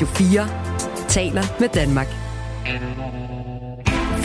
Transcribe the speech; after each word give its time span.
Radio 0.00 0.14
4 0.14 1.08
taler 1.08 1.42
med 1.60 1.68
Danmark. 1.68 2.06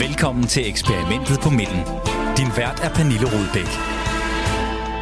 Velkommen 0.00 0.44
til 0.44 0.68
eksperimentet 0.68 1.38
på 1.42 1.50
midten. 1.50 1.82
Din 2.38 2.50
vært 2.56 2.78
er 2.86 2.90
Pernille 2.96 3.26
Rudbæk. 3.32 3.70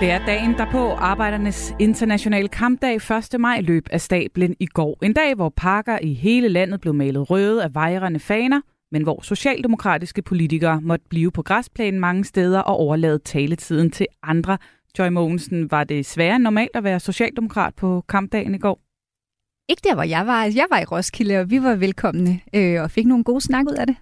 Det 0.01 0.11
er 0.11 0.27
dagen 0.27 0.55
derpå 0.59 0.91
Arbejdernes 0.91 1.75
Internationale 1.81 2.49
Kampdag 2.49 2.95
1. 2.95 3.41
maj 3.41 3.61
løb 3.61 3.87
af 3.91 4.01
stablen 4.01 4.57
i 4.61 4.67
går. 4.67 4.99
En 5.03 5.13
dag, 5.13 5.35
hvor 5.35 5.53
parker 5.57 5.99
i 6.03 6.13
hele 6.15 6.49
landet 6.49 6.81
blev 6.81 6.95
malet 6.95 7.31
røde 7.31 7.65
af 7.65 7.75
vejrende 7.75 8.21
faner, 8.21 8.61
men 8.93 9.03
hvor 9.03 9.23
socialdemokratiske 9.23 10.23
politikere 10.23 10.81
måtte 10.81 11.05
blive 11.11 11.31
på 11.31 11.43
græsplænen 11.43 12.01
mange 12.01 12.25
steder 12.25 12.61
og 12.61 12.77
overlade 12.77 13.19
taletiden 13.19 13.91
til 13.91 14.07
andre. 14.23 14.59
Joy 14.99 15.09
Mogensen, 15.09 15.71
var 15.71 15.85
det 15.85 16.07
sværere 16.07 16.37
end 16.37 16.43
normalt 16.45 16.77
at 16.77 16.85
være 16.85 17.01
socialdemokrat 17.01 17.75
på 17.75 18.05
kampdagen 18.09 18.55
i 18.55 18.59
går? 18.59 18.85
Ikke 19.69 19.83
der, 19.85 19.95
hvor 19.95 20.03
jeg 20.03 20.27
var. 20.27 20.45
Jeg 20.45 20.67
var 20.71 20.81
i 20.81 20.85
Roskilde, 20.85 21.41
og 21.41 21.51
vi 21.51 21.63
var 21.63 21.75
velkomne 21.75 22.41
øh, 22.55 22.83
og 22.83 22.91
fik 22.91 23.07
nogle 23.07 23.25
gode 23.25 23.41
snak 23.41 23.65
ud 23.67 23.75
af 23.75 23.87
det. 23.87 23.97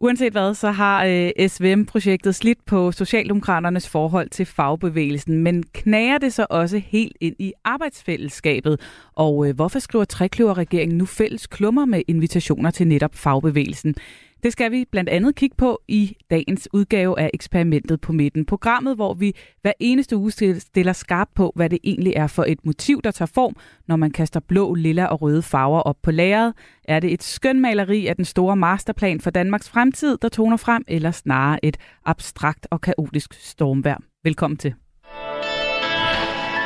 Uanset 0.00 0.32
hvad, 0.32 0.54
så 0.54 0.70
har 0.70 1.04
øh, 1.04 1.48
SVM-projektet 1.48 2.34
slidt 2.34 2.66
på 2.66 2.92
Socialdemokraternes 2.92 3.88
forhold 3.88 4.30
til 4.30 4.46
fagbevægelsen, 4.46 5.38
men 5.38 5.64
knager 5.72 6.18
det 6.18 6.32
så 6.32 6.46
også 6.50 6.78
helt 6.78 7.16
ind 7.20 7.36
i 7.38 7.52
arbejdsfællesskabet? 7.64 8.80
Og 9.12 9.48
øh, 9.48 9.54
hvorfor 9.54 9.78
skriver 9.78 10.04
trekløverregeringen 10.04 10.98
nu 10.98 11.06
fælles 11.06 11.46
klummer 11.46 11.84
med 11.84 12.02
invitationer 12.08 12.70
til 12.70 12.86
netop 12.86 13.14
fagbevægelsen? 13.14 13.94
Det 14.44 14.52
skal 14.52 14.72
vi 14.72 14.84
blandt 14.92 15.10
andet 15.10 15.34
kigge 15.34 15.56
på 15.56 15.80
i 15.88 16.16
dagens 16.30 16.68
udgave 16.72 17.20
af 17.20 17.30
eksperimentet 17.34 18.00
på 18.00 18.12
midten. 18.12 18.46
Programmet, 18.46 18.96
hvor 18.96 19.14
vi 19.14 19.32
hver 19.62 19.72
eneste 19.80 20.16
uge 20.16 20.30
stiller 20.58 20.92
skarp 20.92 21.28
på, 21.34 21.52
hvad 21.56 21.70
det 21.70 21.78
egentlig 21.84 22.12
er 22.16 22.26
for 22.26 22.44
et 22.48 22.58
motiv, 22.64 23.02
der 23.04 23.10
tager 23.10 23.30
form, 23.34 23.56
når 23.88 23.96
man 23.96 24.10
kaster 24.10 24.40
blå, 24.40 24.74
lilla 24.74 25.06
og 25.06 25.22
røde 25.22 25.42
farver 25.42 25.80
op 25.80 25.96
på 26.02 26.10
lageret. 26.10 26.54
Er 26.84 27.00
det 27.00 27.12
et 27.12 27.22
skønmaleri 27.22 28.06
af 28.06 28.16
den 28.16 28.24
store 28.24 28.56
masterplan 28.56 29.20
for 29.20 29.30
Danmarks 29.30 29.68
fremtid, 29.68 30.18
der 30.22 30.28
toner 30.28 30.56
frem, 30.56 30.84
eller 30.88 31.10
snarere 31.10 31.64
et 31.64 31.76
abstrakt 32.04 32.66
og 32.70 32.80
kaotisk 32.80 33.34
stormvær? 33.40 34.02
Velkommen 34.24 34.56
til. 34.56 34.74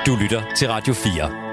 Du 0.07 0.17
lytter 0.23 0.43
til 0.57 0.69
Radio 0.69 0.95
4. 0.95 1.48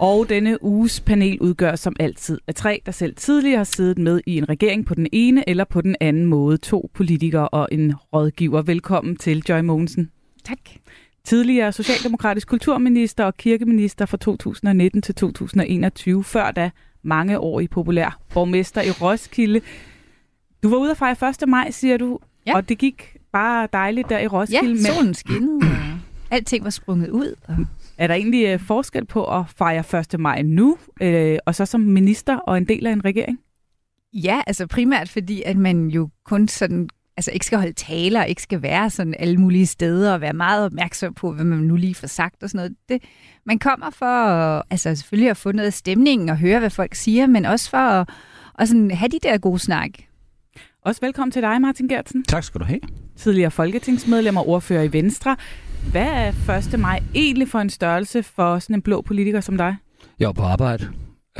Og 0.00 0.28
denne 0.28 0.64
uges 0.64 1.00
panel 1.00 1.40
udgør 1.40 1.76
som 1.76 1.96
altid 2.00 2.38
af 2.46 2.54
tre, 2.54 2.82
der 2.86 2.92
selv 2.92 3.14
tidligere 3.14 3.56
har 3.56 3.64
siddet 3.64 3.98
med 3.98 4.20
i 4.26 4.36
en 4.36 4.48
regering 4.48 4.86
på 4.86 4.94
den 4.94 5.06
ene 5.12 5.48
eller 5.48 5.64
på 5.64 5.80
den 5.80 5.96
anden 6.00 6.26
måde. 6.26 6.56
To 6.56 6.90
politikere 6.94 7.48
og 7.48 7.68
en 7.72 7.94
rådgiver. 8.12 8.62
Velkommen 8.62 9.16
til 9.16 9.42
Joy 9.48 9.60
Mogensen. 9.60 10.10
Tak. 10.44 10.58
Tidligere 11.24 11.72
socialdemokratisk 11.72 12.48
kulturminister 12.48 13.24
og 13.24 13.36
kirkeminister 13.36 14.06
fra 14.06 14.16
2019 14.16 15.02
til 15.02 15.14
2021. 15.14 16.24
Før 16.24 16.50
da 16.50 16.70
mange 17.02 17.38
år 17.38 17.60
i 17.60 17.68
populær 17.68 18.20
borgmester 18.34 18.82
i 18.82 18.90
Roskilde. 18.90 19.60
Du 20.62 20.68
var 20.70 20.76
ude 20.76 20.90
at 20.90 20.96
fejre 20.96 21.28
1. 21.42 21.48
maj, 21.48 21.70
siger 21.70 21.96
du, 21.96 22.18
ja. 22.46 22.56
og 22.56 22.68
det 22.68 22.78
gik 22.78 23.16
bare 23.32 23.68
dejligt 23.72 24.08
der 24.08 24.18
i 24.18 24.26
Roskilde. 24.26 24.82
Ja, 24.86 24.94
solen 24.94 25.14
skinnede, 25.14 25.66
alting 26.30 26.64
var 26.64 26.70
sprunget 26.70 27.10
ud. 27.10 27.34
Og... 27.48 27.56
Er 27.98 28.06
der 28.06 28.14
egentlig 28.14 28.46
øh, 28.46 28.60
forskel 28.60 29.04
på 29.04 29.24
at 29.38 29.44
fejre 29.56 30.00
1. 30.14 30.20
maj 30.20 30.42
nu, 30.42 30.78
øh, 31.02 31.38
og 31.46 31.54
så 31.54 31.66
som 31.66 31.80
minister 31.80 32.36
og 32.36 32.58
en 32.58 32.68
del 32.68 32.86
af 32.86 32.92
en 32.92 33.04
regering? 33.04 33.38
Ja, 34.12 34.40
altså 34.46 34.66
primært 34.66 35.08
fordi, 35.08 35.42
at 35.42 35.56
man 35.56 35.88
jo 35.88 36.08
kun 36.24 36.48
sådan 36.48 36.88
altså 37.16 37.30
ikke 37.30 37.46
skal 37.46 37.58
holde 37.58 37.72
taler, 37.72 38.24
ikke 38.24 38.42
skal 38.42 38.62
være 38.62 38.90
sådan 38.90 39.14
alle 39.18 39.36
mulige 39.36 39.66
steder 39.66 40.12
og 40.12 40.20
være 40.20 40.32
meget 40.32 40.64
opmærksom 40.64 41.14
på, 41.14 41.32
hvad 41.32 41.44
man 41.44 41.58
nu 41.58 41.76
lige 41.76 41.94
får 41.94 42.06
sagt 42.06 42.42
og 42.42 42.50
sådan 42.50 42.58
noget. 42.58 42.76
Det, 42.88 43.02
man 43.46 43.58
kommer 43.58 43.90
for 43.90 44.06
at, 44.06 44.62
altså 44.70 44.94
selvfølgelig 44.94 45.30
at 45.30 45.36
få 45.36 45.52
noget 45.52 45.66
af 45.66 45.72
stemningen 45.72 46.28
og 46.28 46.36
høre, 46.36 46.58
hvad 46.58 46.70
folk 46.70 46.94
siger, 46.94 47.26
men 47.26 47.44
også 47.44 47.70
for 47.70 47.76
at, 47.76 48.08
at 48.58 48.68
sådan 48.68 48.90
have 48.90 49.08
de 49.08 49.18
der 49.22 49.38
gode 49.38 49.58
snak. 49.58 49.90
Også 50.84 51.00
velkommen 51.00 51.32
til 51.32 51.42
dig, 51.42 51.60
Martin 51.60 51.88
Gertsen. 51.88 52.24
Tak 52.24 52.44
skal 52.44 52.60
du 52.60 52.64
have. 52.64 52.80
Tidligere 53.16 53.50
folketingsmedlem 53.50 54.36
og 54.36 54.48
ordfører 54.48 54.82
i 54.82 54.92
Venstre. 54.92 55.36
Hvad 55.90 56.06
er 56.06 56.58
1. 56.74 56.80
maj 56.80 57.02
egentlig 57.14 57.48
for 57.48 57.58
en 57.58 57.70
størrelse 57.70 58.22
for 58.22 58.58
sådan 58.58 58.76
en 58.76 58.82
blå 58.82 59.02
politiker 59.02 59.40
som 59.40 59.56
dig? 59.56 59.76
Jeg 60.18 60.28
er 60.28 60.32
på 60.32 60.42
arbejde. 60.42 60.88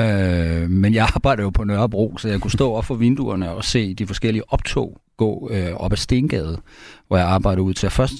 Øh, 0.01 0.71
men 0.71 0.95
jeg 0.95 1.09
arbejder 1.15 1.43
jo 1.43 1.51
på 1.51 1.65
Nørrebro, 1.65 2.17
så 2.19 2.29
jeg 2.29 2.41
kunne 2.41 2.51
stå 2.51 2.73
op 2.73 2.85
for 2.85 2.95
vinduerne 2.95 3.51
og 3.51 3.65
se 3.65 3.95
de 3.95 4.07
forskellige 4.07 4.53
optog 4.53 5.01
gå 5.17 5.51
øh, 5.53 5.73
op 5.73 5.93
ad 5.93 5.97
Stengade, 5.97 6.61
hvor 7.09 7.17
jeg 7.17 7.27
arbejder 7.27 7.63
ud 7.63 7.75
til 7.75 7.91
først. 7.91 8.15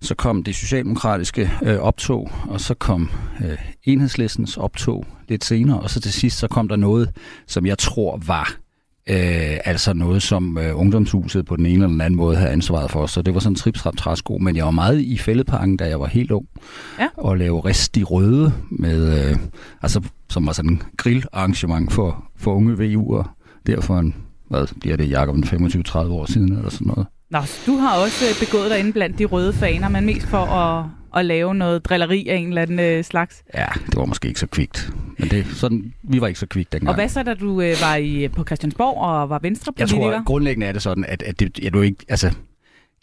Så 0.00 0.14
kom 0.14 0.42
det 0.42 0.54
socialdemokratiske 0.54 1.50
øh, 1.62 1.78
optog, 1.78 2.30
og 2.48 2.60
så 2.60 2.74
kom 2.74 3.10
øh, 3.44 3.58
enhedslistens 3.84 4.56
optog 4.56 5.06
lidt 5.28 5.44
senere, 5.44 5.80
og 5.80 5.90
så 5.90 6.00
til 6.00 6.12
sidst 6.12 6.38
så 6.38 6.48
kom 6.48 6.68
der 6.68 6.76
noget, 6.76 7.16
som 7.46 7.66
jeg 7.66 7.78
tror 7.78 8.20
var 8.26 8.56
Øh, 9.10 9.58
altså 9.64 9.92
noget, 9.92 10.22
som 10.22 10.58
øh, 10.58 10.80
ungdomshuset 10.80 11.46
på 11.46 11.56
den 11.56 11.66
ene 11.66 11.74
eller 11.74 11.88
den 11.88 12.00
anden 12.00 12.16
måde 12.16 12.36
havde 12.36 12.50
ansvaret 12.50 12.90
for. 12.90 13.06
Så 13.06 13.22
det 13.22 13.34
var 13.34 13.40
sådan 13.40 13.52
en 13.52 13.56
tripstrap 13.56 13.96
træsko, 13.96 14.38
men 14.38 14.56
jeg 14.56 14.64
var 14.64 14.70
meget 14.70 15.00
i 15.00 15.18
fældeparken, 15.18 15.76
da 15.76 15.88
jeg 15.88 16.00
var 16.00 16.06
helt 16.06 16.30
ung. 16.30 16.46
Ja. 16.98 17.08
Og 17.16 17.38
lave 17.38 17.64
rest 17.64 17.96
i 17.96 18.04
røde, 18.04 18.52
med, 18.70 19.30
øh, 19.30 19.36
altså, 19.82 20.00
som 20.28 20.46
var 20.46 20.52
sådan 20.52 20.70
en 20.70 20.82
grillarrangement 20.96 21.92
for, 21.92 22.24
for 22.36 22.54
unge 22.54 22.74
VU'er. 22.74 23.28
Derfor 23.66 23.98
en, 23.98 24.14
hvad 24.48 24.66
bliver 24.80 24.96
det, 24.96 25.10
Jacob, 25.10 25.36
25-30 25.36 25.98
år 25.98 26.32
siden 26.32 26.52
eller 26.52 26.70
sådan 26.70 26.86
noget. 26.86 27.06
Nå, 27.30 27.38
du 27.66 27.76
har 27.76 27.96
også 27.96 28.24
øh, 28.24 28.46
begået 28.46 28.70
dig 28.70 28.78
inde 28.78 28.92
blandt 28.92 29.18
de 29.18 29.24
røde 29.24 29.52
faner, 29.52 29.88
men 29.88 30.06
mest 30.06 30.26
for 30.26 30.44
at, 30.44 30.84
at 31.16 31.24
lave 31.24 31.54
noget 31.54 31.84
drilleri 31.84 32.28
af 32.28 32.36
en 32.36 32.48
eller 32.48 32.62
anden 32.62 32.80
øh, 32.80 33.04
slags. 33.04 33.42
Ja, 33.54 33.66
det 33.86 33.96
var 33.96 34.04
måske 34.04 34.28
ikke 34.28 34.40
så 34.40 34.46
kvikt. 34.46 34.92
Men 35.18 35.28
det, 35.28 35.46
sådan, 35.46 35.94
vi 36.02 36.20
var 36.20 36.26
ikke 36.26 36.40
så 36.40 36.46
kvikt 36.46 36.72
dengang. 36.72 36.88
Og 36.88 36.94
hvad 36.94 37.08
så, 37.08 37.22
da 37.22 37.34
du 37.34 37.60
øh, 37.60 37.76
var 37.80 37.96
i, 37.96 38.28
på 38.28 38.44
Christiansborg 38.44 38.98
og 38.98 39.30
var 39.30 39.38
venstrepolitiker? 39.38 40.02
Jeg 40.04 40.12
tror, 40.12 40.24
grundlæggende 40.24 40.66
er 40.66 40.72
det 40.72 40.82
sådan, 40.82 41.04
at, 41.04 41.22
at 41.22 41.40
det, 41.40 41.58
jeg, 41.58 41.72
du 41.72 41.80
ikke, 41.80 42.04
altså, 42.08 42.34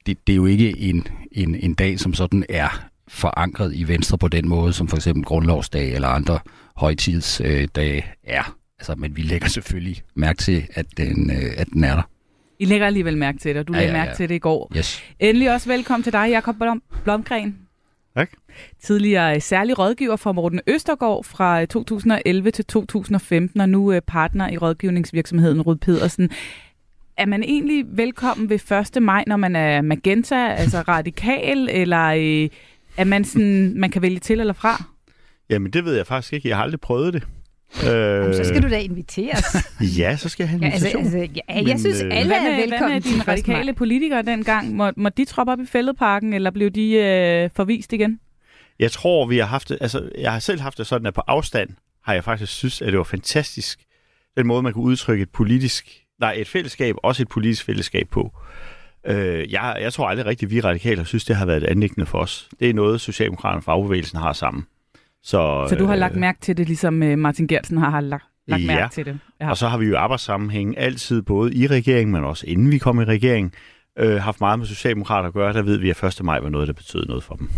det, 0.06 0.28
det 0.28 0.34
er 0.34 0.38
jo 0.38 0.45
ikke 0.45 0.79
en, 0.79 1.07
en, 1.31 1.56
en 1.56 1.73
dag, 1.73 2.00
som 2.00 2.13
sådan 2.13 2.45
er 2.50 2.88
forankret 3.07 3.75
i 3.75 3.88
Venstre 3.88 4.18
på 4.18 4.28
den 4.28 4.50
måde, 4.50 4.74
som 4.74 4.88
for 4.88 4.97
eksempel 4.97 5.24
grundlovsdag 5.24 5.94
eller 5.94 6.07
andre 6.07 6.39
højtidsdage 6.75 8.06
er. 8.24 8.56
Altså, 8.79 8.95
men 8.95 9.16
vi 9.16 9.22
lægger 9.22 9.47
selvfølgelig 9.47 10.01
mærke 10.16 10.38
til, 10.38 10.68
at 10.74 10.85
den, 10.97 11.31
øh, 11.31 11.51
at 11.57 11.68
den 11.74 11.84
er 11.84 11.95
der. 11.95 12.01
I 12.59 12.66
lægger 12.66 12.88
alligevel 12.88 13.18
mærke 13.18 13.38
til 13.38 13.50
det, 13.50 13.59
og 13.59 13.68
du 13.68 13.74
ja, 13.74 13.79
lægger 13.79 13.94
ja, 13.94 14.00
ja. 14.00 14.06
mærke 14.06 14.18
til 14.18 14.29
det 14.29 14.35
i 14.35 14.39
går. 14.39 14.72
Yes. 14.78 15.03
Endelig 15.19 15.53
også 15.53 15.69
velkommen 15.69 16.03
til 16.03 16.13
dig, 16.13 16.29
Jakob 16.29 16.56
Blom 16.56 16.81
Blomgren. 17.03 17.57
Tak. 18.18 18.30
Tidligere 18.82 19.36
øh, 19.36 19.42
særlig 19.42 19.80
rådgiver 19.80 20.16
for 20.16 20.32
Morten 20.32 20.62
Østergaard 20.68 21.24
fra 21.24 21.66
2011 21.66 22.48
øh, 22.48 22.54
til 22.54 22.66
2015, 22.66 23.62
og 23.62 23.70
nu 23.70 23.92
øh, 23.92 24.02
partner 24.02 24.50
i 24.50 24.58
rådgivningsvirksomheden 24.58 25.62
Rud 25.62 25.76
Pedersen. 25.76 26.30
Er 27.18 27.26
man 27.26 27.44
egentlig 27.44 27.86
velkommen 27.90 28.50
ved 28.50 28.72
1. 28.96 29.04
maj, 29.04 29.24
når 29.28 29.38
man 29.38 29.56
er 29.56 29.82
magenta, 29.82 30.54
altså 30.54 30.82
radikal, 30.88 31.70
eller 31.72 32.10
er 32.98 33.04
man 33.04 33.26
sådan, 33.26 33.74
man 33.76 33.92
kan 33.92 34.02
vælge 34.02 34.20
til 34.20 34.40
eller 34.40 34.54
fra? 34.54 34.84
Jamen, 35.50 35.74
det 35.74 35.86
ved 35.86 35.96
jeg 35.96 36.08
faktisk 36.08 36.34
ikke. 36.34 36.50
Jeg 36.50 36.58
har 36.58 36.64
aldrig 36.64 36.82
prøvet 36.82 37.14
det. 37.14 37.28
Jamen, 37.84 38.34
så 38.34 38.44
skal 38.44 38.64
du 38.64 38.70
da 38.70 38.80
inviteres. 38.80 39.46
ja, 40.00 40.18
så 40.18 40.30
skal 40.30 40.44
jeg 40.44 40.50
have 40.50 40.58
en 40.58 40.64
invitation. 40.64 41.04
Ja, 41.04 41.10
altså, 41.10 41.18
altså, 41.18 41.42
ja, 41.50 41.56
jeg 41.56 41.64
Men, 41.66 41.80
synes, 41.80 42.02
alle 42.02 42.36
er 42.36 42.56
velkommen. 42.56 42.80
Hvad 42.80 42.90
med 42.90 43.02
dine 43.02 43.24
radikale 43.28 43.74
politikere 43.74 44.22
dengang? 44.22 44.76
Må, 44.76 44.92
må 44.98 45.10
de 45.10 45.26
troppe 45.26 45.54
op 45.54 45.60
i 45.60 45.66
fældeparken, 45.66 46.34
eller 46.34 46.52
blev 46.52 46.72
de 46.72 46.94
øh, 46.94 47.50
forvist 47.56 47.94
igen? 47.94 48.20
Jeg 48.80 48.92
tror, 48.92 49.26
vi 49.26 49.38
har 49.38 49.46
haft 49.46 49.70
det, 49.70 49.78
altså, 49.82 50.10
jeg 50.18 50.32
har 50.32 50.40
selv 50.40 50.62
haft 50.62 50.78
det 50.78 50.88
sådan, 50.88 51.08
at 51.08 51.14
på 51.14 51.22
afstand 51.28 51.70
har 52.04 52.14
jeg 52.14 52.24
faktisk 52.24 52.54
synes, 52.54 52.82
at 52.82 52.88
det 52.88 52.98
var 52.98 53.04
fantastisk, 53.04 53.80
den 54.38 54.48
måde, 54.48 54.62
man 54.62 54.74
kunne 54.74 54.84
udtrykke 54.84 55.22
et 55.22 55.30
politisk, 55.30 56.04
nej, 56.20 56.34
et 56.38 56.48
fællesskab, 56.48 56.96
også 57.04 57.22
et 57.24 57.28
politisk 57.28 57.66
fællesskab 57.66 58.10
på. 58.10 58.32
Øh, 59.06 59.52
jeg, 59.52 59.78
jeg 59.82 59.94
tror 59.94 60.08
aldrig 60.08 60.26
rigtigt, 60.26 60.50
at 60.50 60.56
vi 60.56 60.62
radikale 60.62 61.06
synes, 61.06 61.26
det 61.26 61.36
har 61.36 61.46
været 61.46 61.64
et 61.64 61.68
anlæggende 61.68 62.06
for 62.06 62.20
os. 62.20 62.50
Det 62.60 62.70
er 62.70 62.74
noget, 62.74 63.02
Socialdemokraterne 63.02 63.60
og 63.60 63.64
fagbevægelsen 63.64 64.20
har 64.20 64.34
sammen. 64.34 64.66
Så, 65.27 65.65
så 65.69 65.75
du 65.75 65.85
har 65.85 65.94
øh, 65.94 66.00
lagt 66.00 66.15
mærke 66.15 66.39
til 66.41 66.57
det, 66.57 66.68
ligesom 66.68 67.03
øh, 67.03 67.18
Martin 67.18 67.47
Gertsen 67.47 67.77
har 67.77 68.01
lagt, 68.01 68.25
lagt 68.47 68.63
ja. 68.63 68.68
mærke 68.68 68.94
til 68.94 69.06
det? 69.06 69.19
Ja, 69.41 69.50
og 69.50 69.57
så 69.57 69.68
har 69.68 69.77
vi 69.77 69.85
jo 69.85 69.97
arbejdssammenhæng 69.97 70.77
altid, 70.77 71.21
både 71.21 71.53
i 71.53 71.68
regeringen, 71.68 72.12
men 72.12 72.24
også 72.24 72.47
inden 72.47 72.71
vi 72.71 72.77
kom 72.77 73.01
i 73.01 73.03
regering, 73.03 73.53
øh, 74.00 74.21
haft 74.21 74.41
meget 74.41 74.59
med 74.59 74.68
Socialdemokrater 74.68 75.27
at 75.27 75.33
gøre. 75.33 75.53
Der 75.53 75.62
ved 75.62 75.77
vi, 75.77 75.89
at 75.89 76.03
1. 76.03 76.24
maj 76.24 76.39
var 76.39 76.50
noget, 76.50 76.68
der 76.68 76.74
betød 76.74 77.06
noget 77.06 77.24
for 77.24 77.35
dem. 77.35 77.50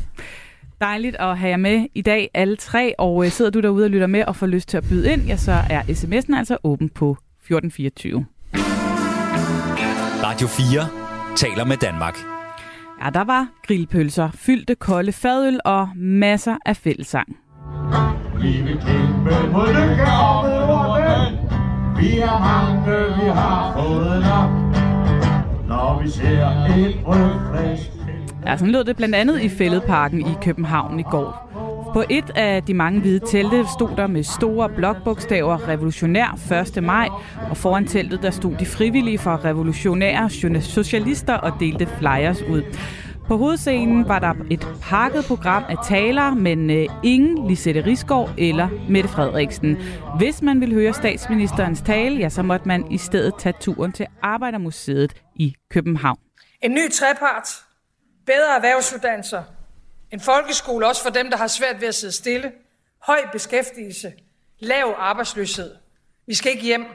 Dejligt 0.81 1.15
at 1.15 1.37
have 1.37 1.49
jer 1.49 1.57
med 1.57 1.85
i 1.95 2.01
dag, 2.01 2.29
alle 2.33 2.55
tre. 2.55 2.93
Og 2.99 3.25
øh, 3.25 3.31
sidder 3.31 3.51
du 3.51 3.59
derude 3.59 3.85
og 3.85 3.89
lytter 3.89 4.07
med 4.07 4.25
og 4.25 4.35
får 4.35 4.47
lyst 4.47 4.69
til 4.69 4.77
at 4.77 4.83
byde 4.89 5.13
ind, 5.13 5.21
ja, 5.21 5.37
så 5.37 5.51
er 5.69 5.81
sms'en 5.81 6.37
altså 6.37 6.57
åben 6.63 6.89
på 6.89 7.11
1424. 7.11 8.25
Radio 10.23 10.47
4 10.47 11.35
taler 11.35 11.65
med 11.65 11.77
Danmark. 11.77 12.17
Ja, 13.05 13.09
der 13.09 13.23
var 13.23 13.47
grillpølser, 13.67 14.29
fyldte 14.33 14.75
kolde 14.75 15.11
fadøl 15.11 15.59
og 15.65 15.89
masser 15.95 16.57
af 16.65 16.77
fællesang. 16.77 17.37
Vi 18.41 18.51
vil 18.51 18.79
kæmpe 18.87 19.51
mod 19.51 19.67
lykke 19.67 20.07
og 20.27 20.43
med 20.43 20.59
Vi 22.01 22.19
er 22.19 22.39
mange, 22.39 23.21
vi 23.21 23.29
har 23.29 23.73
fået 23.77 24.21
nok. 24.21 24.49
Når 25.67 26.01
vi 26.03 26.09
ser 26.09 26.47
et 26.77 26.95
rødflæsk 27.07 27.91
Ja, 28.45 28.57
sådan 28.57 28.71
lød 28.71 28.83
det 28.83 28.97
blandt 28.97 29.15
andet 29.15 29.41
i 29.41 29.49
Fælledparken 29.49 30.21
i 30.21 30.33
København 30.41 30.99
i 30.99 31.03
går. 31.03 31.49
På 31.93 32.03
et 32.09 32.29
af 32.35 32.63
de 32.63 32.73
mange 32.73 32.99
hvide 32.99 33.19
telte 33.27 33.65
stod 33.75 33.89
der 33.97 34.07
med 34.07 34.23
store 34.23 34.69
blokbogstaver 34.69 35.67
Revolutionær 35.67 36.39
1. 36.77 36.83
maj, 36.83 37.09
og 37.49 37.57
foran 37.57 37.85
teltet 37.85 38.21
der 38.21 38.31
stod 38.31 38.55
de 38.59 38.65
frivillige 38.65 39.17
fra 39.17 39.39
revolutionære 39.45 40.29
socialister 40.61 41.33
og 41.33 41.51
delte 41.59 41.85
flyers 41.85 42.41
ud. 42.41 42.63
På 43.29 43.37
hovedscenen 43.37 44.07
var 44.07 44.19
der 44.19 44.33
et 44.51 44.67
pakket 44.81 45.25
program 45.25 45.63
af 45.69 45.75
taler, 45.87 46.33
men 46.33 46.69
øh, 46.69 46.87
ingen 47.03 47.47
Lisette 47.47 47.85
Risgaard 47.85 48.29
eller 48.37 48.69
Mette 48.89 49.09
Frederiksen. 49.09 49.77
Hvis 50.17 50.41
man 50.41 50.61
ville 50.61 50.75
høre 50.75 50.93
statsministerens 50.93 51.81
tale, 51.81 52.15
ja, 52.15 52.29
så 52.29 52.41
måtte 52.41 52.67
man 52.67 52.91
i 52.91 52.97
stedet 52.97 53.33
tage 53.39 53.53
turen 53.59 53.91
til 53.91 54.07
Arbejdermuseet 54.21 55.13
i 55.35 55.55
København. 55.69 56.19
En 56.61 56.71
ny 56.71 56.91
trepart, 56.91 57.49
bedre 58.25 58.55
erhvervsuddannelser, 58.55 59.43
en 60.11 60.19
folkeskole 60.19 60.87
også 60.87 61.03
for 61.03 61.09
dem, 61.09 61.29
der 61.29 61.37
har 61.37 61.47
svært 61.47 61.81
ved 61.81 61.87
at 61.87 61.95
sidde 61.95 62.13
stille, 62.13 62.51
høj 63.07 63.19
beskæftigelse, 63.31 64.13
lav 64.59 64.95
arbejdsløshed. 64.97 65.75
Vi 66.27 66.33
skal 66.33 66.51
ikke 66.51 66.63
hjem, 66.63 66.85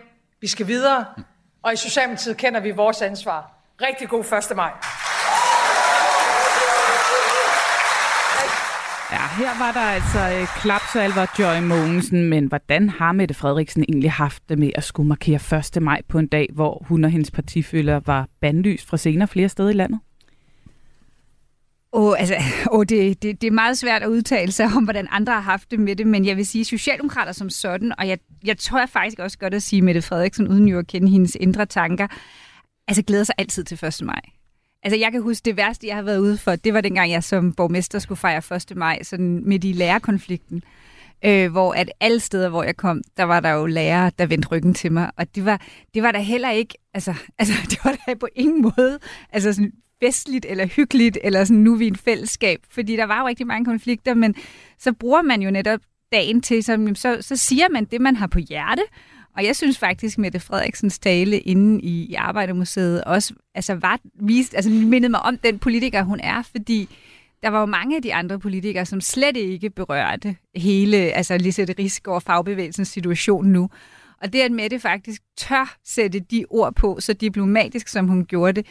vi 0.41 0.47
skal 0.47 0.67
videre, 0.67 1.05
og 1.63 1.73
i 1.73 1.77
Socialdemokratiet 1.77 2.37
kender 2.37 2.61
vi 2.61 2.71
vores 2.71 3.03
ansvar. 3.03 3.51
Rigtig 3.81 4.09
god 4.09 4.25
1. 4.51 4.57
maj. 4.57 4.73
Ja, 9.15 9.27
her 9.39 9.59
var 9.59 9.73
der 9.73 9.81
altså 9.81 10.41
øh, 10.41 10.47
klapsalver 10.61 11.27
Joy 11.39 11.69
Mogensen, 11.69 12.29
men 12.29 12.47
hvordan 12.47 12.91
har 12.91 13.13
Mette 13.13 13.35
Frederiksen 13.35 13.85
egentlig 13.89 14.13
haft 14.13 14.49
det 14.49 14.59
med 14.59 14.71
at 14.75 14.85
skulle 14.85 15.09
markere 15.09 15.59
1. 15.77 15.83
maj 15.83 16.03
på 16.09 16.19
en 16.19 16.27
dag, 16.27 16.49
hvor 16.53 16.85
hun 16.89 17.05
og 17.05 17.11
hendes 17.11 17.31
partifølger 17.31 18.01
var 18.07 18.29
bandlyst 18.41 18.87
fra 18.87 18.97
senere 18.97 19.29
flere 19.29 19.49
steder 19.49 19.71
i 19.71 19.73
landet? 19.73 20.01
Oh, 21.93 22.21
altså, 22.21 22.35
oh, 22.71 22.85
det, 22.89 23.23
det, 23.23 23.41
det 23.41 23.47
er 23.47 23.51
meget 23.51 23.79
svært 23.79 24.03
at 24.03 24.09
udtale 24.09 24.53
sig 24.53 24.67
om, 24.77 24.85
hvordan 24.85 25.09
andre 25.11 25.33
har 25.33 25.41
haft 25.41 25.71
det 25.71 25.81
med 25.81 25.97
det, 25.97 26.07
men 26.07 26.25
jeg 26.25 26.37
vil 26.37 26.47
sige 26.47 26.65
Socialdemokrater 26.65 27.33
som 27.33 27.51
sådan, 27.51 27.93
og 27.99 28.09
jeg, 28.09 28.19
jeg 28.45 28.59
tror 28.59 28.79
jeg 28.79 28.89
faktisk 28.89 29.19
også 29.19 29.39
godt 29.39 29.55
at 29.55 29.63
sige 29.63 29.83
Mette 29.83 30.03
Frederiksen, 30.03 30.49
uden 30.49 30.69
jo 30.69 30.79
at 30.79 30.87
kende 30.87 31.11
hendes 31.11 31.37
indre 31.41 31.67
tanker, 31.67 32.07
altså 32.89 33.03
glæder 33.03 33.25
sig 33.25 33.35
altid 33.39 33.65
til 33.65 33.87
1. 33.87 34.03
maj. 34.03 34.21
Altså, 34.85 34.99
jeg 34.99 35.13
kan 35.13 35.23
huske, 35.23 35.45
det 35.45 35.57
værste, 35.57 35.87
jeg 35.87 35.97
har 35.97 36.03
været 36.03 36.19
ude 36.19 36.39
for, 36.39 36.57
det 36.57 36.75
var 36.75 36.81
dengang, 36.81 37.11
jeg 37.11 37.25
som 37.25 37.53
borgmester 37.53 37.99
skulle 37.99 38.19
fejre 38.19 38.57
1. 38.57 38.77
maj, 38.77 39.03
sådan 39.03 39.43
midt 39.45 39.65
i 39.65 39.73
lærerkonflikten. 39.73 40.63
Øh, 41.25 41.53
hvor 41.53 41.73
at 41.73 41.91
alle 42.01 42.21
steder, 42.21 42.49
hvor 42.49 42.63
jeg 42.63 42.77
kom, 42.77 43.03
der 43.17 43.23
var 43.23 43.41
der 43.41 43.51
jo 43.51 43.67
lærere, 43.67 44.11
der 44.19 44.27
vendte 44.27 44.49
ryggen 44.49 44.75
til 44.75 44.93
mig. 44.93 45.11
Og 45.17 45.35
det 45.35 45.45
var, 45.45 45.61
det 45.95 46.03
var 46.03 46.13
der 46.13 46.19
heller 46.19 46.51
ikke, 46.51 46.75
altså, 46.95 47.15
altså 47.39 47.55
det 47.71 47.79
var 47.85 47.97
der 48.07 48.15
på 48.15 48.29
ingen 48.35 48.63
måde 48.63 48.99
altså 49.33 49.53
sådan 49.53 49.73
festligt 50.03 50.47
eller 50.49 50.67
hyggeligt, 50.67 51.19
eller 51.23 51.45
sådan, 51.45 51.63
nu 51.63 51.73
er 51.73 51.79
vi 51.79 51.87
en 51.87 51.97
fællesskab. 51.97 52.59
Fordi 52.71 52.97
der 52.97 53.05
var 53.05 53.21
jo 53.21 53.27
rigtig 53.27 53.47
mange 53.47 53.65
konflikter, 53.65 54.15
men 54.15 54.35
så 54.79 54.93
bruger 54.93 55.23
man 55.23 55.43
jo 55.43 55.51
netop 55.51 55.81
dagen 56.13 56.41
til, 56.41 56.65
så, 56.65 56.93
så, 56.95 57.19
så 57.21 57.37
siger 57.37 57.69
man 57.69 57.85
det, 57.85 58.01
man 58.01 58.17
har 58.17 58.27
på 58.27 58.39
hjerte, 58.39 58.83
og 59.37 59.45
jeg 59.45 59.57
synes 59.57 59.79
faktisk, 59.79 60.19
Mette 60.19 60.41
Frederiksens 60.41 60.99
tale 60.99 61.39
inde 61.39 61.81
i, 61.81 62.07
i 62.11 62.15
Arbejdermuseet 62.15 63.05
også 63.05 63.35
altså, 63.55 63.75
var, 63.75 64.01
vist, 64.21 64.55
altså, 64.55 64.71
mindede 64.71 65.11
mig 65.11 65.21
om 65.21 65.39
den 65.39 65.59
politiker, 65.59 66.03
hun 66.03 66.21
er, 66.21 66.43
fordi 66.43 66.89
der 67.43 67.49
var 67.49 67.61
jo 67.61 67.67
mange 67.67 67.97
af 67.97 68.03
de 68.03 68.15
andre 68.15 68.39
politikere, 68.39 68.87
som 68.87 69.01
slet 69.01 69.37
ikke 69.37 69.71
berørte 69.71 70.37
hele, 70.57 70.97
altså 70.97 71.39
Lisette 71.39 71.75
Rigsgaard 71.79 72.23
fagbevægelsens 72.23 72.89
situation 72.89 73.47
nu. 73.47 73.71
Og 74.23 74.33
det, 74.33 74.41
at 74.41 74.53
Mette 74.53 74.81
faktisk 74.81 75.23
tør 75.37 75.77
sætte 75.85 76.21
de 76.21 76.45
ord 76.51 76.75
på, 76.75 76.97
så 77.01 77.13
diplomatisk 77.13 77.89
som 77.89 78.09
hun 78.09 78.25
gjorde 78.25 78.53
det, 78.53 78.67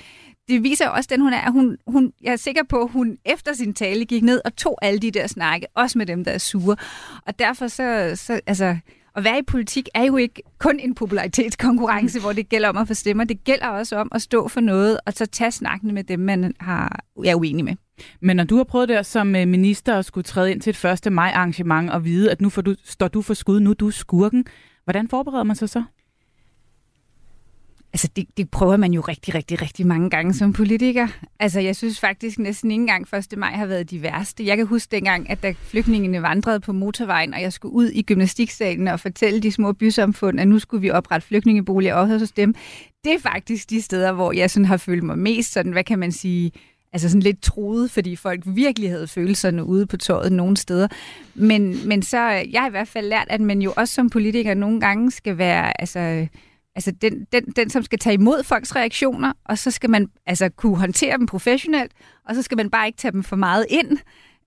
det 0.47 0.63
viser 0.63 0.87
også, 0.87 1.07
den 1.13 1.21
hun 1.21 1.33
er. 1.33 1.51
Hun, 1.51 1.77
hun, 1.87 2.13
jeg 2.21 2.31
er 2.31 2.35
sikker 2.35 2.63
på, 2.63 2.81
at 2.81 2.89
hun 2.91 3.17
efter 3.25 3.53
sin 3.53 3.73
tale 3.73 4.05
gik 4.05 4.23
ned 4.23 4.41
og 4.45 4.55
tog 4.55 4.77
alle 4.81 4.99
de 4.99 5.11
der 5.11 5.27
snakke, 5.27 5.67
også 5.75 5.97
med 5.97 6.05
dem, 6.05 6.23
der 6.23 6.31
er 6.31 6.37
sure. 6.37 6.75
Og 7.27 7.39
derfor 7.39 7.67
så, 7.67 8.11
så 8.15 8.39
altså, 8.45 8.77
at 9.15 9.23
være 9.23 9.39
i 9.39 9.43
politik 9.47 9.89
er 9.93 10.03
jo 10.03 10.17
ikke 10.17 10.41
kun 10.57 10.79
en 10.79 10.95
popularitetskonkurrence, 10.95 12.19
hvor 12.19 12.33
det 12.33 12.49
gælder 12.49 12.69
om 12.69 12.77
at 12.77 12.87
få 12.87 12.93
stemmer. 12.93 13.23
Det 13.23 13.43
gælder 13.43 13.67
også 13.67 13.95
om 13.95 14.11
at 14.11 14.21
stå 14.21 14.47
for 14.47 14.61
noget, 14.61 14.99
og 15.05 15.13
så 15.13 15.25
tage 15.25 15.51
snakken 15.51 15.93
med 15.93 16.03
dem, 16.03 16.19
man 16.19 16.53
har, 16.59 17.03
er 17.25 17.35
uenig 17.35 17.65
med. 17.65 17.75
Men 18.21 18.37
når 18.37 18.43
du 18.43 18.57
har 18.57 18.63
prøvet 18.63 18.89
der 18.89 19.01
som 19.01 19.35
øh, 19.35 19.47
minister 19.47 19.97
at 19.97 20.05
skulle 20.05 20.23
træde 20.23 20.51
ind 20.51 20.61
til 20.61 20.69
et 20.69 21.05
1. 21.05 21.13
maj 21.13 21.31
arrangement 21.35 21.89
og 21.89 22.05
vide, 22.05 22.31
at 22.31 22.41
nu 22.41 22.49
får 22.49 22.61
du, 22.61 22.75
står 22.83 23.07
du 23.07 23.21
for 23.21 23.33
skud, 23.33 23.59
nu 23.59 23.69
er 23.69 23.73
du 23.73 23.91
skurken, 23.91 24.45
hvordan 24.83 25.07
forbereder 25.07 25.43
man 25.43 25.55
sig 25.55 25.69
så? 25.69 25.83
Altså, 27.93 28.09
det, 28.15 28.27
det 28.37 28.49
prøver 28.49 28.77
man 28.77 28.93
jo 28.93 29.01
rigtig, 29.01 29.35
rigtig, 29.35 29.61
rigtig 29.61 29.87
mange 29.87 30.09
gange 30.09 30.33
som 30.33 30.53
politiker. 30.53 31.07
Altså, 31.39 31.59
jeg 31.59 31.75
synes 31.75 31.99
faktisk 31.99 32.39
næsten 32.39 32.71
ikke 32.71 32.81
engang 32.81 33.07
1. 33.15 33.37
maj 33.37 33.51
har 33.51 33.65
været 33.65 33.91
de 33.91 34.01
værste. 34.01 34.45
Jeg 34.45 34.57
kan 34.57 34.65
huske 34.65 34.91
dengang, 34.91 35.29
at 35.29 35.43
da 35.43 35.53
flygtningene 35.59 36.21
vandrede 36.21 36.59
på 36.59 36.73
motorvejen, 36.73 37.33
og 37.33 37.41
jeg 37.41 37.53
skulle 37.53 37.75
ud 37.75 37.89
i 37.89 38.01
gymnastiksalen 38.01 38.87
og 38.87 38.99
fortælle 38.99 39.39
de 39.39 39.51
små 39.51 39.73
bysamfund, 39.73 40.39
at 40.39 40.47
nu 40.47 40.59
skulle 40.59 40.81
vi 40.81 40.89
oprette 40.89 41.27
flygtningeboliger 41.27 41.95
også 41.95 42.17
hos 42.17 42.31
dem. 42.31 42.55
Det 43.03 43.13
er 43.13 43.19
faktisk 43.19 43.69
de 43.69 43.81
steder, 43.81 44.11
hvor 44.11 44.31
jeg 44.31 44.49
sådan 44.49 44.65
har 44.65 44.77
følt 44.77 45.03
mig 45.03 45.17
mest 45.17 45.51
sådan, 45.51 45.71
hvad 45.71 45.83
kan 45.83 45.99
man 45.99 46.11
sige, 46.11 46.51
altså 46.93 47.09
sådan 47.09 47.21
lidt 47.21 47.41
troet, 47.41 47.91
fordi 47.91 48.15
folk 48.15 48.41
virkelig 48.45 48.89
havde 48.89 49.07
følelserne 49.07 49.63
ude 49.63 49.85
på 49.85 49.97
tøjet 49.97 50.31
nogle 50.31 50.57
steder. 50.57 50.87
Men, 51.35 51.87
men 51.87 52.01
så, 52.01 52.19
jeg 52.27 52.61
har 52.61 52.67
i 52.67 52.71
hvert 52.71 52.87
fald 52.87 53.07
lært, 53.07 53.27
at 53.29 53.41
man 53.41 53.61
jo 53.61 53.73
også 53.77 53.93
som 53.93 54.09
politiker 54.09 54.53
nogle 54.53 54.79
gange 54.79 55.11
skal 55.11 55.37
være, 55.37 55.81
altså, 55.81 56.27
altså 56.75 56.91
den, 56.91 57.27
den, 57.31 57.43
den, 57.43 57.69
som 57.69 57.83
skal 57.83 57.99
tage 57.99 58.13
imod 58.13 58.43
folks 58.43 58.75
reaktioner, 58.75 59.33
og 59.45 59.57
så 59.57 59.71
skal 59.71 59.89
man 59.89 60.07
altså 60.25 60.49
kunne 60.49 60.77
håndtere 60.77 61.17
dem 61.17 61.25
professionelt, 61.25 61.91
og 62.29 62.35
så 62.35 62.41
skal 62.41 62.57
man 62.57 62.69
bare 62.69 62.87
ikke 62.87 62.97
tage 62.97 63.11
dem 63.11 63.23
for 63.23 63.35
meget 63.35 63.65
ind, 63.69 63.97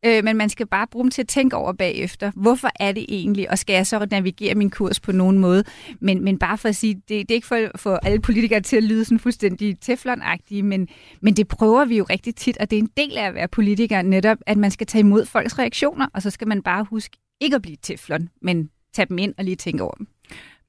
øh, 0.06 0.24
men 0.24 0.36
man 0.36 0.48
skal 0.48 0.66
bare 0.66 0.86
bruge 0.86 1.04
dem 1.04 1.10
til 1.10 1.22
at 1.22 1.28
tænke 1.28 1.56
over 1.56 1.72
bagefter. 1.72 2.30
Hvorfor 2.36 2.68
er 2.80 2.92
det 2.92 3.06
egentlig, 3.08 3.50
og 3.50 3.58
skal 3.58 3.74
jeg 3.74 3.86
så 3.86 4.06
navigere 4.10 4.54
min 4.54 4.70
kurs 4.70 5.00
på 5.00 5.12
nogen 5.12 5.38
måde? 5.38 5.64
Men, 6.00 6.24
men 6.24 6.38
bare 6.38 6.58
for 6.58 6.68
at 6.68 6.76
sige, 6.76 6.94
det, 6.94 7.08
det 7.08 7.30
er 7.30 7.34
ikke 7.34 7.46
for, 7.46 7.70
for 7.76 7.96
alle 7.96 8.20
politikere 8.20 8.60
til 8.60 8.76
at 8.76 8.82
lyde 8.82 9.04
sådan 9.04 9.18
fuldstændig 9.18 9.80
teflonagtige, 9.80 10.62
men, 10.62 10.88
men 11.20 11.34
det 11.34 11.48
prøver 11.48 11.84
vi 11.84 11.96
jo 11.96 12.06
rigtig 12.10 12.34
tit, 12.34 12.58
og 12.58 12.70
det 12.70 12.78
er 12.78 12.82
en 12.82 12.90
del 12.96 13.18
af 13.18 13.26
at 13.26 13.34
være 13.34 13.48
politiker 13.48 14.02
netop, 14.02 14.38
at 14.46 14.56
man 14.56 14.70
skal 14.70 14.86
tage 14.86 15.00
imod 15.00 15.26
folks 15.26 15.58
reaktioner, 15.58 16.06
og 16.14 16.22
så 16.22 16.30
skal 16.30 16.48
man 16.48 16.62
bare 16.62 16.84
huske 16.84 17.16
ikke 17.40 17.56
at 17.56 17.62
blive 17.62 17.76
teflon, 17.82 18.28
men 18.42 18.70
tage 18.94 19.06
dem 19.06 19.18
ind 19.18 19.34
og 19.38 19.44
lige 19.44 19.56
tænke 19.56 19.82
over 19.82 19.94
dem. 19.94 20.06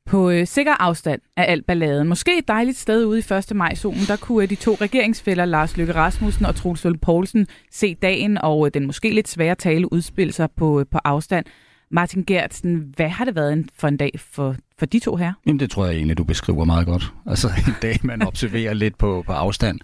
På 0.07 0.29
øh, 0.29 0.47
sikker 0.47 0.73
afstand 0.73 1.21
af 1.37 1.51
alt 1.51 1.65
balladen. 1.65 2.07
Måske 2.07 2.37
et 2.37 2.47
dejligt 2.47 2.77
sted 2.77 3.05
ude 3.05 3.19
i 3.19 3.33
1. 3.33 3.55
maj 3.55 3.75
zonen 3.75 4.01
der 4.07 4.15
kunne 4.15 4.43
øh, 4.43 4.49
de 4.49 4.55
to 4.55 4.77
regeringsfælder 4.81 5.45
Lars 5.45 5.77
Løkke 5.77 5.95
Rasmussen 5.95 6.45
og 6.45 6.55
Troels 6.55 6.83
Lund 6.83 6.97
Poulsen 6.97 7.47
se 7.71 7.95
dagen 7.95 8.37
og 8.37 8.65
øh, 8.65 8.71
den 8.73 8.85
måske 8.85 9.09
lidt 9.09 9.27
svære 9.27 9.55
tale 9.55 9.93
udspille 9.93 10.33
sig 10.33 10.49
på, 10.57 10.79
øh, 10.79 10.85
på 10.91 10.99
afstand. 11.03 11.45
Martin 11.91 12.23
Gertsen, 12.23 12.93
hvad 12.95 13.09
har 13.09 13.25
det 13.25 13.35
været 13.35 13.65
for 13.79 13.87
en 13.87 13.97
dag 13.97 14.11
for, 14.17 14.55
for 14.79 14.85
de 14.85 14.99
to 14.99 15.15
her? 15.15 15.33
Jamen 15.45 15.59
det 15.59 15.71
tror 15.71 15.85
jeg 15.85 15.95
egentlig, 15.95 16.17
du 16.17 16.23
beskriver 16.23 16.65
meget 16.65 16.85
godt. 16.85 17.13
Altså 17.27 17.47
en 17.67 17.75
dag, 17.81 17.99
man 18.03 18.21
observerer 18.21 18.73
lidt 18.73 18.97
på, 18.97 19.23
på 19.25 19.31
afstand. 19.31 19.79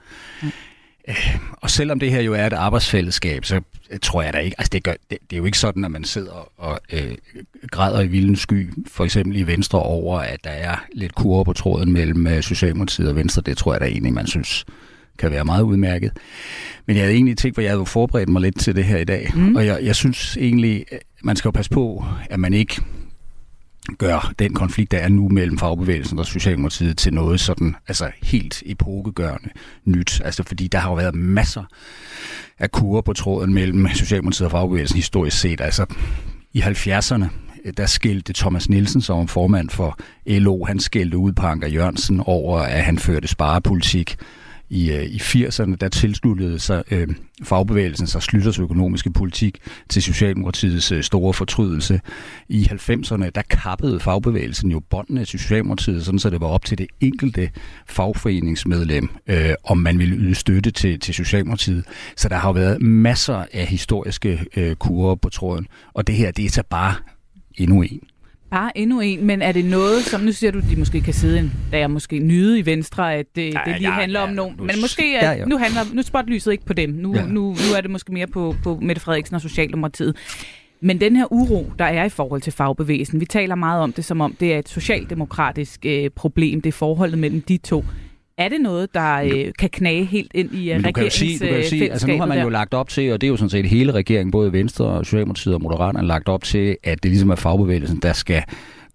Øh, 1.09 1.35
og 1.51 1.69
selvom 1.69 1.99
det 1.99 2.11
her 2.11 2.21
jo 2.21 2.33
er 2.33 2.47
et 2.47 2.53
arbejdsfællesskab, 2.53 3.45
så 3.45 3.61
tror 4.01 4.21
jeg 4.21 4.33
da 4.33 4.37
ikke, 4.37 4.55
altså 4.59 4.69
det, 4.73 4.83
gør, 4.83 4.91
det, 4.91 5.17
det 5.29 5.35
er 5.35 5.37
jo 5.37 5.45
ikke 5.45 5.59
sådan, 5.59 5.85
at 5.85 5.91
man 5.91 6.03
sidder 6.03 6.49
og 6.57 6.79
øh, 6.93 7.15
græder 7.71 8.01
i 8.01 8.07
vildens 8.07 8.39
sky, 8.39 8.73
for 8.87 9.05
eksempel 9.05 9.37
i 9.37 9.47
Venstre 9.47 9.79
over, 9.79 10.19
at 10.19 10.43
der 10.43 10.49
er 10.49 10.85
lidt 10.93 11.15
kurve 11.15 11.45
på 11.45 11.53
tråden 11.53 11.91
mellem 11.91 12.27
øh, 12.27 12.43
Socialdemokratiet 12.43 13.09
og 13.09 13.15
Venstre. 13.15 13.41
Det 13.41 13.57
tror 13.57 13.73
jeg 13.73 13.81
da 13.81 13.85
egentlig, 13.85 14.13
man 14.13 14.27
synes 14.27 14.65
kan 15.17 15.31
være 15.31 15.45
meget 15.45 15.63
udmærket. 15.63 16.11
Men 16.85 16.95
jeg 16.95 17.03
havde 17.03 17.15
egentlig 17.15 17.37
tænkt, 17.37 17.57
at 17.57 17.63
jeg 17.63 17.71
havde 17.71 17.85
forberedt 17.85 18.29
mig 18.29 18.41
lidt 18.41 18.59
til 18.59 18.75
det 18.75 18.83
her 18.83 18.97
i 18.97 19.03
dag, 19.03 19.31
mm. 19.35 19.55
og 19.55 19.65
jeg, 19.65 19.79
jeg 19.83 19.95
synes 19.95 20.37
egentlig, 20.37 20.85
man 21.23 21.35
skal 21.35 21.47
jo 21.47 21.51
passe 21.51 21.71
på, 21.71 22.05
at 22.29 22.39
man 22.39 22.53
ikke 22.53 22.81
gør 23.97 24.33
den 24.39 24.53
konflikt, 24.53 24.91
der 24.91 24.97
er 24.97 25.09
nu 25.09 25.29
mellem 25.29 25.57
fagbevægelsen 25.57 26.19
og 26.19 26.25
Socialdemokratiet 26.25 26.97
til 26.97 27.13
noget 27.13 27.39
sådan 27.39 27.75
altså 27.87 28.11
helt 28.23 28.63
epokegørende 28.65 29.49
nyt. 29.85 30.21
Altså 30.25 30.43
fordi 30.43 30.67
der 30.67 30.77
har 30.77 30.89
jo 30.89 30.95
været 30.95 31.15
masser 31.15 31.63
af 32.59 32.71
kurer 32.71 33.01
på 33.01 33.13
tråden 33.13 33.53
mellem 33.53 33.87
Socialdemokratiet 33.93 34.45
og 34.45 34.51
fagbevægelsen 34.51 34.95
historisk 34.95 35.39
set. 35.39 35.61
Altså 35.61 35.85
i 36.53 36.61
70'erne, 36.61 37.25
øh, 37.65 37.73
der 37.77 37.85
skilte 37.85 38.33
Thomas 38.33 38.69
Nielsen 38.69 39.01
som 39.01 39.27
formand 39.27 39.69
for 39.69 39.97
LO, 40.25 40.65
han 40.65 40.79
skældte 40.79 41.17
ud 41.17 41.31
på 41.31 41.45
Anker 41.45 41.67
Jørgensen 41.67 42.19
over, 42.25 42.59
at 42.59 42.83
han 42.83 42.99
førte 42.99 43.27
sparepolitik 43.27 44.17
i, 44.73 44.91
øh, 44.91 45.03
i 45.03 45.17
80'erne, 45.17 45.75
der 45.75 45.89
tilsluttede 45.89 46.59
sig 46.59 46.83
øh, 46.91 47.07
fagbevægelsen 47.43 48.07
sig 48.07 48.23
Slytters 48.23 48.59
økonomiske 48.59 49.11
politik 49.11 49.57
til 49.89 50.03
Socialdemokratiets 50.03 50.91
øh, 50.91 51.03
store 51.03 51.33
fortrydelse. 51.33 52.01
I 52.49 52.63
90'erne, 52.63 53.29
der 53.35 53.41
kappede 53.49 53.99
fagbevægelsen 53.99 54.71
jo 54.71 54.79
båndene 54.79 55.25
til 55.25 55.39
Socialdemokratiet, 55.39 56.05
sådan 56.05 56.19
så 56.19 56.29
det 56.29 56.41
var 56.41 56.47
op 56.47 56.65
til 56.65 56.77
det 56.77 56.87
enkelte 57.01 57.49
fagforeningsmedlem, 57.87 59.09
øh, 59.27 59.53
om 59.63 59.77
man 59.77 59.99
ville 59.99 60.15
yde 60.15 60.35
støtte 60.35 60.71
til, 60.71 60.99
til 60.99 61.13
Socialdemokratiet. 61.13 61.85
Så 62.17 62.29
der 62.29 62.35
har 62.35 62.49
jo 62.49 62.53
været 62.53 62.81
masser 62.81 63.45
af 63.53 63.65
historiske 63.65 64.45
øh, 64.57 64.75
kurer 64.75 65.15
på 65.15 65.29
tråden, 65.29 65.67
og 65.93 66.07
det 66.07 66.15
her, 66.15 66.31
det 66.31 66.45
er 66.45 66.49
så 66.49 66.63
bare 66.69 66.95
endnu 67.57 67.81
en. 67.81 67.99
Bare 68.53 68.77
endnu 68.77 68.99
en, 68.99 69.25
men 69.25 69.41
er 69.41 69.51
det 69.51 69.65
noget, 69.65 70.03
som 70.03 70.21
nu 70.21 70.31
siger 70.31 70.51
du, 70.51 70.59
de 70.69 70.75
måske 70.75 71.01
kan 71.01 71.13
sidde 71.13 71.39
en, 71.39 71.53
der 71.71 71.77
er 71.77 71.87
måske 71.87 72.19
nyde 72.19 72.59
i 72.59 72.65
Venstre, 72.65 73.15
at 73.15 73.25
det, 73.35 73.53
ja, 73.53 73.59
det 73.65 73.75
lige 73.77 73.89
ja, 73.89 73.93
handler 73.93 74.19
ja, 74.19 74.27
om 74.27 74.33
nogen. 74.33 74.55
Men 74.57 74.81
måske 74.81 75.03
at, 75.03 75.23
ja, 75.23 75.31
ja. 75.31 75.45
nu 75.45 75.57
handler 75.57 75.81
nu 75.93 76.01
spotlyset 76.01 76.51
ikke 76.51 76.65
på 76.65 76.73
dem. 76.73 76.89
Nu, 76.89 77.15
ja. 77.15 77.25
nu, 77.25 77.41
nu 77.41 77.75
er 77.77 77.81
det 77.81 77.89
måske 77.89 78.13
mere 78.13 78.27
på, 78.27 78.55
på 78.63 78.79
Mette 78.81 79.01
Frederiksen 79.01 79.35
og 79.35 79.41
Socialdemokratiet. 79.41 80.15
Men 80.81 81.01
den 81.01 81.15
her 81.15 81.33
uro, 81.33 81.71
der 81.79 81.85
er 81.85 82.03
i 82.03 82.09
forhold 82.09 82.41
til 82.41 82.53
fagbevægelsen, 82.53 83.19
vi 83.19 83.25
taler 83.25 83.55
meget 83.55 83.81
om 83.81 83.93
det, 83.93 84.05
som 84.05 84.21
om 84.21 84.35
det 84.39 84.53
er 84.53 84.59
et 84.59 84.69
socialdemokratisk 84.69 85.85
øh, 85.85 86.09
problem, 86.09 86.61
det 86.61 86.69
er 86.69 86.73
forholdet 86.73 87.19
mellem 87.19 87.41
de 87.41 87.57
to. 87.57 87.85
Er 88.37 88.49
det 88.49 88.61
noget, 88.61 88.93
der 88.93 89.15
øh, 89.15 89.53
kan 89.59 89.69
knage 89.69 90.05
helt 90.05 90.31
ind 90.33 90.53
i 90.53 90.71
øh, 90.71 90.83
kan 90.83 91.03
jo 91.03 91.09
sige 91.09 91.91
altså 91.91 92.07
nu 92.07 92.17
har 92.17 92.25
man 92.25 92.41
jo 92.41 92.49
lagt 92.49 92.73
op 92.73 92.89
til, 92.89 93.13
og 93.13 93.21
det 93.21 93.27
er 93.27 93.29
jo 93.29 93.37
sådan 93.37 93.49
set 93.49 93.65
hele 93.65 93.91
regeringen, 93.91 94.31
både 94.31 94.53
Venstre 94.53 94.85
og 94.85 95.05
Socialdemokratiet 95.05 95.55
og 95.55 95.61
Moderaterne, 95.61 96.07
lagt 96.07 96.29
op 96.29 96.43
til, 96.43 96.77
at 96.83 97.03
det 97.03 97.11
ligesom 97.11 97.29
er 97.29 97.35
fagbevægelsen, 97.35 97.99
der 97.99 98.13
skal 98.13 98.43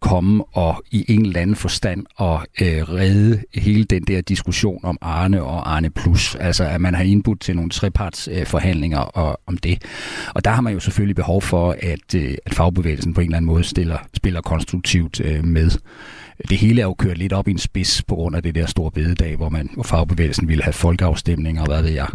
komme 0.00 0.44
og 0.52 0.82
i 0.90 1.04
en 1.08 1.26
eller 1.26 1.40
anden 1.40 1.56
forstand 1.56 2.06
og 2.16 2.42
øh, 2.60 2.82
redde 2.88 3.42
hele 3.54 3.84
den 3.84 4.02
der 4.02 4.20
diskussion 4.20 4.84
om 4.84 4.98
Arne 5.00 5.42
og 5.42 5.74
Arne 5.74 5.90
Plus. 5.90 6.34
Altså 6.34 6.64
at 6.64 6.80
man 6.80 6.94
har 6.94 7.02
indbudt 7.02 7.40
til 7.40 7.56
nogle 7.56 7.70
treparts 7.70 8.28
øh, 8.32 8.46
forhandlinger 8.46 8.98
og, 8.98 9.40
om 9.46 9.56
det. 9.56 9.82
Og 10.34 10.44
der 10.44 10.50
har 10.50 10.60
man 10.60 10.72
jo 10.72 10.80
selvfølgelig 10.80 11.16
behov 11.16 11.42
for, 11.42 11.76
at, 11.80 12.14
øh, 12.16 12.34
at 12.46 12.54
fagbevægelsen 12.54 13.14
på 13.14 13.20
en 13.20 13.26
eller 13.26 13.36
anden 13.36 13.46
måde 13.46 13.64
stiller, 13.64 13.98
spiller 14.16 14.40
konstruktivt 14.40 15.20
øh, 15.20 15.44
med 15.44 15.70
det 16.48 16.58
hele 16.58 16.80
er 16.80 16.84
jo 16.84 16.94
kørt 16.94 17.18
lidt 17.18 17.32
op 17.32 17.48
i 17.48 17.50
en 17.50 17.58
spids 17.58 18.02
på 18.02 18.14
grund 18.14 18.36
af 18.36 18.42
det 18.42 18.54
der 18.54 18.66
store 18.66 18.90
bededag, 18.90 19.36
hvor, 19.36 19.48
man, 19.48 19.70
hvor 19.74 19.82
fagbevægelsen 19.82 20.48
ville 20.48 20.64
have 20.64 20.72
folkeafstemninger, 20.72 21.62
og 21.62 21.68
hvad 21.68 21.82
ved 21.82 21.90
jeg. 21.90 22.08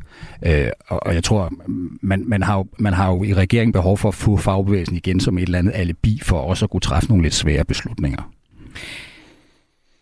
Øh, 0.45 0.69
og, 0.87 1.03
og 1.05 1.13
jeg 1.13 1.23
tror, 1.23 1.53
man, 2.01 2.23
man, 2.27 2.43
har 2.43 2.57
jo, 2.57 2.67
man 2.79 2.93
har 2.93 3.09
jo 3.09 3.23
i 3.23 3.33
regeringen 3.33 3.73
behov 3.73 3.97
for 3.97 4.09
at 4.09 4.15
få 4.15 4.37
fagbevægelsen 4.37 4.95
igen 4.95 5.19
som 5.19 5.37
et 5.37 5.41
eller 5.41 5.59
andet 5.59 5.71
alibi 5.75 6.19
for 6.23 6.39
også 6.39 6.65
at 6.65 6.69
kunne 6.69 6.81
træffe 6.81 7.09
nogle 7.09 7.23
lidt 7.23 7.33
svære 7.33 7.65
beslutninger. 7.65 8.31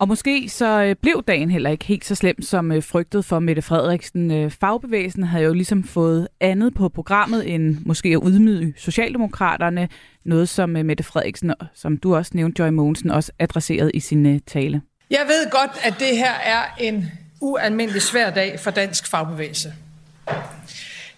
Og 0.02 0.08
måske 0.08 0.50
så 0.50 0.82
øh, 0.82 0.96
blev 0.96 1.24
dagen 1.28 1.52
heller 1.52 1.70
ikke 1.70 1.86
helt 1.86 2.06
så 2.06 2.16
slem 2.16 2.42
som 2.42 2.72
øh, 2.72 2.84
frygtet 2.84 3.26
for 3.26 3.40
Mette 3.40 3.62
Frederiksen. 3.62 4.32
Øh, 4.32 4.52
fagbevægelsen 4.52 5.24
havde 5.24 5.46
jo 5.46 5.54
ligesom 5.54 5.84
fået 5.84 6.28
andet 6.40 6.74
på 6.74 6.90
programmet 6.90 7.54
end 7.54 7.78
måske 7.86 8.10
at 8.10 8.16
udmyde 8.16 8.74
Socialdemokraterne. 8.78 9.90
Noget 10.26 10.50
som 10.50 10.70
Mette 10.70 11.04
Frederiksen, 11.04 11.54
som 11.74 11.98
du 11.98 12.16
også 12.16 12.32
nævnte, 12.36 12.64
Joy 12.64 12.70
Mogensen, 12.70 13.12
også 13.12 13.32
adresserede 13.40 13.92
i 13.94 14.00
sin 14.00 14.40
tale. 14.40 14.82
Jeg 15.10 15.26
ved 15.28 15.50
godt, 15.52 15.72
at 15.84 15.96
det 16.00 16.18
her 16.18 16.34
er 16.34 16.64
en 16.80 17.12
ualmindelig 17.40 18.02
svær 18.02 18.30
dag 18.30 18.60
for 18.60 18.72
dansk 18.72 19.08
fagbevægelse. 19.08 19.74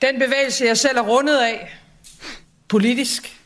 Den 0.01 0.19
bevægelse, 0.19 0.65
jeg 0.65 0.77
selv 0.77 0.97
er 0.97 1.01
rundet 1.01 1.37
af, 1.37 1.77
politisk, 2.67 3.39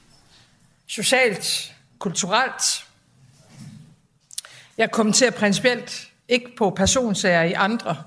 socialt, 0.88 1.74
kulturelt, 2.00 2.87
jeg 4.78 4.92
kommenterer 4.92 5.32
principielt 5.32 6.08
ikke 6.28 6.56
på 6.58 6.70
personsager 6.70 7.44
i 7.44 7.54
andre 7.54 7.98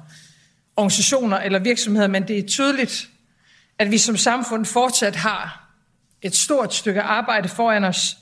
organisationer 0.77 1.39
eller 1.39 1.59
virksomheder, 1.59 2.09
men 2.09 2.29
det 2.29 2.39
er 2.39 2.47
tydeligt, 2.47 3.09
at 3.79 3.91
vi 3.91 3.99
som 3.99 4.17
samfund 4.17 4.67
fortsat 4.67 5.17
har 5.17 5.71
et 6.23 6.37
stort 6.37 6.75
stykke 6.75 7.03
arbejde 7.03 7.49
foran 7.49 7.85
os. 7.85 8.17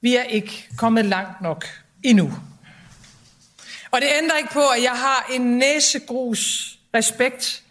Vi 0.00 0.16
er 0.16 0.22
ikke 0.22 0.68
kommet 0.76 1.04
langt 1.04 1.40
nok 1.40 1.66
endnu. 2.02 2.32
Og 3.90 4.00
det 4.00 4.08
ændrer 4.22 4.38
ikke 4.38 4.52
på, 4.52 4.68
at 4.68 4.82
jeg 4.82 4.90
har 4.92 5.26
en 5.32 5.58
næsegrus 5.58 6.72
respekt 6.94 7.62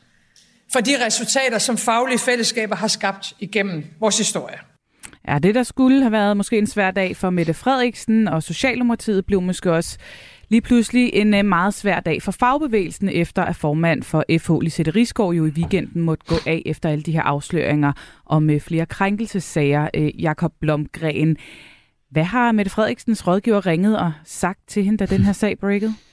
for 0.73 0.79
de 0.79 1.05
resultater, 1.05 1.59
som 1.59 1.77
faglige 1.77 2.19
fællesskaber 2.19 2.75
har 2.75 2.87
skabt 2.87 3.33
igennem 3.39 3.85
vores 3.99 4.17
historie. 4.17 4.59
Ja, 5.27 5.39
det 5.39 5.55
der 5.55 5.63
skulle 5.63 6.01
have 6.01 6.11
været 6.11 6.37
måske 6.37 6.57
en 6.57 6.67
svær 6.67 6.91
dag 6.91 7.17
for 7.17 7.29
Mette 7.29 7.53
Frederiksen 7.53 8.27
og 8.27 8.43
Socialdemokratiet 8.43 9.25
blev 9.25 9.41
måske 9.41 9.71
også 9.71 9.97
lige 10.49 10.61
pludselig 10.61 11.09
en 11.13 11.33
øh, 11.33 11.45
meget 11.45 11.73
svær 11.73 11.99
dag 11.99 12.21
for 12.21 12.31
fagbevægelsen, 12.31 13.09
efter 13.09 13.43
at 13.43 13.55
formand 13.55 14.03
for 14.03 14.23
FH 14.39 14.51
Lisette 14.61 14.91
Rigsgaard 14.91 15.33
jo 15.33 15.45
i 15.45 15.49
weekenden 15.49 16.01
måtte 16.01 16.25
gå 16.27 16.35
af 16.45 16.61
efter 16.65 16.89
alle 16.89 17.03
de 17.03 17.11
her 17.11 17.21
afsløringer 17.21 17.93
om 18.25 18.49
øh, 18.49 18.61
flere 18.61 18.85
krænkelsessager. 18.85 19.89
Øh, 19.93 20.21
Jakob 20.21 20.53
Blomgren, 20.61 21.37
hvad 22.09 22.23
har 22.23 22.51
Mette 22.51 22.71
Frederiksens 22.71 23.27
rådgiver 23.27 23.65
ringet 23.65 23.99
og 23.99 24.11
sagt 24.25 24.59
til 24.67 24.83
hende, 24.83 24.97
da 24.97 25.05
den 25.15 25.21
her 25.21 25.33
sag 25.33 25.59
breakede? 25.59 25.93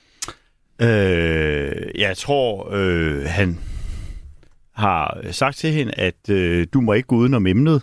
Øh, 0.83 1.89
jeg 1.95 2.17
tror, 2.17 2.69
øh, 2.73 3.25
han 3.27 3.59
har 4.75 5.21
sagt 5.31 5.57
til 5.57 5.73
hende, 5.73 5.93
at 5.97 6.31
øh, 6.31 6.67
du 6.73 6.81
må 6.81 6.93
ikke 6.93 7.07
gå 7.07 7.17
uden 7.17 7.35
om 7.35 7.47
emnet. 7.47 7.83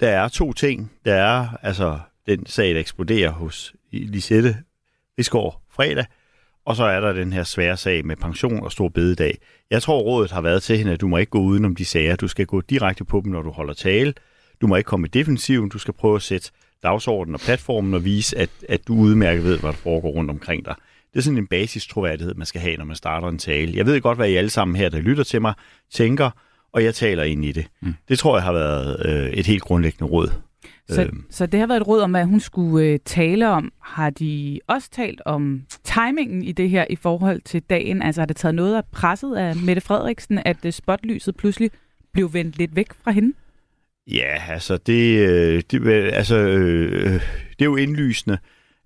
Der 0.00 0.08
er 0.08 0.28
to 0.28 0.52
ting. 0.52 0.92
Der 1.04 1.14
er 1.14 1.48
altså 1.62 1.98
den 2.26 2.46
sag, 2.46 2.74
der 2.74 2.80
eksploderer 2.80 3.30
hos 3.30 3.74
Lisette 3.92 4.56
Rigsgaard 5.18 5.62
fredag, 5.70 6.04
og 6.64 6.76
så 6.76 6.84
er 6.84 7.00
der 7.00 7.12
den 7.12 7.32
her 7.32 7.42
svære 7.42 7.76
sag 7.76 8.06
med 8.06 8.16
pension 8.16 8.62
og 8.62 8.72
stor 8.72 8.88
bededag. 8.88 9.38
Jeg 9.70 9.82
tror, 9.82 10.00
rådet 10.00 10.30
har 10.30 10.40
været 10.40 10.62
til 10.62 10.78
hende, 10.78 10.92
at 10.92 11.00
du 11.00 11.08
må 11.08 11.16
ikke 11.16 11.30
gå 11.30 11.40
udenom 11.40 11.76
de 11.76 11.84
sager. 11.84 12.16
Du 12.16 12.28
skal 12.28 12.46
gå 12.46 12.60
direkte 12.60 13.04
på 13.04 13.20
dem, 13.24 13.32
når 13.32 13.42
du 13.42 13.50
holder 13.50 13.74
tale. 13.74 14.14
Du 14.60 14.66
må 14.66 14.76
ikke 14.76 14.88
komme 14.88 15.06
i 15.06 15.10
defensiven. 15.10 15.68
Du 15.68 15.78
skal 15.78 15.94
prøve 15.94 16.16
at 16.16 16.22
sætte 16.22 16.50
dagsordenen 16.82 17.34
og 17.34 17.40
platformen 17.40 17.94
og 17.94 18.04
vise, 18.04 18.38
at, 18.38 18.50
at 18.68 18.88
du 18.88 18.94
udmærket 18.94 19.44
ved, 19.44 19.58
hvad 19.58 19.70
der 19.70 19.76
foregår 19.76 20.08
rundt 20.10 20.30
omkring 20.30 20.64
dig. 20.64 20.74
Det 21.12 21.18
er 21.18 21.22
sådan 21.22 21.38
en 21.38 21.46
basis 21.46 21.86
troværdighed, 21.86 22.34
man 22.34 22.46
skal 22.46 22.60
have, 22.60 22.76
når 22.76 22.84
man 22.84 22.96
starter 22.96 23.28
en 23.28 23.38
tale. 23.38 23.76
Jeg 23.76 23.86
ved 23.86 24.00
godt, 24.00 24.18
hvad 24.18 24.28
I 24.28 24.34
alle 24.34 24.50
sammen 24.50 24.76
her, 24.76 24.88
der 24.88 24.98
lytter 24.98 25.24
til 25.24 25.40
mig, 25.40 25.54
tænker, 25.90 26.30
og 26.74 26.84
jeg 26.84 26.94
taler 26.94 27.22
ind 27.22 27.44
i 27.44 27.52
det. 27.52 27.66
Mm. 27.82 27.94
Det 28.08 28.18
tror 28.18 28.36
jeg 28.36 28.44
har 28.44 28.52
været 28.52 29.06
øh, 29.06 29.30
et 29.30 29.46
helt 29.46 29.62
grundlæggende 29.62 30.12
råd. 30.12 30.32
Så, 30.88 31.02
øh. 31.02 31.12
så 31.30 31.46
det 31.46 31.60
har 31.60 31.66
været 31.66 31.80
et 31.80 31.86
råd 31.86 32.00
om, 32.00 32.10
hvad 32.10 32.24
hun 32.24 32.40
skulle 32.40 32.86
øh, 32.86 32.98
tale 33.04 33.48
om. 33.48 33.72
Har 33.82 34.10
de 34.10 34.60
også 34.66 34.90
talt 34.90 35.22
om 35.26 35.62
timingen 35.84 36.42
i 36.42 36.52
det 36.52 36.70
her 36.70 36.84
i 36.90 36.96
forhold 36.96 37.40
til 37.40 37.62
dagen? 37.62 38.02
Altså 38.02 38.20
har 38.20 38.26
det 38.26 38.36
taget 38.36 38.54
noget 38.54 38.76
af 38.76 38.82
presset 38.92 39.36
af 39.36 39.56
Mette 39.56 39.80
Frederiksen, 39.80 40.40
at 40.44 40.56
øh, 40.64 40.72
spotlyset 40.72 41.36
pludselig 41.36 41.70
blev 42.12 42.32
vendt 42.32 42.58
lidt 42.58 42.76
væk 42.76 42.88
fra 43.04 43.10
hende? 43.10 43.32
Ja, 44.06 44.42
altså 44.48 44.76
det, 44.76 45.28
øh, 45.28 45.62
det, 45.70 45.88
altså, 46.12 46.36
øh, 46.36 47.12
det 47.58 47.60
er 47.60 47.64
jo 47.64 47.76
indlysende, 47.76 48.38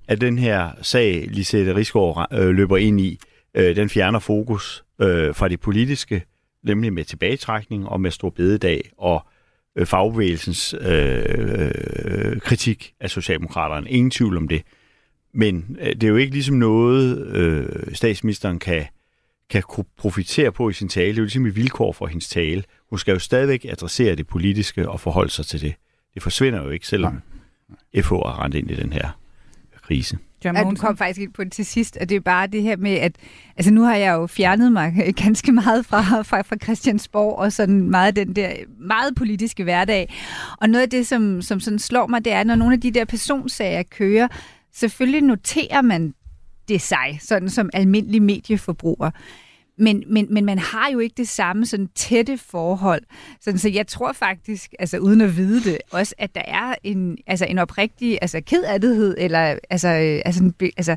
at 0.09 0.21
den 0.21 0.39
her 0.39 0.71
sag, 0.83 1.29
Lisette 1.31 1.75
Rigsgaard 1.75 2.29
øh, 2.33 2.49
løber 2.49 2.77
ind 2.77 3.01
i, 3.01 3.19
øh, 3.55 3.77
den 3.77 3.89
fjerner 3.89 4.19
fokus 4.19 4.85
øh, 5.01 5.35
fra 5.35 5.49
det 5.49 5.61
politiske 5.61 6.23
nemlig 6.65 6.93
med 6.93 7.05
tilbagetrækning 7.05 7.89
og 7.89 8.01
med 8.01 8.11
stor 8.11 8.31
bededag 8.31 8.91
og 8.99 9.27
øh, 9.77 9.87
fagbevægelsens 9.87 10.75
øh, 10.81 11.71
øh, 12.05 12.41
kritik 12.41 12.95
af 13.01 13.11
Socialdemokraterne. 13.11 13.91
Ingen 13.91 14.11
tvivl 14.11 14.37
om 14.37 14.49
det. 14.49 14.63
Men 15.35 15.77
øh, 15.81 15.95
det 15.95 16.05
er 16.05 16.09
jo 16.09 16.17
ikke 16.17 16.33
ligesom 16.33 16.57
noget, 16.57 17.27
øh, 17.27 17.95
statsministeren 17.95 18.59
kan, 18.59 18.87
kan 19.51 19.63
profitere 19.99 20.53
på 20.53 20.69
i 20.69 20.73
sin 20.73 20.89
tale. 20.89 21.09
Det 21.09 21.15
er 21.15 21.21
jo 21.21 21.25
ligesom 21.25 21.47
et 21.47 21.57
vilkår 21.57 21.93
for 21.93 22.07
hendes 22.07 22.29
tale. 22.29 22.65
Hun 22.91 22.99
skal 22.99 23.13
jo 23.13 23.19
stadigvæk 23.19 23.65
adressere 23.65 24.15
det 24.15 24.27
politiske 24.27 24.89
og 24.89 25.01
forholde 25.01 25.31
sig 25.31 25.47
til 25.47 25.61
det. 25.61 25.75
Det 26.15 26.23
forsvinder 26.23 26.63
jo 26.63 26.71
ikke, 26.71 26.87
selvom 26.87 27.23
FH 27.97 28.09
har 28.09 28.45
rendt 28.45 28.57
ind 28.57 28.71
i 28.71 28.75
den 28.75 28.93
her 28.93 29.19
krise. 29.83 30.19
John 30.45 30.57
ja, 30.57 30.63
du 30.63 30.75
kom 30.75 30.97
faktisk 30.97 31.21
ind 31.21 31.33
på 31.33 31.45
det 31.45 31.53
til 31.53 31.67
sidst, 31.67 31.97
og 32.01 32.09
det 32.09 32.17
er 32.17 32.21
bare 32.21 32.47
det 32.47 32.63
her 32.63 32.77
med, 32.77 32.93
at 32.93 33.17
altså 33.57 33.73
nu 33.73 33.83
har 33.83 33.95
jeg 33.95 34.13
jo 34.13 34.27
fjernet 34.27 34.73
mig 34.73 34.95
ganske 35.25 35.53
meget 35.53 35.87
fra, 35.87 36.23
fra, 36.23 36.43
fra 36.43 36.57
Christiansborg, 36.63 37.39
og 37.39 37.53
sådan 37.53 37.91
meget 37.91 38.17
den 38.17 38.37
der 38.37 38.53
meget 38.79 39.15
politiske 39.15 39.65
hverdag. 39.65 40.15
Og 40.61 40.69
noget 40.69 40.83
af 40.83 40.91
det, 40.91 41.07
som, 41.07 41.43
som 41.43 41.61
sådan 41.61 41.79
slår 41.79 42.07
mig, 42.07 42.25
det 42.25 42.33
er, 42.33 42.45
når 42.45 42.55
nogle 42.55 42.75
af 42.75 42.81
de 42.81 42.91
der 42.91 43.05
personsager 43.05 43.83
kører, 43.83 44.29
selvfølgelig 44.75 45.23
noterer 45.23 45.83
man 45.83 46.15
det 46.69 46.81
sig, 46.81 47.19
sådan 47.21 47.49
som 47.49 47.71
almindelig 47.73 48.23
medieforbruger. 48.23 49.11
Men, 49.79 50.05
men, 50.07 50.27
men 50.31 50.45
man 50.45 50.59
har 50.59 50.91
jo 50.93 50.99
ikke 50.99 51.15
det 51.17 51.29
samme 51.29 51.67
sådan 51.67 51.89
tætte 51.95 52.39
forhold. 52.39 53.03
Sådan, 53.41 53.59
så 53.59 53.69
jeg 53.69 53.87
tror 53.87 54.13
faktisk, 54.13 54.75
altså 54.79 54.99
uden 54.99 55.21
at 55.21 55.37
vide 55.37 55.71
det, 55.71 55.79
også 55.91 56.15
at 56.19 56.35
der 56.35 56.43
er 56.45 56.75
en, 56.83 57.19
altså 57.27 57.45
en 57.45 57.59
oprigtig 57.59 58.19
altså 58.23 58.41
kedattighed, 58.41 59.15
eller 59.19 59.59
altså, 59.71 59.89
altså, 60.25 60.45
en, 60.45 60.55
altså 60.77 60.97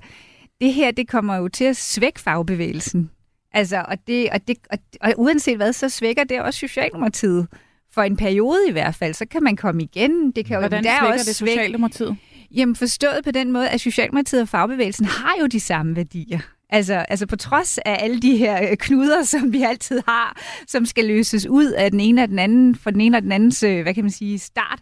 det 0.61 0.73
her, 0.73 0.91
det 0.91 1.07
kommer 1.07 1.35
jo 1.35 1.47
til 1.47 1.65
at 1.65 1.77
svække 1.77 2.19
fagbevægelsen. 2.19 3.09
Altså, 3.53 3.85
og, 3.87 3.97
det, 4.07 4.29
og, 4.29 4.47
det, 4.47 4.57
og, 4.71 4.77
og 5.01 5.13
uanset 5.17 5.57
hvad, 5.57 5.73
så 5.73 5.89
svækker 5.89 6.23
det 6.23 6.41
også 6.41 6.59
Socialdemokratiet. 6.59 7.47
For 7.93 8.01
en 8.01 8.17
periode 8.17 8.59
i 8.67 8.71
hvert 8.71 8.95
fald, 8.95 9.13
så 9.13 9.25
kan 9.25 9.43
man 9.43 9.55
komme 9.55 9.83
igen. 9.83 10.31
Det 10.31 10.45
kan 10.45 10.59
Hvordan 10.59 10.83
jo, 10.83 10.89
der 10.89 10.97
svækker 10.99 11.13
også 11.13 11.29
det 11.29 11.35
Socialdemokratiet? 11.35 12.17
Jamen 12.55 12.75
forstået 12.75 13.21
på 13.23 13.31
den 13.31 13.51
måde, 13.51 13.69
at 13.69 13.81
Socialdemokratiet 13.81 14.41
og 14.41 14.47
fagbevægelsen 14.47 15.05
har 15.05 15.35
jo 15.41 15.47
de 15.47 15.59
samme 15.59 15.95
værdier. 15.95 16.39
Altså, 16.71 16.93
altså 16.93 17.25
på 17.25 17.35
trods 17.35 17.77
af 17.77 17.97
alle 17.99 18.19
de 18.19 18.37
her 18.37 18.69
øh, 18.71 18.77
knuder, 18.77 19.23
som 19.23 19.53
vi 19.53 19.63
altid 19.63 20.01
har, 20.07 20.37
som 20.67 20.85
skal 20.85 21.05
løses 21.05 21.47
ud 21.47 21.65
af 21.65 21.91
den 21.91 21.99
ene 21.99 22.23
og 22.23 22.29
den 22.29 22.39
anden, 22.39 22.75
for 22.75 22.89
den 22.91 23.01
ene 23.01 23.17
og 23.17 23.23
den 23.23 23.31
andens, 23.31 23.63
øh, 23.63 23.81
hvad 23.81 23.93
kan 23.93 24.03
man 24.03 24.11
sige, 24.11 24.39
start, 24.39 24.79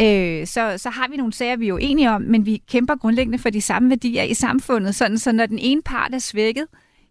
øh, 0.00 0.46
så, 0.46 0.74
så 0.78 0.90
har 0.90 1.08
vi 1.10 1.16
nogle 1.16 1.32
sager, 1.32 1.56
vi 1.56 1.64
er 1.64 1.68
jo 1.68 1.76
enige 1.76 2.10
om, 2.10 2.22
men 2.22 2.46
vi 2.46 2.62
kæmper 2.70 2.96
grundlæggende 2.96 3.38
for 3.38 3.50
de 3.50 3.60
samme 3.60 3.90
værdier 3.90 4.22
i 4.22 4.34
samfundet, 4.34 4.94
sådan 4.94 5.18
så 5.18 5.32
når 5.32 5.46
den 5.46 5.58
ene 5.58 5.82
part 5.82 6.14
er 6.14 6.18
svækket, 6.18 6.66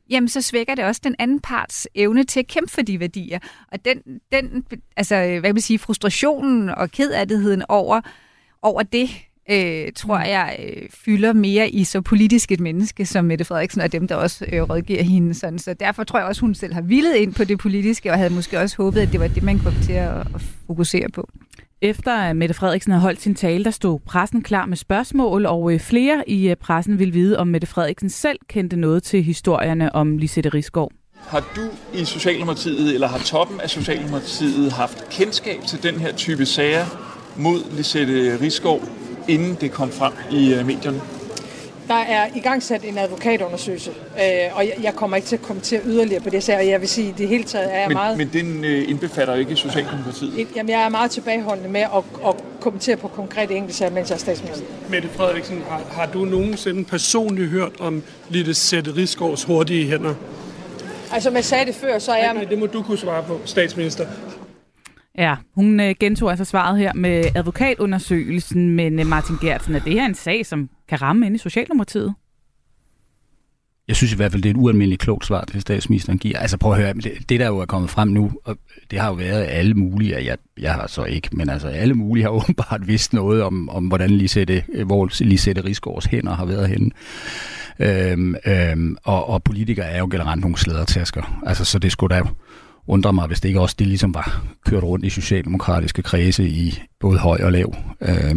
jamen 0.09 0.29
så 0.29 0.41
svækker 0.41 0.75
det 0.75 0.85
også 0.85 1.01
den 1.03 1.15
anden 1.19 1.39
parts 1.39 1.87
evne 1.95 2.23
til 2.23 2.39
at 2.39 2.47
kæmpe 2.47 2.71
for 2.71 2.81
de 2.81 2.99
værdier. 2.99 3.39
Og 3.71 3.85
den, 3.85 3.97
den 4.31 4.65
altså, 4.97 5.15
øh, 5.15 5.39
hvad 5.39 5.41
kan 5.41 5.55
man 5.55 5.61
sige, 5.61 5.79
frustrationen 5.79 6.69
og 6.69 6.91
kedattigheden 6.91 7.63
over, 7.69 8.01
over 8.61 8.83
det, 8.83 9.09
øh, 9.49 9.91
tror 9.95 10.19
jeg, 10.19 10.57
øh, 10.63 10.89
fylder 10.89 11.33
mere 11.33 11.69
i 11.69 11.83
så 11.83 12.01
politisk 12.01 12.51
et 12.51 12.59
menneske 12.59 13.05
som 13.05 13.25
Mette 13.25 13.45
Frederiksen, 13.45 13.81
og 13.81 13.91
dem, 13.91 14.07
der 14.07 14.15
også 14.15 14.45
øh, 14.51 14.61
rådgiver 14.61 15.03
hende. 15.03 15.33
Sådan. 15.33 15.59
Så 15.59 15.73
derfor 15.73 16.03
tror 16.03 16.19
jeg 16.19 16.27
også, 16.27 16.41
hun 16.41 16.55
selv 16.55 16.73
har 16.73 16.81
villet 16.81 17.15
ind 17.15 17.33
på 17.33 17.43
det 17.43 17.59
politiske, 17.59 18.11
og 18.11 18.17
havde 18.17 18.33
måske 18.33 18.59
også 18.59 18.77
håbet, 18.77 19.01
at 19.01 19.11
det 19.11 19.19
var 19.19 19.27
det, 19.27 19.43
man 19.43 19.59
kom 19.59 19.73
til 19.83 19.93
at, 19.93 20.17
at 20.17 20.41
fokusere 20.67 21.09
på. 21.09 21.29
Efter 21.81 22.11
at 22.11 22.35
Mette 22.35 22.53
Frederiksen 22.53 22.91
havde 22.91 23.01
holdt 23.01 23.21
sin 23.21 23.35
tale, 23.35 23.63
der 23.63 23.71
stod 23.71 23.99
pressen 23.99 24.41
klar 24.41 24.65
med 24.65 24.77
spørgsmål, 24.77 25.45
og 25.45 25.73
øh, 25.73 25.79
flere 25.79 26.23
i 26.27 26.49
øh, 26.49 26.55
pressen 26.55 26.99
ville 26.99 27.13
vide, 27.13 27.39
om 27.39 27.47
Mette 27.47 27.67
Frederiksen 27.67 28.09
selv 28.09 28.39
kendte 28.49 28.75
noget 28.75 29.03
til 29.03 29.23
historierne 29.23 29.95
om 29.95 30.17
Lisette 30.17 30.49
Rigsgaard. 30.49 30.91
Har 31.27 31.53
du 31.55 31.61
i 31.99 32.05
Socialdemokratiet, 32.05 32.93
eller 32.93 33.07
har 33.07 33.17
toppen 33.17 33.61
af 33.61 33.69
Socialdemokratiet 33.69 34.71
haft 34.71 35.09
kendskab 35.09 35.59
til 35.67 35.83
den 35.83 35.95
her 35.95 36.13
type 36.13 36.45
sager 36.45 36.85
mod 37.37 37.75
Lisette 37.75 38.37
Rigsgaard, 38.41 38.81
inden 39.27 39.57
det 39.61 39.71
kom 39.71 39.91
frem 39.91 40.13
i 40.31 40.53
øh, 40.53 40.65
medierne? 40.65 41.01
Der 41.87 41.93
er 41.93 42.27
i 42.35 42.39
gang 42.39 42.63
sat 42.63 42.83
en 42.83 42.97
advokatundersøgelse, 42.97 43.89
øh, 43.89 44.57
og 44.57 44.65
jeg, 44.65 44.73
jeg 44.83 44.95
kommer 44.95 45.17
ikke 45.17 45.27
til 45.27 45.35
at 45.35 45.41
kommentere 45.41 45.81
yderligere 45.85 46.21
på 46.21 46.29
det, 46.29 46.43
så 46.43 46.53
jeg 46.53 46.81
vil 46.81 46.89
sige, 46.89 47.09
at 47.09 47.17
det 47.17 47.27
hele 47.27 47.43
taget 47.43 47.75
er 47.75 47.79
jeg 47.79 47.87
Men, 47.87 47.95
meget... 47.95 48.17
men 48.17 48.29
den 48.33 48.65
øh, 48.65 48.89
indbefatter 48.89 49.35
ikke 49.35 49.55
Socialdemokratiet. 49.55 50.47
Jamen, 50.55 50.69
jeg 50.69 50.83
er 50.83 50.89
meget 50.89 51.11
tilbageholdende 51.11 51.69
med 51.69 51.81
at, 51.81 52.03
at 52.27 52.35
kommentere 52.59 52.95
på 52.95 53.07
konkrete 53.07 53.55
enkeltsager, 53.55 53.91
mens 53.91 54.09
jeg 54.09 54.15
er 54.15 54.19
statsminister. 54.19 54.65
Mette 54.89 55.09
Frederiksen, 55.09 55.63
har, 55.69 55.81
har 55.91 56.05
du 56.05 56.25
nogensinde 56.25 56.83
personligt 56.83 57.49
hørt 57.49 57.71
om 57.79 58.03
Lille 58.29 58.53
Sætte 58.53 58.95
Rigsgaards 58.95 59.43
hurtige 59.43 59.89
hænder? 59.89 60.13
Altså, 61.13 61.27
som 61.29 61.35
jeg 61.35 61.45
sagde 61.45 61.65
det 61.65 61.75
før, 61.75 61.99
så 61.99 62.11
er 62.11 62.17
jeg... 62.17 62.33
Nej, 62.33 62.43
det 62.43 62.59
må 62.59 62.65
du 62.65 62.83
kunne 62.83 62.97
svare 62.97 63.23
på, 63.23 63.39
statsminister. 63.45 64.05
Ja, 65.17 65.35
hun 65.55 65.79
øh, 65.79 65.95
gentog 65.99 66.29
altså 66.29 66.45
svaret 66.45 66.77
her 66.77 66.93
med 66.93 67.25
advokatundersøgelsen, 67.35 68.69
men 68.69 68.99
øh, 68.99 69.05
Martin 69.07 69.35
Gertsen, 69.41 69.75
er 69.75 69.79
det 69.79 69.93
her 69.93 70.05
en 70.05 70.15
sag, 70.15 70.45
som 70.45 70.69
kan 70.89 71.01
ramme 71.01 71.25
ind 71.25 71.35
i 71.35 71.37
Socialdemokratiet? 71.37 72.13
Jeg 73.87 73.95
synes 73.95 74.13
i 74.13 74.15
hvert 74.15 74.31
fald, 74.31 74.43
det 74.43 74.49
er 74.49 74.53
et 74.53 74.59
ualmindeligt 74.59 75.01
klogt 75.01 75.25
svar, 75.25 75.41
det 75.41 75.61
statsministeren 75.61 76.19
giver. 76.19 76.39
Altså 76.39 76.57
prøv 76.57 76.71
at 76.71 76.77
høre, 76.77 76.93
det, 76.93 77.29
det 77.29 77.39
der 77.39 77.47
jo 77.47 77.59
er 77.59 77.65
kommet 77.65 77.89
frem 77.89 78.07
nu, 78.07 78.31
og 78.45 78.57
det 78.91 78.99
har 78.99 79.07
jo 79.07 79.13
været 79.13 79.45
alle 79.49 79.73
mulige, 79.73 80.25
jeg, 80.25 80.37
jeg 80.59 80.73
har 80.73 80.87
så 80.87 81.03
ikke, 81.03 81.29
men 81.31 81.49
altså 81.49 81.67
alle 81.67 81.93
mulige 81.93 82.23
har 82.23 82.29
åbenbart 82.41 82.87
vidst 82.87 83.13
noget 83.13 83.43
om, 83.43 83.69
om 83.69 83.87
hvordan 83.87 84.09
Lisette, 84.09 84.63
øh, 84.73 84.85
hvor 84.85 85.23
Lisette 85.23 85.63
Rigsgaards 85.63 86.05
hænder 86.05 86.33
har 86.33 86.45
været 86.45 86.69
henne. 86.69 86.91
Øhm, 87.79 88.35
øhm, 88.45 88.97
og, 89.03 89.29
og 89.29 89.43
politikere 89.43 89.85
er 89.85 89.99
jo 89.99 90.07
generelt 90.11 90.41
nogle 90.41 90.57
slædertasker. 90.57 91.41
Altså 91.45 91.65
så 91.65 91.79
det 91.79 91.91
skulle 91.91 92.15
da 92.15 92.21
undrer 92.87 93.11
mig, 93.11 93.27
hvis 93.27 93.41
det 93.41 93.49
ikke 93.49 93.61
også 93.61 93.75
det 93.79 93.87
ligesom 93.87 94.13
var 94.13 94.43
kørt 94.65 94.83
rundt 94.83 95.05
i 95.05 95.09
socialdemokratiske 95.09 96.01
kredse 96.01 96.47
i 96.49 96.79
både 96.99 97.17
høj 97.17 97.39
og 97.43 97.51
lav. 97.51 97.75
Øh, 98.01 98.35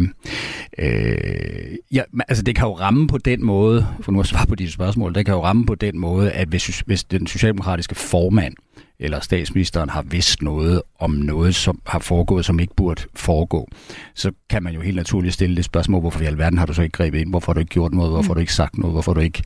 øh, 0.77 1.77
ja, 1.91 2.01
altså 2.27 2.43
det 2.43 2.55
kan 2.55 2.67
jo 2.67 2.73
ramme 2.73 3.07
på 3.07 3.17
den 3.17 3.45
måde, 3.45 3.87
for 4.01 4.11
nu 4.11 4.19
at 4.19 4.27
svare 4.27 4.45
på 4.45 4.55
dit 4.55 4.73
spørgsmål, 4.73 5.15
det 5.15 5.25
kan 5.25 5.33
jo 5.33 5.43
ramme 5.43 5.65
på 5.65 5.75
den 5.75 5.99
måde, 5.99 6.31
at 6.31 6.47
hvis, 6.47 6.79
hvis 6.85 7.03
den 7.03 7.27
socialdemokratiske 7.27 7.95
formand 7.95 8.53
eller 8.99 9.19
statsministeren 9.19 9.89
har 9.89 10.01
vidst 10.01 10.41
noget 10.41 10.81
om 10.99 11.11
noget, 11.11 11.55
som 11.55 11.81
har 11.85 11.99
foregået, 11.99 12.45
som 12.45 12.59
ikke 12.59 12.75
burde 12.75 13.01
foregå, 13.15 13.67
så 14.15 14.31
kan 14.49 14.63
man 14.63 14.73
jo 14.73 14.81
helt 14.81 14.95
naturligt 14.95 15.33
stille 15.33 15.55
det 15.55 15.65
spørgsmål, 15.65 16.01
hvorfor 16.01 16.21
i 16.21 16.25
alverden 16.25 16.59
har 16.59 16.65
du 16.65 16.73
så 16.73 16.81
ikke 16.81 16.97
grebet 16.97 17.19
ind, 17.19 17.29
hvorfor 17.29 17.51
har 17.51 17.53
du 17.53 17.59
ikke 17.59 17.69
gjort 17.69 17.93
noget, 17.93 18.11
hvorfor 18.11 18.29
har 18.29 18.33
du 18.33 18.39
ikke 18.39 18.53
sagt 18.53 18.77
noget, 18.77 18.93
hvorfor 18.93 19.11
har 19.11 19.13
du 19.13 19.21
ikke 19.21 19.43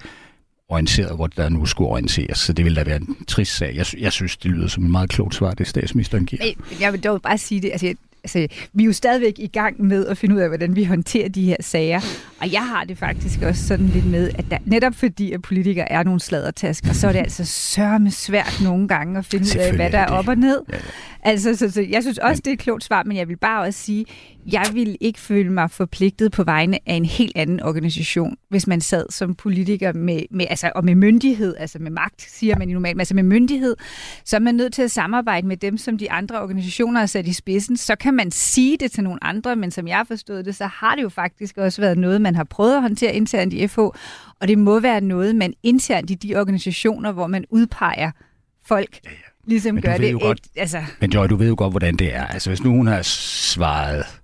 orienteret, 0.71 1.15
hvor 1.15 1.27
der 1.27 1.49
nu 1.49 1.65
skulle 1.65 1.89
orienteres. 1.89 2.39
Så 2.39 2.53
det 2.53 2.65
vil 2.65 2.75
da 2.75 2.83
være 2.83 2.95
en 2.95 3.17
trist 3.27 3.57
sag. 3.57 3.75
Jeg, 3.75 3.85
jeg 3.97 4.11
synes, 4.11 4.37
det 4.37 4.51
lyder 4.51 4.67
som 4.67 4.83
en 4.83 4.91
meget 4.91 5.09
klogt 5.09 5.35
svar, 5.35 5.51
det 5.51 5.67
statsministeren 5.67 6.25
giver. 6.25 6.43
Jeg 6.79 6.93
vil 6.93 7.03
dog 7.03 7.21
bare 7.21 7.37
sige 7.37 7.61
det. 7.61 7.71
Altså, 7.71 7.93
altså, 8.23 8.47
vi 8.73 8.83
er 8.83 8.87
jo 8.87 8.93
stadigvæk 8.93 9.33
i 9.37 9.47
gang 9.47 9.83
med 9.85 10.05
at 10.05 10.17
finde 10.17 10.35
ud 10.35 10.39
af, 10.39 10.47
hvordan 10.47 10.75
vi 10.75 10.83
håndterer 10.83 11.29
de 11.29 11.45
her 11.45 11.55
sager. 11.59 11.99
Og 12.41 12.51
jeg 12.51 12.67
har 12.67 12.83
det 12.83 12.97
faktisk 12.97 13.41
også 13.41 13.67
sådan 13.67 13.87
lidt 13.87 14.05
med, 14.05 14.31
at 14.37 14.45
der, 14.51 14.57
netop 14.65 14.95
fordi 14.95 15.31
at 15.31 15.41
politikere 15.41 15.91
er 15.91 16.03
nogle 16.03 16.19
sladertasker, 16.19 16.93
så 16.93 17.07
er 17.07 17.11
det 17.11 17.19
altså 17.19 17.45
sørme 17.45 18.11
svært 18.11 18.59
nogle 18.63 18.87
gange 18.87 19.17
at 19.17 19.25
finde 19.25 19.45
ud 19.45 19.59
af, 19.59 19.75
hvad 19.75 19.89
der 19.91 19.97
er, 19.97 20.07
er 20.07 20.11
op 20.11 20.27
og 20.27 20.37
ned. 20.37 20.61
Ja, 20.69 20.75
ja. 20.75 20.81
Altså, 21.23 21.55
så, 21.55 21.71
så 21.71 21.81
jeg 21.81 22.03
synes 22.03 22.17
også, 22.17 22.41
det 22.45 22.51
er 22.51 22.53
et 22.53 22.59
klogt 22.59 22.83
svar, 22.83 23.03
men 23.03 23.17
jeg 23.17 23.27
vil 23.27 23.37
bare 23.37 23.63
også 23.63 23.79
sige, 23.79 24.05
jeg 24.45 24.65
vil 24.73 24.97
ikke 25.01 25.19
føle 25.19 25.49
mig 25.49 25.71
forpligtet 25.71 26.31
på 26.31 26.43
vegne 26.43 26.79
af 26.85 26.93
en 26.93 27.05
helt 27.05 27.37
anden 27.37 27.63
organisation, 27.63 28.37
hvis 28.49 28.67
man 28.67 28.81
sad 28.81 29.05
som 29.09 29.35
politiker 29.35 29.93
med, 29.93 30.21
med, 30.31 30.45
altså, 30.49 30.71
og 30.75 30.85
med 30.85 30.95
myndighed, 30.95 31.55
altså 31.57 31.79
med 31.79 31.91
magt, 31.91 32.21
siger 32.21 32.57
man 32.57 32.69
i 32.69 32.73
normalt, 32.73 32.95
men 32.95 33.01
altså 33.01 33.15
med 33.15 33.23
myndighed, 33.23 33.75
så 34.25 34.35
er 34.35 34.39
man 34.39 34.55
nødt 34.55 34.73
til 34.73 34.81
at 34.81 34.91
samarbejde 34.91 35.47
med 35.47 35.57
dem, 35.57 35.77
som 35.77 35.97
de 35.97 36.11
andre 36.11 36.41
organisationer 36.41 36.99
har 36.99 37.07
sat 37.07 37.27
i 37.27 37.33
spidsen. 37.33 37.77
Så 37.77 37.95
kan 37.95 38.13
man 38.13 38.31
sige 38.31 38.77
det 38.77 38.91
til 38.91 39.03
nogle 39.03 39.23
andre, 39.23 39.55
men 39.55 39.71
som 39.71 39.87
jeg 39.87 39.97
har 39.97 40.03
forstået 40.03 40.45
det, 40.45 40.55
så 40.55 40.65
har 40.65 40.95
det 40.95 41.03
jo 41.03 41.09
faktisk 41.09 41.57
også 41.57 41.81
været 41.81 41.97
noget, 41.97 42.21
man 42.21 42.35
har 42.35 42.43
prøvet 42.43 42.75
at 42.75 42.81
håndtere 42.81 43.15
internt 43.15 43.53
i 43.53 43.67
FH, 43.67 43.79
og 43.79 44.47
det 44.47 44.57
må 44.57 44.79
være 44.79 45.01
noget, 45.01 45.35
man 45.35 45.53
internt 45.63 46.09
i 46.09 46.15
de 46.15 46.35
organisationer, 46.35 47.11
hvor 47.11 47.27
man 47.27 47.45
udpeger 47.49 48.11
folk, 48.65 48.99
ja, 49.05 49.09
ja 49.09 49.15
ligesom 49.45 49.73
men 49.73 49.83
gør 49.83 49.97
det. 49.97 50.21
Godt, 50.21 50.39
et, 50.39 50.47
altså... 50.55 50.83
Men 51.01 51.11
Joy, 51.11 51.27
du 51.27 51.35
ved 51.35 51.47
jo 51.47 51.55
godt, 51.57 51.73
hvordan 51.73 51.95
det 51.95 52.15
er. 52.15 52.25
Altså, 52.25 52.49
hvis 52.49 52.63
nu 52.63 52.71
hun 52.71 52.87
har 52.87 53.01
svaret, 53.01 54.20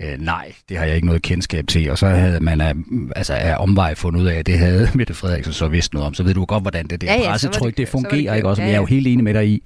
øh, 0.00 0.18
nej, 0.18 0.52
det 0.68 0.78
har 0.78 0.84
jeg 0.84 0.94
ikke 0.94 1.06
noget 1.06 1.22
kendskab 1.22 1.66
til, 1.66 1.90
og 1.90 1.98
så 1.98 2.06
havde 2.06 2.40
man 2.40 2.60
af, 2.60 2.74
altså, 3.16 3.34
af 3.34 3.56
omvej 3.58 3.94
fundet 3.94 4.20
ud 4.20 4.26
af, 4.26 4.34
at 4.34 4.46
det 4.46 4.58
havde 4.58 4.90
Mette 4.94 5.14
Frederiksen 5.14 5.52
så 5.52 5.68
vidst 5.68 5.94
noget 5.94 6.06
om, 6.06 6.14
så 6.14 6.22
ved 6.22 6.34
du 6.34 6.44
godt, 6.44 6.62
hvordan 6.62 6.86
det 6.86 7.00
der 7.00 7.14
ja, 7.14 7.20
ja, 7.20 7.30
pressetryk, 7.30 7.70
det, 7.70 7.76
det 7.76 7.88
fungerer, 7.88 8.30
det 8.30 8.36
ikke 8.36 8.48
også? 8.48 8.62
Ja, 8.62 8.66
ja. 8.66 8.70
Jeg 8.70 8.76
er 8.76 8.80
jo 8.80 8.86
helt 8.86 9.06
enig 9.06 9.24
med 9.24 9.34
dig 9.34 9.48
i, 9.48 9.62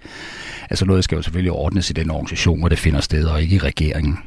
altså 0.70 0.84
noget 0.84 1.04
skal 1.04 1.16
jo 1.16 1.22
selvfølgelig 1.22 1.52
ordnes 1.52 1.90
i 1.90 1.92
den 1.92 2.10
organisation, 2.10 2.58
hvor 2.58 2.68
det 2.68 2.78
finder 2.78 3.00
sted, 3.00 3.24
og 3.24 3.42
ikke 3.42 3.56
i 3.56 3.58
regeringen. 3.58 4.18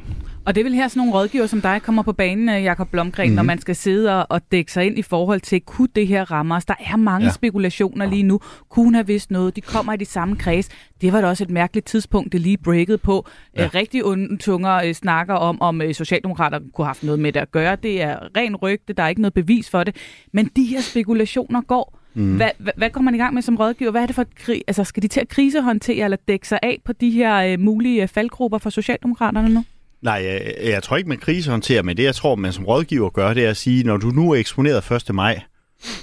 Og 0.44 0.54
det 0.54 0.64
vil 0.64 0.74
her 0.74 0.88
sådan 0.88 1.00
nogle 1.00 1.12
rådgiver 1.12 1.46
som 1.46 1.60
dig 1.60 1.80
kommer 1.82 2.02
på 2.02 2.12
banen, 2.12 2.48
øh, 2.48 2.62
Jakob 2.62 2.88
Blomgren, 2.90 3.28
mm-hmm. 3.28 3.36
når 3.36 3.42
man 3.42 3.60
skal 3.60 3.76
sidde 3.76 4.26
og, 4.26 4.40
dække 4.52 4.72
sig 4.72 4.86
ind 4.86 4.98
i 4.98 5.02
forhold 5.02 5.40
til, 5.40 5.60
kunne 5.60 5.88
det 5.94 6.06
her 6.06 6.30
ramme 6.30 6.54
os? 6.54 6.64
Der 6.64 6.74
er 6.86 6.96
mange 6.96 7.26
ja. 7.26 7.32
spekulationer 7.32 8.06
lige 8.06 8.22
nu. 8.22 8.40
Kunne 8.68 8.84
hun 8.84 8.94
have 8.94 9.06
vidst 9.06 9.30
noget? 9.30 9.56
De 9.56 9.60
kommer 9.60 9.92
i 9.92 9.96
de 9.96 10.04
samme 10.04 10.36
kreds. 10.36 10.68
Det 11.00 11.12
var 11.12 11.20
da 11.20 11.26
også 11.26 11.44
et 11.44 11.50
mærkeligt 11.50 11.86
tidspunkt, 11.86 12.32
det 12.32 12.40
lige 12.40 12.56
breaket 12.56 13.00
på. 13.00 13.26
Ja. 13.56 13.64
Æ, 13.64 13.66
rigtig 13.66 14.04
onde 14.04 14.36
tunger 14.36 14.74
øh, 14.74 14.94
snakker 14.94 15.34
om, 15.34 15.60
om 15.60 15.82
øh, 15.82 15.94
Socialdemokrater 15.94 16.58
kunne 16.58 16.84
have 16.84 16.86
haft 16.86 17.02
noget 17.02 17.20
med 17.20 17.32
det 17.32 17.40
at 17.40 17.50
gøre. 17.50 17.76
Det 17.76 18.02
er 18.02 18.18
ren 18.36 18.56
rygte, 18.56 18.92
der 18.92 19.02
er 19.02 19.08
ikke 19.08 19.20
noget 19.20 19.34
bevis 19.34 19.70
for 19.70 19.84
det. 19.84 19.96
Men 20.32 20.50
de 20.56 20.64
her 20.64 20.80
spekulationer 20.80 21.60
går. 21.60 21.98
Mm. 22.14 22.36
Hvad, 22.36 22.50
hvad, 22.58 22.72
hvad 22.76 22.90
kommer 22.90 23.10
man 23.10 23.14
i 23.14 23.22
gang 23.22 23.34
med 23.34 23.42
som 23.42 23.56
rådgiver? 23.56 23.90
Hvad 23.90 24.02
er 24.02 24.06
det 24.06 24.14
for 24.14 24.24
krig? 24.36 24.62
Altså, 24.66 24.84
skal 24.84 25.02
de 25.02 25.08
til 25.08 25.20
at 25.20 25.28
krisehåndtere 25.28 26.04
eller 26.04 26.16
dække 26.28 26.48
sig 26.48 26.58
af 26.62 26.80
på 26.84 26.92
de 26.92 27.10
her 27.10 27.36
øh, 27.36 27.60
mulige 27.60 28.08
faldgrupper 28.08 28.58
for 28.58 28.70
Socialdemokraterne 28.70 29.48
nu? 29.48 29.64
Nej, 30.02 30.14
jeg, 30.14 30.54
jeg 30.62 30.82
tror 30.82 30.96
ikke, 30.96 31.08
man 31.08 31.18
krisehåndterer, 31.18 31.82
men 31.82 31.96
det, 31.96 32.02
jeg 32.02 32.14
tror, 32.14 32.34
man 32.34 32.52
som 32.52 32.66
rådgiver 32.66 33.10
gør, 33.10 33.34
det 33.34 33.44
er 33.44 33.50
at 33.50 33.56
sige, 33.56 33.84
når 33.84 33.96
du 33.96 34.06
nu 34.06 34.30
er 34.30 34.36
eksponeret 34.36 34.90
1. 34.90 35.14
maj 35.14 35.40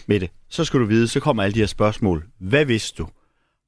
med 0.08 0.20
det, 0.20 0.30
så 0.50 0.66
skal 0.66 0.80
du 0.80 0.86
vide, 0.86 1.08
så 1.08 1.20
kommer 1.20 1.44
alle 1.44 1.54
de 1.54 1.60
her 1.60 1.68
spørgsmål. 1.68 2.26
Hvad 2.40 2.66
vidste 2.66 2.98
du? 2.98 3.08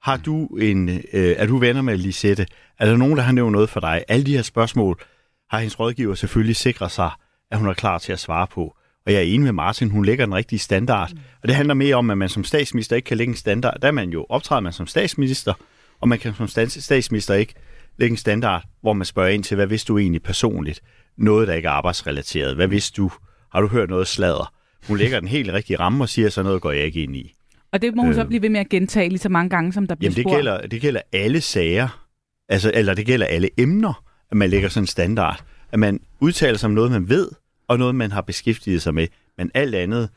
Har 0.02 0.18
du 0.18 0.46
en, 0.46 0.90
øh, 0.90 1.36
er 1.38 1.46
du 1.46 1.58
venner 1.58 1.82
med 1.82 1.98
Lisette? 1.98 2.46
Er 2.80 2.86
der 2.86 2.98
nogen, 2.98 3.18
der 3.18 3.24
har 3.24 3.32
nævnt 3.32 3.52
noget 3.52 3.70
for 3.70 3.80
dig? 3.80 4.04
Alle 4.08 4.26
de 4.26 4.36
her 4.36 4.42
spørgsmål 4.42 5.02
har 5.50 5.60
hendes 5.60 5.80
rådgiver 5.80 6.16
selvfølgelig 6.16 6.56
sikret 6.56 6.92
sig, 6.92 7.10
at 7.52 7.58
hun 7.58 7.68
er 7.68 7.74
klar 7.74 7.98
til 7.98 8.12
at 8.12 8.20
svare 8.20 8.48
på. 8.48 8.76
Og 9.06 9.14
jeg 9.14 9.20
er 9.20 9.24
enig 9.24 9.42
med 9.42 9.52
Martin, 9.52 9.90
hun 9.90 10.06
lægger 10.06 10.26
den 10.26 10.36
rigtige 10.36 10.60
standard. 10.60 11.12
Og 11.42 11.48
det 11.48 11.56
handler 11.56 11.74
mere 11.74 11.96
om, 11.96 12.10
at 12.10 12.18
man 12.18 12.30
som 12.30 12.44
statsminister 12.44 12.96
ikke 12.96 13.06
kan 13.06 13.18
lægge 13.18 13.32
en 13.32 13.38
standard. 13.38 13.82
Der 13.82 13.92
man 13.92 14.10
jo 14.10 14.26
optræder 14.30 14.60
man 14.60 14.74
som 14.74 14.88
statsminister, 14.88 15.54
og 16.00 16.10
man 16.10 16.20
kan 16.20 16.34
som 16.34 16.48
statsminister 16.68 17.34
ikke 17.34 17.54
lægge 18.00 18.14
en 18.14 18.18
standard, 18.18 18.64
hvor 18.82 18.94
man 18.94 19.06
spørger 19.06 19.30
ind 19.30 19.44
til, 19.44 19.56
hvad 19.56 19.68
vidste 19.68 19.88
du 19.88 19.98
egentlig 19.98 20.24
personligt? 20.24 20.82
Noget, 21.18 21.48
der 21.48 21.54
ikke 21.54 21.68
er 21.68 21.72
arbejdsrelateret. 21.72 22.56
Hvad 22.56 22.68
vidste 22.68 23.02
du? 23.02 23.12
Har 23.52 23.62
du 23.62 23.68
hørt 23.68 23.90
noget 23.90 24.08
sladder? 24.08 24.54
Hun 24.88 24.98
lægger 24.98 25.20
den 25.20 25.30
helt 25.30 25.54
rigtige 25.54 25.80
ramme 25.80 26.04
og 26.04 26.10
siger, 26.10 26.30
så 26.30 26.44
noget 26.44 26.62
går 26.62 26.72
jeg 26.72 26.86
ikke 26.86 27.04
ind 27.04 27.16
i. 27.16 27.34
Og 27.72 27.82
det 27.82 27.96
må 27.96 28.02
hun 28.02 28.10
øh, 28.10 28.16
så 28.16 28.26
blive 28.26 28.42
ved 28.42 28.50
med 28.50 28.60
at 28.60 28.70
gentage 28.70 29.10
lige 29.10 29.20
så 29.20 29.30
mange 29.30 29.50
gange, 29.50 29.74
som 29.74 29.88
der 29.88 29.96
bliver 29.96 30.12
jamen, 30.12 30.26
det 30.30 30.38
gælder, 30.38 30.68
det 30.68 30.82
gælder 30.82 31.02
alle 31.14 31.42
sager, 31.42 32.06
altså, 32.50 32.72
eller 32.74 32.94
det 32.94 33.06
gælder 33.06 33.26
alle 33.26 33.50
emner, 33.58 34.04
at 34.32 34.38
man 34.38 34.50
lægger 34.50 34.70
sådan 34.70 34.84
en 34.84 34.88
standard. 34.88 35.44
At 35.72 35.80
man 35.80 36.00
udtaler 36.20 36.58
sig 36.58 36.68
om 36.68 36.74
noget, 36.74 36.92
man 36.92 37.10
ved, 37.10 37.30
og 37.68 37.80
noget, 37.80 37.96
man 37.96 38.12
har 38.12 38.22
beskæftiget 38.22 38.82
sig 38.82 38.94
med. 38.94 39.08
Men 39.38 39.52
alt 39.54 39.76
andet, 39.76 40.10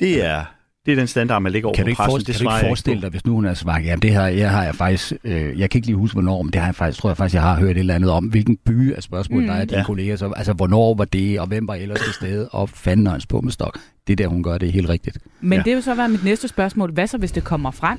det 0.00 0.24
er, 0.24 0.44
det 0.86 0.92
er 0.92 0.96
den 0.96 1.06
standard, 1.06 1.42
man 1.42 1.52
ligger 1.52 1.68
over 1.68 1.76
kan 1.76 1.84
du 1.84 1.88
ikke 1.88 1.96
pressen. 1.96 2.18
det 2.26 2.36
kan 2.36 2.46
du 2.46 2.54
ikke 2.56 2.66
forestille 2.66 3.02
dig, 3.02 3.10
hvis 3.10 3.26
nu 3.26 3.34
hun 3.34 3.44
er 3.44 3.54
svaret, 3.54 3.84
jamen 3.84 4.02
det 4.02 4.10
her, 4.10 4.26
jeg 4.26 4.50
har 4.50 4.64
jeg 4.64 4.74
faktisk, 4.74 5.12
øh, 5.24 5.60
jeg 5.60 5.70
kan 5.70 5.78
ikke 5.78 5.86
lige 5.86 5.96
huske, 5.96 6.14
hvornår, 6.14 6.42
men 6.42 6.52
det 6.52 6.60
har 6.60 6.68
jeg 6.68 6.74
faktisk, 6.74 7.00
tror 7.00 7.10
jeg 7.10 7.16
faktisk, 7.16 7.34
jeg 7.34 7.42
har 7.42 7.60
hørt 7.60 7.70
et 7.70 7.78
eller 7.78 7.94
andet 7.94 8.10
om, 8.10 8.24
hvilken 8.24 8.56
by 8.56 8.94
af 8.94 9.02
spørgsmål, 9.02 9.40
mm. 9.40 9.46
der 9.46 9.54
er 9.54 9.64
dine 9.64 9.78
ja. 9.78 9.84
kolleger, 9.84 10.16
så, 10.16 10.32
altså 10.36 10.52
hvornår 10.52 10.94
var 10.94 11.04
det, 11.04 11.40
og 11.40 11.46
hvem 11.46 11.68
var 11.68 11.74
ellers 11.74 12.00
til 12.00 12.12
stede, 12.12 12.48
og 12.48 12.68
fanden 12.68 13.06
hans 13.06 13.26
på 13.26 13.40
med 13.40 13.52
stok. 13.52 13.78
Det 14.06 14.18
der, 14.18 14.26
hun 14.26 14.42
gør, 14.42 14.58
det 14.58 14.68
er 14.68 14.72
helt 14.72 14.88
rigtigt. 14.88 15.18
Men 15.40 15.58
ja. 15.58 15.62
det 15.62 15.74
vil 15.74 15.82
så 15.82 15.94
være 15.94 16.08
mit 16.08 16.24
næste 16.24 16.48
spørgsmål. 16.48 16.92
Hvad 16.92 17.06
så, 17.06 17.18
hvis 17.18 17.32
det 17.32 17.44
kommer 17.44 17.70
frem, 17.70 17.98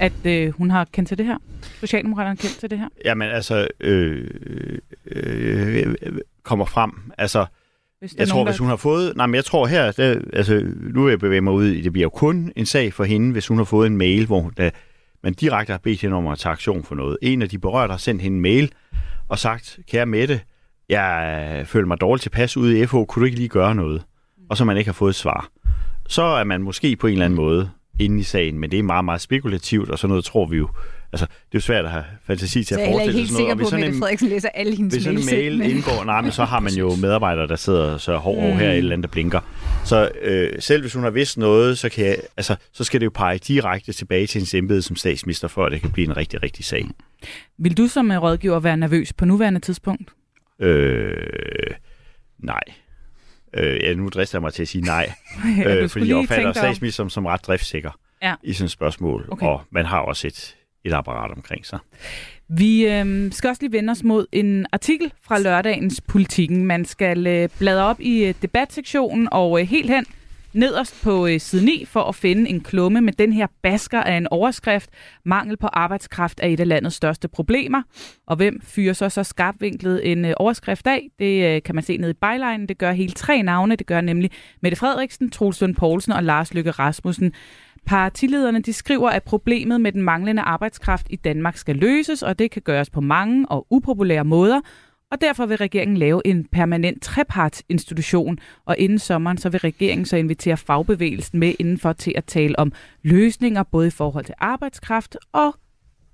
at 0.00 0.26
øh, 0.26 0.52
hun 0.52 0.70
har 0.70 0.84
kendt 0.92 1.08
til 1.08 1.18
det 1.18 1.26
her? 1.26 1.36
Socialdemokraterne 1.80 2.36
har 2.36 2.48
kendt 2.48 2.58
til 2.58 2.70
det 2.70 2.78
her? 2.78 2.88
Jamen 3.04 3.28
altså, 3.28 3.68
øh, 3.80 4.30
øh, 5.06 5.86
øh, 6.02 6.18
kommer 6.42 6.64
frem, 6.64 6.92
altså 7.18 7.46
hvis 8.00 8.14
jeg 8.14 8.28
tror, 8.28 8.36
nogen, 8.36 8.48
hvis 8.48 8.58
hun 8.58 8.68
har 8.68 8.76
fået... 8.76 9.16
Nej, 9.16 9.26
men 9.26 9.34
jeg 9.34 9.44
tror 9.44 9.66
her... 9.66 9.92
Der, 9.92 10.20
altså, 10.32 10.62
nu 10.80 11.02
vil 11.02 11.10
jeg 11.10 11.18
bevæge 11.18 11.40
mig 11.40 11.52
ud 11.52 11.64
i... 11.64 11.80
Det 11.80 11.92
bliver 11.92 12.02
jo 12.02 12.08
kun 12.08 12.52
en 12.56 12.66
sag 12.66 12.92
for 12.92 13.04
hende, 13.04 13.32
hvis 13.32 13.46
hun 13.46 13.56
har 13.56 13.64
fået 13.64 13.86
en 13.86 13.96
mail, 13.96 14.26
hvor 14.26 14.52
der, 14.56 14.70
man 15.22 15.34
direkte 15.34 15.70
har 15.70 15.78
bedt 15.78 16.00
hende 16.00 16.16
om 16.16 16.26
at 16.26 16.38
tage 16.38 16.52
aktion 16.52 16.84
for 16.84 16.94
noget. 16.94 17.18
En 17.22 17.42
af 17.42 17.48
de 17.48 17.58
berørte 17.58 17.90
har 17.90 17.98
sendt 17.98 18.22
hende 18.22 18.36
en 18.36 18.42
mail 18.42 18.72
og 19.28 19.38
sagt, 19.38 19.78
kære 19.90 20.06
Mette, 20.06 20.40
jeg 20.88 21.56
øh, 21.60 21.66
føler 21.66 21.86
mig 21.86 22.00
dårligt 22.00 22.22
tilpas 22.22 22.56
ude 22.56 22.80
i 22.80 22.86
FH, 22.86 22.92
kunne 22.92 23.20
du 23.20 23.24
ikke 23.24 23.36
lige 23.36 23.48
gøre 23.48 23.74
noget? 23.74 24.02
Og 24.50 24.56
så 24.56 24.64
man 24.64 24.76
ikke 24.76 24.88
har 24.88 24.92
fået 24.94 25.10
et 25.10 25.16
svar. 25.16 25.48
Så 26.08 26.22
er 26.22 26.44
man 26.44 26.62
måske 26.62 26.96
på 26.96 27.06
en 27.06 27.12
eller 27.12 27.24
anden 27.24 27.36
måde 27.36 27.70
inde 28.00 28.20
i 28.20 28.22
sagen, 28.22 28.58
men 28.58 28.70
det 28.70 28.78
er 28.78 28.82
meget, 28.82 29.04
meget 29.04 29.20
spekulativt, 29.20 29.90
og 29.90 29.98
sådan 29.98 30.08
noget 30.08 30.24
tror 30.24 30.46
vi 30.46 30.56
jo. 30.56 30.68
Altså, 31.12 31.26
det 31.26 31.32
er 31.34 31.48
jo 31.54 31.60
svært 31.60 31.84
at 31.84 31.90
have 31.90 32.04
fantasi 32.26 32.64
til 32.64 32.66
Så 32.66 32.74
at 32.74 32.80
jeg 32.80 32.84
er 32.84 32.88
heller 32.88 32.98
forestille 32.98 33.18
ikke 33.18 33.18
helt 33.18 33.28
sig 33.28 33.34
sådan 33.34 33.40
sikker 33.40 33.54
noget. 33.54 33.70
på, 33.70 33.76
at 33.76 33.80
Mette 33.80 33.98
Frederiksen 33.98 34.28
læser 34.28 34.48
alle 34.48 34.76
hendes 34.76 34.94
hvis 34.94 35.02
sådan 35.04 35.18
en 35.18 35.24
mails. 35.26 35.32
mail 35.32 35.58
men- 35.58 35.70
indgår, 35.70 36.04
nej, 36.04 36.20
men 36.20 36.32
så 36.32 36.44
har 36.44 36.60
man 36.60 36.72
jo 36.72 36.94
medarbejdere, 37.04 37.46
der 37.46 37.56
sidder 37.56 37.92
og 37.92 38.00
så 38.00 38.16
hov, 38.16 38.40
hov, 38.40 38.50
her 38.52 38.66
er 38.68 38.72
et 38.72 38.78
eller 38.78 38.92
andet, 38.92 39.04
der 39.08 39.12
blinker. 39.12 39.40
Så 39.84 40.10
øh, 40.22 40.52
selv 40.58 40.80
hvis 40.82 40.92
hun 40.94 41.02
har 41.02 41.10
vidst 41.10 41.38
noget, 41.38 41.78
så, 41.78 41.88
kan 41.88 42.04
jeg, 42.06 42.16
altså, 42.36 42.56
så 42.72 42.84
skal 42.84 43.00
det 43.00 43.04
jo 43.06 43.10
pege 43.14 43.38
direkte 43.38 43.92
tilbage 43.92 44.26
til 44.26 44.38
hendes 44.38 44.54
embede 44.54 44.82
som 44.82 44.96
statsminister, 44.96 45.48
for 45.48 45.64
at 45.66 45.72
det 45.72 45.80
kan 45.80 45.90
blive 45.90 46.06
en 46.08 46.16
rigtig, 46.16 46.42
rigtig 46.42 46.64
sag. 46.64 46.86
Vil 47.58 47.76
du 47.76 47.86
som 47.88 48.10
øh, 48.10 48.22
rådgiver 48.22 48.60
være 48.60 48.76
nervøs 48.76 49.12
på 49.12 49.24
nuværende 49.24 49.60
tidspunkt? 49.60 50.10
Øh, 50.60 51.16
nej. 52.38 52.60
Øh, 53.54 53.80
ja, 53.82 53.94
nu 53.94 54.08
drister 54.08 54.38
jeg 54.38 54.42
mig 54.42 54.52
til 54.52 54.62
at 54.62 54.68
sige 54.68 54.82
nej, 54.84 55.12
Ja, 55.58 55.76
øh, 55.82 55.88
fordi 55.88 56.08
jeg 56.08 56.16
opfatter 56.16 56.52
statsministeren 56.52 57.10
som 57.10 57.26
ret 57.26 57.46
driftsikker 57.46 57.90
Ja. 58.22 58.34
i 58.42 58.52
sådan 58.52 58.64
et 58.64 58.70
spørgsmål, 58.70 59.28
Okay. 59.30 59.46
og 59.46 59.62
man 59.70 59.86
har 59.86 59.98
også 60.00 60.26
et, 60.26 60.54
et 60.88 60.94
apparat 60.94 61.30
omkring 61.30 61.66
sig. 61.66 61.78
Vi 62.48 62.86
øh, 62.86 63.32
skal 63.32 63.48
også 63.48 63.62
lige 63.62 63.72
vende 63.72 63.90
os 63.90 64.02
mod 64.04 64.26
en 64.32 64.66
artikel 64.72 65.12
fra 65.22 65.38
lørdagens 65.38 66.00
Politiken. 66.00 66.66
Man 66.66 66.84
skal 66.84 67.26
øh, 67.26 67.48
bladre 67.58 67.84
op 67.84 68.00
i 68.00 68.24
øh, 68.24 68.34
debatsektionen 68.42 69.28
og 69.32 69.60
øh, 69.60 69.66
helt 69.66 69.90
hen 69.90 70.04
nederst 70.52 71.02
på 71.02 71.26
øh, 71.26 71.40
side 71.40 71.64
9 71.64 71.84
for 71.84 72.02
at 72.02 72.14
finde 72.14 72.50
en 72.50 72.60
klumme 72.60 73.00
med 73.00 73.12
den 73.12 73.32
her 73.32 73.46
basker 73.62 74.00
af 74.00 74.16
en 74.16 74.26
overskrift. 74.30 74.90
Mangel 75.24 75.56
på 75.56 75.66
arbejdskraft 75.66 76.40
er 76.42 76.46
et 76.46 76.60
af 76.60 76.68
landets 76.68 76.96
største 76.96 77.28
problemer. 77.28 77.82
Og 78.26 78.36
hvem 78.36 78.60
fyrer 78.60 78.92
så 78.92 79.08
så 79.08 79.22
skarpvinklet 79.22 80.12
en 80.12 80.24
øh, 80.24 80.34
overskrift 80.36 80.86
af? 80.86 81.08
Det 81.18 81.54
øh, 81.56 81.62
kan 81.62 81.74
man 81.74 81.84
se 81.84 81.96
nede 81.96 82.10
i 82.10 82.14
byline. 82.14 82.66
Det 82.66 82.78
gør 82.78 82.92
hele 82.92 83.12
tre 83.12 83.42
navne. 83.42 83.76
Det 83.76 83.86
gør 83.86 84.00
nemlig 84.00 84.30
Mette 84.62 84.76
Frederiksen, 84.76 85.30
Troels 85.30 85.60
Lund 85.60 85.74
Poulsen 85.74 86.12
og 86.12 86.24
Lars 86.24 86.54
Løkke 86.54 86.70
Rasmussen. 86.70 87.32
Partilederne 87.88 88.62
de 88.62 88.72
skriver, 88.72 89.10
at 89.10 89.22
problemet 89.22 89.80
med 89.80 89.92
den 89.92 90.02
manglende 90.02 90.42
arbejdskraft 90.42 91.06
i 91.10 91.16
Danmark 91.16 91.56
skal 91.56 91.76
løses, 91.76 92.22
og 92.22 92.38
det 92.38 92.50
kan 92.50 92.62
gøres 92.62 92.90
på 92.90 93.00
mange 93.00 93.48
og 93.48 93.66
upopulære 93.70 94.24
måder. 94.24 94.60
Og 95.10 95.20
derfor 95.20 95.46
vil 95.46 95.56
regeringen 95.56 95.96
lave 95.96 96.22
en 96.24 96.44
permanent 96.44 97.02
trepartsinstitution, 97.02 98.38
og 98.66 98.78
inden 98.78 98.98
sommeren 98.98 99.38
så 99.38 99.48
vil 99.48 99.60
regeringen 99.60 100.06
så 100.06 100.16
invitere 100.16 100.56
fagbevægelsen 100.56 101.38
med 101.38 101.54
indenfor 101.58 101.92
til 101.92 102.12
at 102.16 102.24
tale 102.24 102.58
om 102.58 102.72
løsninger, 103.02 103.62
både 103.62 103.86
i 103.86 103.90
forhold 103.90 104.24
til 104.24 104.34
arbejdskraft 104.38 105.16
og 105.32 105.54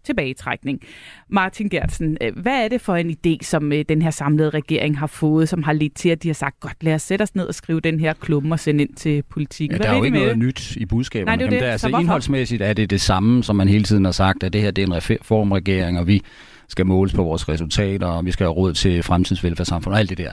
tilbagetrækning. 0.05 0.81
Martin 1.29 1.69
Gertsen, 1.69 2.17
øh, 2.21 2.37
hvad 2.37 2.65
er 2.65 2.69
det 2.69 2.81
for 2.81 2.97
en 2.97 3.11
idé, 3.11 3.37
som 3.43 3.73
øh, 3.73 3.85
den 3.89 4.03
her 4.03 4.11
samlede 4.11 4.51
regering 4.51 4.99
har 4.99 5.07
fået, 5.07 5.49
som 5.49 5.63
har 5.63 5.73
ledt 5.73 5.95
til, 5.95 6.09
at 6.09 6.23
de 6.23 6.29
har 6.29 6.35
sagt, 6.35 6.61
godt 6.61 6.85
lad 6.85 6.95
os 6.95 7.03
sætte 7.03 7.23
os 7.23 7.35
ned 7.35 7.47
og 7.47 7.55
skrive 7.55 7.81
den 7.81 8.01
her 8.01 8.13
klumme 8.13 8.55
og 8.55 8.61
sende 8.61 8.85
ind 8.85 8.95
til 8.95 9.23
politikken? 9.23 9.75
Ja, 9.75 9.77
Hvad 9.79 9.87
der 9.87 9.93
er 9.93 9.99
jo 9.99 10.05
ikke 10.05 10.17
noget 10.19 10.31
det? 10.31 10.39
nyt 10.39 10.77
i 10.77 10.87
budskaberne. 10.87 11.27
Nej, 11.27 11.37
det 11.37 11.43
er 11.43 11.47
Jamen, 11.47 11.61
det. 11.61 11.69
er, 11.69 11.73
altså, 11.73 11.89
hvorfor? 11.89 12.01
indholdsmæssigt 12.01 12.63
er 12.63 12.73
det 12.73 12.91
det 12.91 13.01
samme, 13.01 13.45
som 13.45 13.57
man 13.57 13.69
hele 13.69 13.85
tiden 13.85 14.05
har 14.05 14.13
sagt, 14.13 14.43
at 14.43 14.53
det 14.53 14.61
her 14.61 14.71
det 14.71 14.83
er 14.83 14.87
en 14.87 14.95
reformregering, 14.97 15.99
og 15.99 16.07
vi 16.07 16.23
skal 16.69 16.87
måles 16.87 17.15
på 17.15 17.23
vores 17.23 17.49
resultater, 17.49 18.07
og 18.07 18.27
vi 18.27 18.31
skal 18.31 18.45
have 18.45 18.53
råd 18.53 18.73
til 18.73 19.03
fremtidens 19.03 19.45
velfærdssamfund 19.45 19.95
og 19.95 20.01
alt 20.01 20.11
det 20.11 20.19
der. 20.19 20.33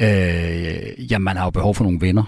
Øh, 0.00 1.12
jamen, 1.12 1.24
man 1.24 1.36
har 1.36 1.44
jo 1.44 1.50
behov 1.50 1.74
for 1.74 1.84
nogle 1.84 2.00
venner. 2.00 2.24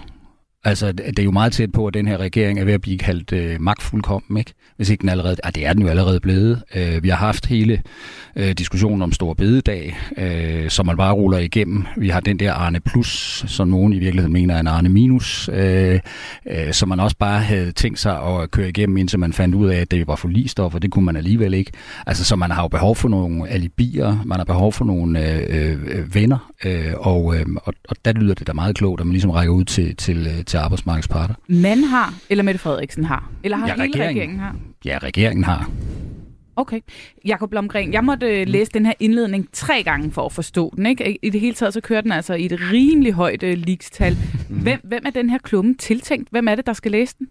Altså, 0.63 0.91
det 0.91 1.19
er 1.19 1.23
jo 1.23 1.31
meget 1.31 1.53
tæt 1.53 1.71
på, 1.71 1.87
at 1.87 1.93
den 1.93 2.07
her 2.07 2.17
regering 2.17 2.59
er 2.59 2.65
ved 2.65 2.73
at 2.73 2.81
blive 2.81 2.97
kaldt 2.97 3.33
øh, 3.33 3.61
magtfuldkommen, 3.61 4.37
ikke? 4.37 4.53
Hvis 4.79 4.89
ikke 4.89 5.01
den 5.01 5.09
allerede... 5.09 5.35
Ah, 5.43 5.55
det 5.55 5.65
er 5.65 5.73
den 5.73 5.81
jo 5.81 5.87
allerede 5.87 6.19
blevet. 6.19 6.63
Øh, 6.75 7.03
vi 7.03 7.09
har 7.09 7.15
haft 7.15 7.45
hele 7.45 7.81
øh, 8.35 8.51
diskussionen 8.51 9.01
om 9.01 9.11
Stor 9.11 9.33
Bededag, 9.33 9.97
øh, 10.17 10.69
som 10.69 10.85
man 10.85 10.97
bare 10.97 11.13
ruller 11.13 11.37
igennem. 11.37 11.85
Vi 11.97 12.09
har 12.09 12.19
den 12.19 12.39
der 12.39 12.53
Arne 12.53 12.79
Plus, 12.79 13.43
som 13.47 13.67
nogen 13.67 13.93
i 13.93 13.99
virkeligheden 13.99 14.33
mener 14.33 14.55
er 14.55 14.59
en 14.59 14.67
Arne 14.67 14.89
Minus, 14.89 15.49
øh, 15.53 15.99
øh, 16.51 16.73
som 16.73 16.89
man 16.89 16.99
også 16.99 17.15
bare 17.17 17.39
havde 17.39 17.71
tænkt 17.71 17.99
sig 17.99 18.21
at 18.21 18.51
køre 18.51 18.69
igennem, 18.69 18.97
indtil 18.97 19.19
man 19.19 19.33
fandt 19.33 19.55
ud 19.55 19.67
af, 19.69 19.77
at 19.77 19.91
det 19.91 20.07
var 20.07 20.15
forlistof, 20.15 20.75
og 20.75 20.81
det 20.81 20.91
kunne 20.91 21.05
man 21.05 21.15
alligevel 21.15 21.53
ikke. 21.53 21.71
Altså, 22.07 22.23
så 22.23 22.35
man 22.35 22.51
har 22.51 22.61
jo 22.61 22.67
behov 22.67 22.95
for 22.95 23.09
nogle 23.09 23.49
alibier, 23.49 24.17
man 24.25 24.37
har 24.37 24.45
behov 24.45 24.73
for 24.73 24.85
nogle 24.85 25.33
øh, 25.33 25.77
øh, 25.85 26.15
venner, 26.15 26.51
øh, 26.65 26.93
og, 26.97 27.35
øh, 27.35 27.45
og, 27.55 27.73
og 27.89 27.95
der 28.05 28.13
lyder 28.13 28.33
det 28.33 28.47
da 28.47 28.53
meget 28.53 28.75
klogt, 28.75 29.01
at 29.01 29.07
man 29.07 29.11
ligesom 29.11 29.31
rækker 29.31 29.53
ud 29.53 29.63
til, 29.63 29.95
til, 29.95 30.27
øh, 30.27 30.45
til 30.45 30.57
arbejdsmarkedets 30.57 31.07
parter. 31.07 31.33
Man 31.47 31.83
har, 31.83 32.13
eller 32.29 32.43
Mette 32.43 32.59
Frederiksen 32.59 33.03
har? 33.05 33.29
Eller 33.43 33.57
har 33.57 33.67
Ja, 33.67 33.73
hele 33.73 33.83
regeringen. 33.83 34.09
regeringen 34.09 34.39
har? 34.39 34.55
Ja, 34.85 34.97
regeringen 35.03 35.43
har. 35.43 35.71
Okay. 36.55 36.79
Jakob 37.25 37.49
Blomgren, 37.49 37.93
jeg 37.93 38.03
måtte 38.03 38.41
øh, 38.41 38.47
læse 38.47 38.71
den 38.71 38.85
her 38.85 38.93
indledning 38.99 39.47
tre 39.53 39.83
gange 39.83 40.11
for 40.11 40.25
at 40.25 40.31
forstå 40.31 40.73
den. 40.75 40.85
Ikke? 40.85 41.19
I 41.25 41.29
det 41.29 41.41
hele 41.41 41.55
taget 41.55 41.73
så 41.73 41.81
kører 41.81 42.01
den 42.01 42.11
altså 42.11 42.33
i 42.33 42.45
et 42.45 42.59
rimelig 42.71 43.13
højt 43.13 43.43
øh, 43.43 43.57
leakstal. 43.57 44.15
Hvem, 44.49 44.79
hvem 44.83 45.03
er 45.05 45.09
den 45.09 45.29
her 45.29 45.37
klumme 45.37 45.75
tiltænkt? 45.75 46.29
Hvem 46.31 46.47
er 46.47 46.55
det, 46.55 46.65
der 46.65 46.73
skal 46.73 46.91
læse 46.91 47.15
den? 47.19 47.27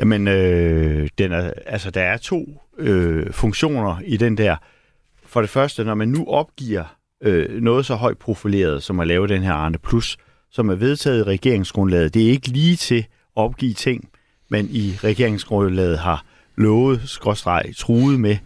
Jamen, 0.00 0.28
øh, 0.28 1.08
den 1.18 1.32
er, 1.32 1.52
altså, 1.66 1.90
der 1.90 2.02
er 2.02 2.16
to 2.16 2.62
øh, 2.78 3.32
funktioner 3.32 4.00
i 4.04 4.16
den 4.16 4.38
der. 4.38 4.56
For 5.26 5.40
det 5.40 5.50
første, 5.50 5.84
når 5.84 5.94
man 5.94 6.08
nu 6.08 6.24
opgiver 6.26 6.84
øh, 7.22 7.62
noget 7.62 7.86
så 7.86 7.94
højt 7.94 8.18
profileret, 8.18 8.82
som 8.82 9.00
at 9.00 9.06
lave 9.06 9.26
den 9.26 9.42
her 9.42 9.52
Arne 9.52 9.78
Plus, 9.78 10.16
som 10.50 10.68
er 10.68 10.74
vedtaget 10.74 11.20
i 11.20 11.22
regeringsgrundlaget, 11.22 12.14
det 12.14 12.26
er 12.26 12.30
ikke 12.30 12.48
lige 12.48 12.76
til 12.76 12.98
at 12.98 13.06
opgive 13.34 13.72
ting, 13.72 14.08
man 14.48 14.68
i 14.70 14.94
regeringsgrundlaget 15.04 15.98
har 15.98 16.24
lovet, 16.56 17.02
skråstreg, 17.04 17.72
truet 17.76 18.20
med. 18.20 18.36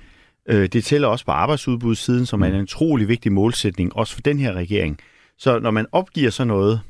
Øh, 0.48 0.68
det 0.68 0.84
tæller 0.84 1.08
også 1.08 1.24
på 1.24 1.30
arbejdsudbudssiden, 1.30 2.26
som 2.26 2.42
er 2.42 2.46
en 2.46 2.62
utrolig 2.62 3.08
vigtig 3.08 3.32
målsætning, 3.32 3.96
også 3.96 4.14
for 4.14 4.20
den 4.20 4.38
her 4.38 4.52
regering. 4.52 4.98
Så 5.38 5.58
når 5.58 5.70
man 5.70 5.86
opgiver 5.92 6.30
sådan 6.30 6.48
noget, 6.48 6.80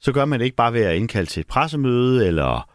så 0.00 0.12
gør 0.12 0.24
man 0.24 0.38
det 0.38 0.44
ikke 0.44 0.56
bare 0.56 0.72
ved 0.72 0.80
at 0.80 0.96
indkalde 0.96 1.30
til 1.30 1.40
et 1.40 1.46
pressemøde 1.46 2.26
eller 2.26 2.70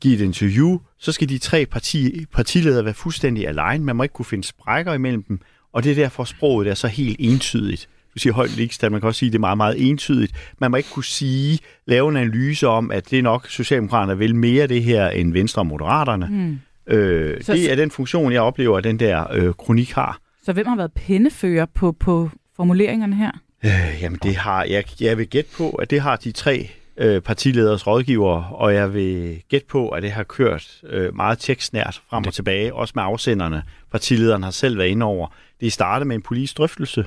give 0.00 0.14
et 0.14 0.20
interview, 0.20 0.78
så 0.98 1.12
skal 1.12 1.28
de 1.28 1.38
tre 1.38 1.66
parti, 1.66 2.26
partiledere 2.32 2.84
være 2.84 2.94
fuldstændig 2.94 3.48
alene. 3.48 3.84
Man 3.84 3.96
må 3.96 4.02
ikke 4.02 4.12
kunne 4.12 4.26
finde 4.26 4.44
sprækker 4.44 4.92
imellem 4.92 5.22
dem, 5.22 5.40
og 5.72 5.84
det 5.84 5.90
er 5.90 5.96
derfor 5.96 6.24
sproget 6.24 6.68
er 6.68 6.74
så 6.74 6.88
helt 6.88 7.16
entydigt. 7.20 7.88
Du 8.14 8.18
siger 8.18 8.32
højt 8.32 8.56
ligestal, 8.56 8.92
man 8.92 9.00
kan 9.00 9.08
også 9.08 9.18
sige, 9.18 9.28
at 9.28 9.32
det 9.32 9.38
er 9.38 9.40
meget, 9.40 9.56
meget 9.56 9.88
entydigt. 9.88 10.32
Man 10.58 10.70
må 10.70 10.76
ikke 10.76 10.90
kunne 10.90 11.04
sige, 11.04 11.58
lave 11.86 12.08
en 12.08 12.16
analyse 12.16 12.68
om, 12.68 12.90
at 12.90 13.10
det 13.10 13.18
er 13.18 13.22
nok 13.22 13.48
Socialdemokraterne 13.48 14.18
vil 14.18 14.34
mere 14.34 14.66
det 14.66 14.84
her 14.84 15.08
end 15.08 15.32
Venstre 15.32 15.62
og 15.62 15.66
Moderaterne. 15.66 16.26
Hmm. 16.26 16.60
Øh, 16.86 17.42
Så- 17.42 17.52
det 17.52 17.72
er 17.72 17.76
den 17.76 17.90
funktion, 17.90 18.32
jeg 18.32 18.40
oplever, 18.42 18.78
at 18.78 18.84
den 18.84 18.98
der 18.98 19.32
øh, 19.32 19.54
kronik 19.54 19.90
har. 19.92 20.18
Så 20.44 20.52
hvem 20.52 20.66
har 20.66 20.76
været 20.76 20.92
pindefører 20.92 21.66
på, 21.74 21.92
på 21.92 22.30
formuleringerne 22.56 23.16
her? 23.16 23.30
Øh, 23.64 24.02
jamen 24.02 24.18
det 24.22 24.36
har, 24.36 24.64
jeg, 24.64 24.84
jeg 25.00 25.18
vil 25.18 25.26
gætte 25.28 25.50
på, 25.56 25.70
at 25.70 25.90
det 25.90 26.00
har 26.00 26.16
de 26.16 26.32
tre 26.32 26.70
øh, 26.96 27.20
partileders 27.20 27.86
rådgivere, 27.86 28.46
og 28.50 28.74
jeg 28.74 28.94
vil 28.94 29.42
gætte 29.48 29.66
på, 29.66 29.88
at 29.88 30.02
det 30.02 30.10
har 30.10 30.22
kørt 30.22 30.80
øh, 30.90 31.16
meget 31.16 31.38
tekstnært 31.38 32.02
frem 32.10 32.24
og 32.26 32.34
tilbage, 32.34 32.74
også 32.74 32.92
med 32.96 33.02
afsenderne. 33.02 33.62
Partilederen 33.90 34.42
har 34.42 34.50
selv 34.50 34.78
været 34.78 34.88
inde 34.88 35.06
over. 35.06 35.28
Det 35.60 35.72
startede 35.72 36.08
med 36.08 36.16
en 36.16 36.22
politisk 36.22 36.58
drøftelse, 36.58 37.04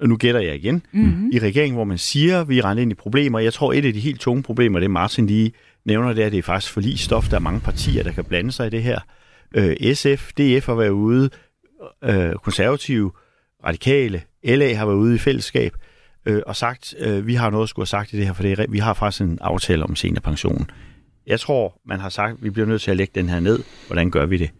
og 0.00 0.08
nu 0.08 0.16
gætter 0.16 0.40
jeg 0.40 0.54
igen, 0.56 0.82
Mm-hmm. 0.92 1.30
i 1.32 1.38
regeringen, 1.38 1.74
hvor 1.74 1.84
man 1.84 1.98
siger, 1.98 2.40
at 2.40 2.48
vi 2.48 2.60
render 2.60 2.82
ind 2.82 2.92
i 2.92 2.94
problemer. 2.94 3.38
Jeg 3.38 3.52
tror, 3.52 3.72
et 3.72 3.84
af 3.84 3.92
de 3.92 4.00
helt 4.00 4.20
tunge 4.20 4.42
problemer, 4.42 4.80
det 4.80 4.90
Martin 4.90 5.26
lige 5.26 5.52
nævner, 5.86 6.12
det 6.12 6.22
er, 6.22 6.26
at 6.26 6.32
det 6.32 6.38
er 6.38 6.42
faktisk 6.42 6.72
forlig 6.72 6.98
stof. 6.98 7.28
Der 7.28 7.36
er 7.36 7.40
mange 7.40 7.60
partier, 7.60 8.02
der 8.02 8.12
kan 8.12 8.24
blande 8.24 8.52
sig 8.52 8.66
i 8.66 8.70
det 8.70 8.82
her. 8.82 8.98
Øh, 9.54 9.94
SF, 9.94 10.32
DF 10.32 10.66
har 10.66 10.74
været 10.74 10.90
ude, 10.90 11.30
øh, 12.04 12.32
konservative, 12.32 13.12
radikale, 13.66 14.22
LA 14.44 14.74
har 14.74 14.86
været 14.86 14.96
ude 14.96 15.14
i 15.14 15.18
fællesskab 15.18 15.76
øh, 16.26 16.42
og 16.46 16.56
sagt, 16.56 16.94
øh, 16.98 17.26
vi 17.26 17.34
har 17.34 17.50
noget 17.50 17.62
at 17.62 17.68
skulle 17.68 17.82
have 17.82 17.86
sagt 17.86 18.12
i 18.12 18.16
det 18.16 18.26
her, 18.26 18.32
for 18.32 18.42
det 18.42 18.58
er, 18.58 18.66
vi 18.68 18.78
har 18.78 18.94
faktisk 18.94 19.20
en 19.20 19.38
aftale 19.40 19.84
om 19.84 19.96
seniorpensionen. 19.96 20.70
Jeg 21.26 21.40
tror, 21.40 21.80
man 21.86 22.00
har 22.00 22.08
sagt, 22.08 22.32
at 22.32 22.44
vi 22.44 22.50
bliver 22.50 22.66
nødt 22.68 22.82
til 22.82 22.90
at 22.90 22.96
lægge 22.96 23.12
den 23.14 23.28
her 23.28 23.40
ned. 23.40 23.62
Hvordan 23.86 24.10
gør 24.10 24.26
vi 24.26 24.36
det? 24.36 24.50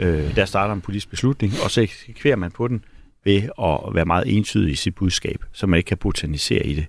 Øh, 0.00 0.36
der 0.36 0.44
starter 0.44 0.74
en 0.74 0.80
politisk 0.80 1.10
beslutning, 1.10 1.52
og 1.64 1.70
så 1.70 1.80
eksekverer 1.80 2.36
man 2.36 2.50
på 2.50 2.68
den 2.68 2.84
ved 3.24 3.42
at 3.62 3.94
være 3.94 4.04
meget 4.04 4.36
entydig 4.36 4.72
i 4.72 4.74
sit 4.74 4.94
budskab, 4.94 5.44
så 5.52 5.66
man 5.66 5.76
ikke 5.76 5.88
kan 5.88 5.96
botanisere 5.96 6.66
i 6.66 6.74
det 6.74 6.86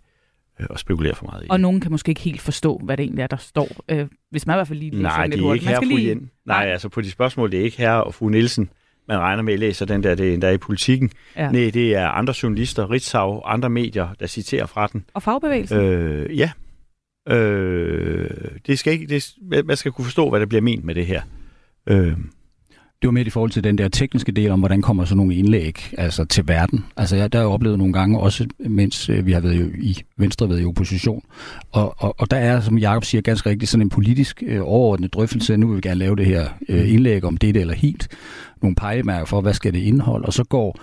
øh, 0.59 0.67
og 0.69 0.79
spekulere 0.79 1.15
for 1.15 1.25
meget 1.25 1.43
i 1.43 1.47
Og 1.49 1.59
nogen 1.59 1.81
kan 1.81 1.91
måske 1.91 2.09
ikke 2.09 2.21
helt 2.21 2.41
forstå, 2.41 2.81
hvad 2.83 2.97
det 2.97 3.03
egentlig 3.03 3.23
er, 3.23 3.27
der 3.27 3.37
står. 3.37 3.69
Øh, 3.89 4.07
hvis 4.31 4.47
man 4.47 4.55
i 4.55 4.57
hvert 4.57 4.67
fald 4.67 4.79
lige 4.79 4.91
læser 4.91 5.03
Nej, 5.03 5.21
den 5.21 5.29
lidt 5.29 5.37
det 5.37 5.43
er 5.43 5.47
hurtigt. 5.47 5.63
ikke 5.63 5.69
herre 5.69 5.85
lige... 5.85 6.09
Jen. 6.09 6.29
Nej, 6.45 6.65
altså 6.65 6.89
på 6.89 7.01
de 7.01 7.11
spørgsmål, 7.11 7.51
det 7.51 7.59
er 7.59 7.63
ikke 7.63 7.77
herre 7.77 8.03
og 8.03 8.13
fru 8.13 8.29
Nielsen, 8.29 8.69
man 9.07 9.17
regner 9.19 9.43
med 9.43 9.53
at 9.53 9.59
læser 9.59 9.85
den 9.85 10.03
der, 10.03 10.15
det 10.15 10.33
er, 10.33 10.37
der 10.37 10.47
er 10.47 10.51
i 10.51 10.57
politikken. 10.57 11.11
Ja. 11.35 11.51
Nej, 11.51 11.69
det 11.73 11.95
er 11.95 12.07
andre 12.07 12.33
journalister, 12.43 12.91
Ritzau, 12.91 13.41
andre 13.41 13.69
medier, 13.69 14.07
der 14.19 14.27
citerer 14.27 14.65
fra 14.65 14.87
den. 14.87 15.05
Og 15.13 15.23
fagbevægelsen? 15.23 15.79
Øh, 15.79 16.37
ja. 16.37 16.51
Øh, 17.29 18.29
det 18.67 18.79
skal 18.79 18.93
ikke, 18.93 19.07
det, 19.07 19.33
man 19.65 19.77
skal 19.77 19.91
kunne 19.91 20.05
forstå, 20.05 20.29
hvad 20.29 20.39
der 20.39 20.45
bliver 20.45 20.61
ment 20.61 20.83
med 20.83 20.95
det 20.95 21.05
her. 21.05 21.21
Øh, 21.89 22.13
det 23.01 23.08
var 23.08 23.12
mere 23.12 23.25
i 23.25 23.29
forhold 23.29 23.51
til 23.51 23.63
den 23.63 23.77
der 23.77 23.88
tekniske 23.88 24.31
del 24.31 24.51
om, 24.51 24.60
hvordan 24.60 24.81
kommer 24.81 25.05
sådan 25.05 25.17
nogle 25.17 25.36
indlæg 25.36 25.93
altså 25.97 26.25
til 26.25 26.47
verden. 26.47 26.86
Altså 26.97 27.15
jeg, 27.15 27.34
der 27.34 27.39
har 27.39 27.43
jeg 27.43 27.53
oplevet 27.53 27.77
nogle 27.77 27.93
gange, 27.93 28.19
også 28.19 28.47
mens 28.60 29.10
øh, 29.10 29.25
vi 29.25 29.31
har 29.31 29.39
været 29.39 29.71
i 29.77 30.01
Venstre 30.17 30.49
været 30.49 30.62
i 30.62 30.65
opposition. 30.65 31.21
Og, 31.71 31.95
og, 31.97 32.15
og 32.17 32.31
der 32.31 32.38
er, 32.38 32.62
som 32.62 32.77
Jakob 32.77 33.03
siger 33.03 33.21
ganske 33.21 33.49
rigtigt, 33.49 33.71
sådan 33.71 33.81
en 33.81 33.89
politisk 33.89 34.43
øh, 34.47 34.62
overordnet 34.63 35.13
drøftelse. 35.13 35.58
Nu 35.58 35.67
vil 35.67 35.75
vi 35.75 35.81
gerne 35.81 35.99
lave 35.99 36.15
det 36.15 36.25
her 36.25 36.47
øh, 36.69 36.93
indlæg 36.93 37.23
om 37.23 37.38
det 37.38 37.58
eller 37.58 37.73
helt. 37.73 38.08
Nogle 38.62 38.75
pejemærker 38.75 39.25
for, 39.25 39.41
hvad 39.41 39.53
skal 39.53 39.73
det 39.73 39.79
indeholde. 39.79 40.25
Og 40.25 40.34
så 40.34 40.43
går 40.43 40.79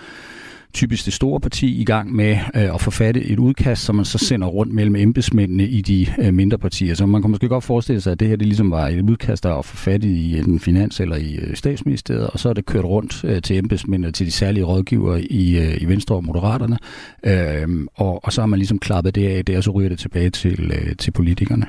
typisk 0.73 1.05
det 1.05 1.13
store 1.13 1.41
parti 1.41 1.81
i 1.81 1.85
gang 1.85 2.13
med 2.13 2.39
øh, 2.55 2.75
at 2.75 2.81
forfatte 2.81 3.25
et 3.25 3.39
udkast, 3.39 3.85
som 3.85 3.95
man 3.95 4.05
så 4.05 4.19
sender 4.19 4.47
rundt 4.47 4.73
mellem 4.73 4.97
embedsmændene 4.97 5.65
i 5.65 5.81
de 5.81 6.07
øh, 6.19 6.35
mindre 6.35 6.59
partier. 6.59 6.95
Så 6.95 7.07
man 7.07 7.23
kan 7.23 7.31
måske 7.31 7.49
godt 7.49 7.65
forestille 7.65 8.01
sig, 8.01 8.13
at 8.13 8.21
det 8.21 8.29
her 8.29 8.37
det 8.37 8.47
ligesom 8.47 8.71
var 8.71 8.89
et 8.89 9.11
udkast, 9.11 9.43
der 9.43 9.51
var 9.51 9.63
forfattet 9.63 10.09
i 10.09 10.39
en 10.39 10.61
finans 10.61 11.01
eller 11.01 11.17
i 11.17 11.35
øh, 11.35 11.57
statsministeriet, 11.57 12.27
og 12.27 12.39
så 12.39 12.49
er 12.49 12.53
det 12.53 12.67
kørt 12.67 12.85
rundt 12.85 13.25
øh, 13.25 13.43
til 13.43 13.57
embedsmændene, 13.57 14.13
til 14.13 14.27
de 14.27 14.31
særlige 14.31 14.65
rådgivere 14.65 15.23
i, 15.23 15.59
øh, 15.59 15.83
i 15.83 15.85
Venstre 15.85 16.15
og 16.15 16.25
Moderaterne, 16.25 16.79
øh, 17.25 17.87
og, 17.95 18.25
og 18.25 18.33
så 18.33 18.41
har 18.41 18.47
man 18.47 18.59
ligesom 18.59 18.79
klappet 18.79 19.15
det 19.15 19.29
af 19.29 19.45
det, 19.45 19.57
og 19.57 19.65
så 19.65 19.71
ryger 19.71 19.89
det 19.89 19.99
tilbage 19.99 20.31
til, 20.31 20.73
øh, 20.75 20.97
til 20.97 21.11
politikerne. 21.11 21.67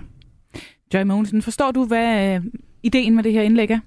Joy 0.94 1.04
Mogensen, 1.04 1.42
forstår 1.42 1.72
du, 1.72 1.86
hvad 1.86 2.36
øh, 2.36 2.42
ideen 2.84 3.16
med 3.16 3.24
det 3.24 3.34
her 3.34 3.42
indlæg 3.42 3.70
er? 3.70 3.80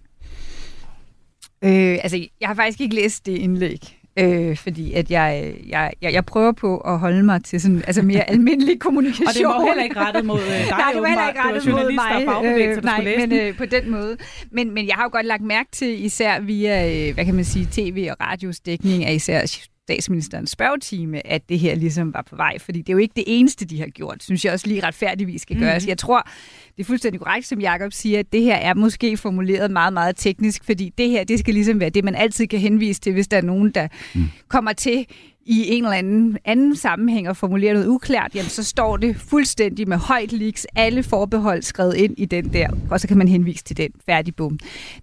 Øh, 1.65 1.99
altså, 2.03 2.17
jeg 2.41 2.49
har 2.49 2.55
faktisk 2.55 2.81
ikke 2.81 2.95
læst 2.95 3.27
det 3.27 3.33
indlæg. 3.33 3.97
Øh, 4.19 4.57
fordi 4.57 4.93
at 4.93 5.11
jeg, 5.11 5.55
jeg, 5.69 5.93
jeg, 6.03 6.13
jeg 6.13 6.25
prøver 6.25 6.53
på 6.53 6.77
at 6.79 6.99
holde 6.99 7.23
mig 7.23 7.45
til 7.45 7.61
sådan, 7.61 7.83
altså 7.87 8.03
mere 8.03 8.31
almindelig 8.33 8.81
kommunikation. 8.81 9.27
og 9.27 9.35
det 9.35 9.47
var 9.47 9.67
heller 9.67 9.85
ikke 9.85 10.01
rettet 10.01 10.25
mod 10.25 10.41
øh, 10.41 10.47
dig, 10.47 10.69
Nej, 10.79 10.91
det 10.93 11.03
var 11.03 11.09
heller 11.09 11.29
ikke 11.29 11.41
rettet 11.41 11.73
mod 11.73 11.93
mig. 11.95 12.77
Øh, 12.77 12.85
nej, 12.85 13.17
men 13.19 13.33
øh, 13.33 13.57
på 13.57 13.65
den 13.67 13.91
måde. 13.91 14.17
Men, 14.51 14.75
men 14.75 14.87
jeg 14.87 14.95
har 14.95 15.03
jo 15.03 15.09
godt 15.13 15.27
lagt 15.27 15.43
mærke 15.43 15.69
til, 15.73 16.05
især 16.05 16.41
via, 16.41 17.09
øh, 17.09 17.15
hvad 17.15 17.25
kan 17.25 17.35
man 17.35 17.45
sige, 17.45 17.69
tv- 17.73 18.09
og 18.11 18.17
radiosdækning 18.21 19.05
af 19.05 19.15
især 19.15 19.47
statsministerens 19.87 20.51
spørgetime, 20.51 21.27
at 21.27 21.49
det 21.49 21.59
her 21.59 21.75
ligesom 21.75 22.15
var 22.15 22.23
på 22.23 22.37
vej. 22.37 22.59
Fordi 22.59 22.79
det 22.79 22.89
er 22.89 22.93
jo 22.93 22.99
ikke 22.99 23.13
det 23.17 23.25
eneste, 23.27 23.65
de 23.65 23.81
har 23.81 23.87
gjort, 23.87 24.23
synes 24.23 24.45
jeg 24.45 24.53
også 24.53 24.67
lige 24.67 24.83
retfærdigvis 24.87 25.43
skal 25.43 25.59
gøres. 25.59 25.85
Mm. 25.85 25.89
Jeg 25.89 25.99
tror, 25.99 26.29
det 26.77 26.83
er 26.83 26.85
fuldstændig 26.85 27.21
korrekt, 27.21 27.47
som 27.47 27.61
Jacob 27.61 27.93
siger, 27.93 28.19
at 28.19 28.33
det 28.33 28.43
her 28.43 28.55
er 28.55 28.75
måske 28.75 29.17
formuleret 29.17 29.71
meget, 29.71 29.93
meget 29.93 30.17
teknisk, 30.17 30.65
fordi 30.65 30.93
det 30.99 31.11
her, 31.11 31.25
det 31.25 31.39
skal 31.39 31.55
ligesom 31.55 31.81
være 31.81 31.91
det, 31.91 32.05
man 32.05 32.15
altid 32.15 32.47
kan 32.47 32.61
henvise 32.61 33.01
til, 33.01 33.13
hvis 33.13 33.29
der 33.29 33.37
er 33.37 33.43
nogen, 33.43 33.71
der 33.71 33.89
mm. 34.15 34.25
kommer 34.49 34.73
til 34.73 35.07
i 35.47 35.75
en 35.75 35.85
eller 35.85 35.97
anden 35.97 36.39
anden 36.45 36.77
sammenhæng 36.77 37.29
og 37.29 37.37
formulerer 37.37 37.73
noget 37.75 37.87
uklart, 37.87 38.35
jamen 38.35 38.49
så 38.49 38.65
står 38.65 38.97
det 38.97 39.17
fuldstændig 39.17 39.89
med 39.89 39.97
højt 39.97 40.33
leaks, 40.33 40.67
alle 40.77 41.03
forbehold 41.03 41.63
skrevet 41.63 41.95
ind 41.95 42.15
i 42.19 42.25
den 42.25 42.53
der, 42.53 42.69
og 42.91 43.01
så 43.01 43.09
kan 43.09 43.19
man 43.19 43.29
henvise 43.29 43.65
til 43.65 43.77
den. 43.77 43.91
Færdig, 44.07 44.37
bum. 44.37 44.59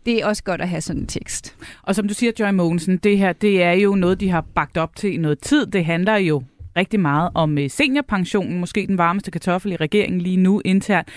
Det 0.06 0.22
er 0.22 0.26
også 0.26 0.44
godt 0.44 0.62
at 0.62 0.70
have 0.70 0.82
sådan 0.82 1.02
en 1.02 1.08
tekst. 1.08 1.56
Og 1.84 1.96
som 1.96 2.08
du 2.08 2.14
siger, 2.14 2.32
Joy 2.40 2.50
Mogensen, 2.50 2.98
det 2.98 3.18
her, 3.18 3.34
det 3.34 3.64
er 3.64 3.72
jo 3.72 3.96
noget, 3.96 4.20
de 4.20 4.30
har 4.30 4.46
bagt 4.56 4.78
op 4.78 4.96
til 4.96 5.14
i 5.14 5.18
noget 5.18 5.40
tid. 5.40 5.66
Det 5.66 5.86
handler 5.86 6.16
jo 6.16 6.44
rigtig 6.78 7.00
meget 7.00 7.30
om 7.34 7.58
øh, 7.58 7.70
seniorpensionen, 7.70 8.60
måske 8.60 8.88
den 8.88 8.98
varmeste 8.98 9.32
kartoffel 9.32 9.72
i 9.72 9.76
regeringen 9.76 10.22
lige 10.22 10.38
nu 10.38 10.62
internt. 10.66 11.08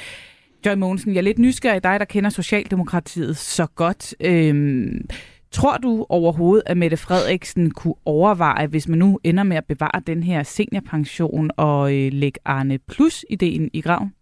Joy 0.66 0.74
Mogensen, 0.74 1.12
jeg 1.12 1.18
er 1.18 1.22
lidt 1.22 1.38
nysgerrig 1.38 1.84
dig, 1.84 2.00
der 2.00 2.06
kender 2.06 2.30
Socialdemokratiet 2.30 3.36
så 3.36 3.66
godt. 3.66 4.14
Øhm, 4.20 5.08
tror 5.57 5.77
du 5.77 6.07
overhovedet, 6.09 6.62
at 6.66 6.77
Mette 6.77 6.97
Frederiksen 6.97 7.71
kunne 7.71 7.95
overveje, 8.05 8.66
hvis 8.66 8.88
man 8.88 8.99
nu 8.99 9.21
ender 9.25 9.42
med 9.42 9.57
at 9.57 9.64
bevare 9.64 10.03
den 10.07 10.23
her 10.23 10.42
seniorpension 10.42 11.51
og 11.57 11.95
øh, 11.95 12.12
lægge 12.12 12.40
Arne 12.45 12.79
Plus-ideen 12.79 13.71
i 13.73 13.81
graven? 13.81 14.12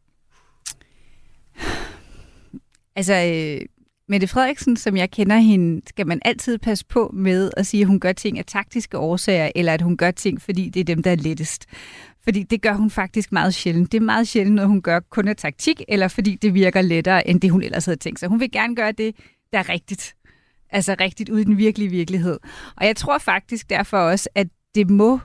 Altså, 2.96 3.14
øh, 3.14 3.66
Mette 4.08 4.26
Frederiksen, 4.26 4.76
som 4.76 4.96
jeg 4.96 5.10
kender 5.10 5.36
hende, 5.36 5.82
skal 5.88 6.06
man 6.06 6.20
altid 6.24 6.58
passe 6.58 6.86
på 6.86 7.10
med 7.14 7.50
at 7.56 7.66
sige, 7.66 7.80
at 7.80 7.86
hun 7.86 8.00
gør 8.00 8.12
ting 8.12 8.38
af 8.38 8.44
taktiske 8.44 8.98
årsager, 8.98 9.50
eller 9.54 9.74
at 9.74 9.82
hun 9.82 9.96
gør 9.96 10.10
ting, 10.10 10.42
fordi 10.42 10.68
det 10.68 10.80
er 10.80 10.84
dem, 10.84 11.02
der 11.02 11.10
er 11.10 11.16
lettest. 11.16 11.66
Fordi 12.24 12.42
det 12.42 12.62
gør 12.62 12.72
hun 12.72 12.90
faktisk 12.90 13.32
meget 13.32 13.54
sjældent. 13.54 13.92
Det 13.92 13.98
er 13.98 14.04
meget 14.04 14.28
sjældent, 14.28 14.56
når 14.56 14.66
hun 14.66 14.82
gør 14.82 15.00
kun 15.00 15.28
af 15.28 15.36
taktik, 15.36 15.82
eller 15.88 16.08
fordi 16.08 16.34
det 16.42 16.54
virker 16.54 16.82
lettere, 16.82 17.28
end 17.28 17.40
det 17.40 17.50
hun 17.50 17.62
ellers 17.62 17.84
havde 17.84 17.98
tænkt 17.98 18.20
sig. 18.20 18.28
Hun 18.28 18.40
vil 18.40 18.50
gerne 18.50 18.76
gøre 18.76 18.92
det, 18.92 19.14
der 19.52 19.58
er 19.58 19.68
rigtigt. 19.68 20.14
Altså 20.74 20.96
rigtigt 21.00 21.30
ud 21.30 21.40
i 21.40 21.44
den 21.44 21.58
virkelige 21.58 21.90
virkelighed. 21.90 22.38
Og 22.76 22.86
jeg 22.86 22.96
tror 22.96 23.18
faktisk 23.18 23.70
derfor 23.70 23.98
også, 23.98 24.28
at 24.34 24.46
det 24.74 24.90
må 24.90 25.20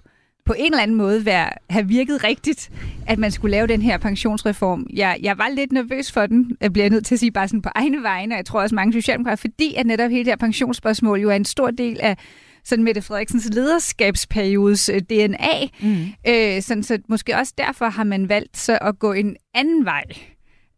på 0.46 0.54
en 0.58 0.74
eller 0.74 0.84
anden 0.84 0.98
måde 0.98 1.26
være, 1.26 1.50
have 1.70 1.88
virket 1.88 2.24
rigtigt, 2.24 2.72
at 3.08 3.20
man 3.20 3.32
skulle 3.32 3.52
lave 3.52 3.68
den 3.68 3.82
her 3.82 3.98
pensionsreform. 3.98 4.88
Jeg, 4.94 5.18
jeg 5.22 5.38
var 5.38 5.50
lidt 5.50 5.72
nervøs 5.72 6.12
for 6.12 6.26
den, 6.26 6.58
jeg 6.62 6.74
bliver 6.74 6.90
nødt 6.90 7.06
til 7.06 7.16
at 7.16 7.20
sige 7.20 7.32
bare 7.32 7.48
sådan 7.48 7.62
på 7.62 7.70
egne 7.76 8.04
vegne, 8.04 8.36
og 8.36 8.38
jeg 8.38 8.46
tror 8.46 8.62
også 8.62 8.76
mange 8.76 8.94
socialdemokrater, 8.94 9.36
fordi 9.36 9.76
at 9.76 9.86
netop 9.86 10.10
hele 10.10 10.26
det 10.26 10.32
her 10.32 10.38
pensionsspørgsmål 10.38 11.20
jo 11.20 11.30
er 11.30 11.36
en 11.36 11.46
stor 11.46 11.72
del 11.72 12.00
af 12.00 12.18
sådan 12.64 12.84
Mette 12.84 13.02
Frederiksens 13.02 13.50
lederskabsperiodes 13.54 14.90
øh, 14.90 15.02
DNA. 15.02 15.68
Mm. 15.82 16.06
Øh, 16.28 16.62
sådan, 16.62 16.84
så 16.84 17.00
måske 17.08 17.36
også 17.36 17.54
derfor 17.58 17.86
har 17.86 18.04
man 18.04 18.30
valgt 18.30 18.58
så 18.58 18.78
at 18.82 19.00
gå 19.00 19.14
en 19.14 19.36
anden 19.54 19.86
vej. 19.86 20.04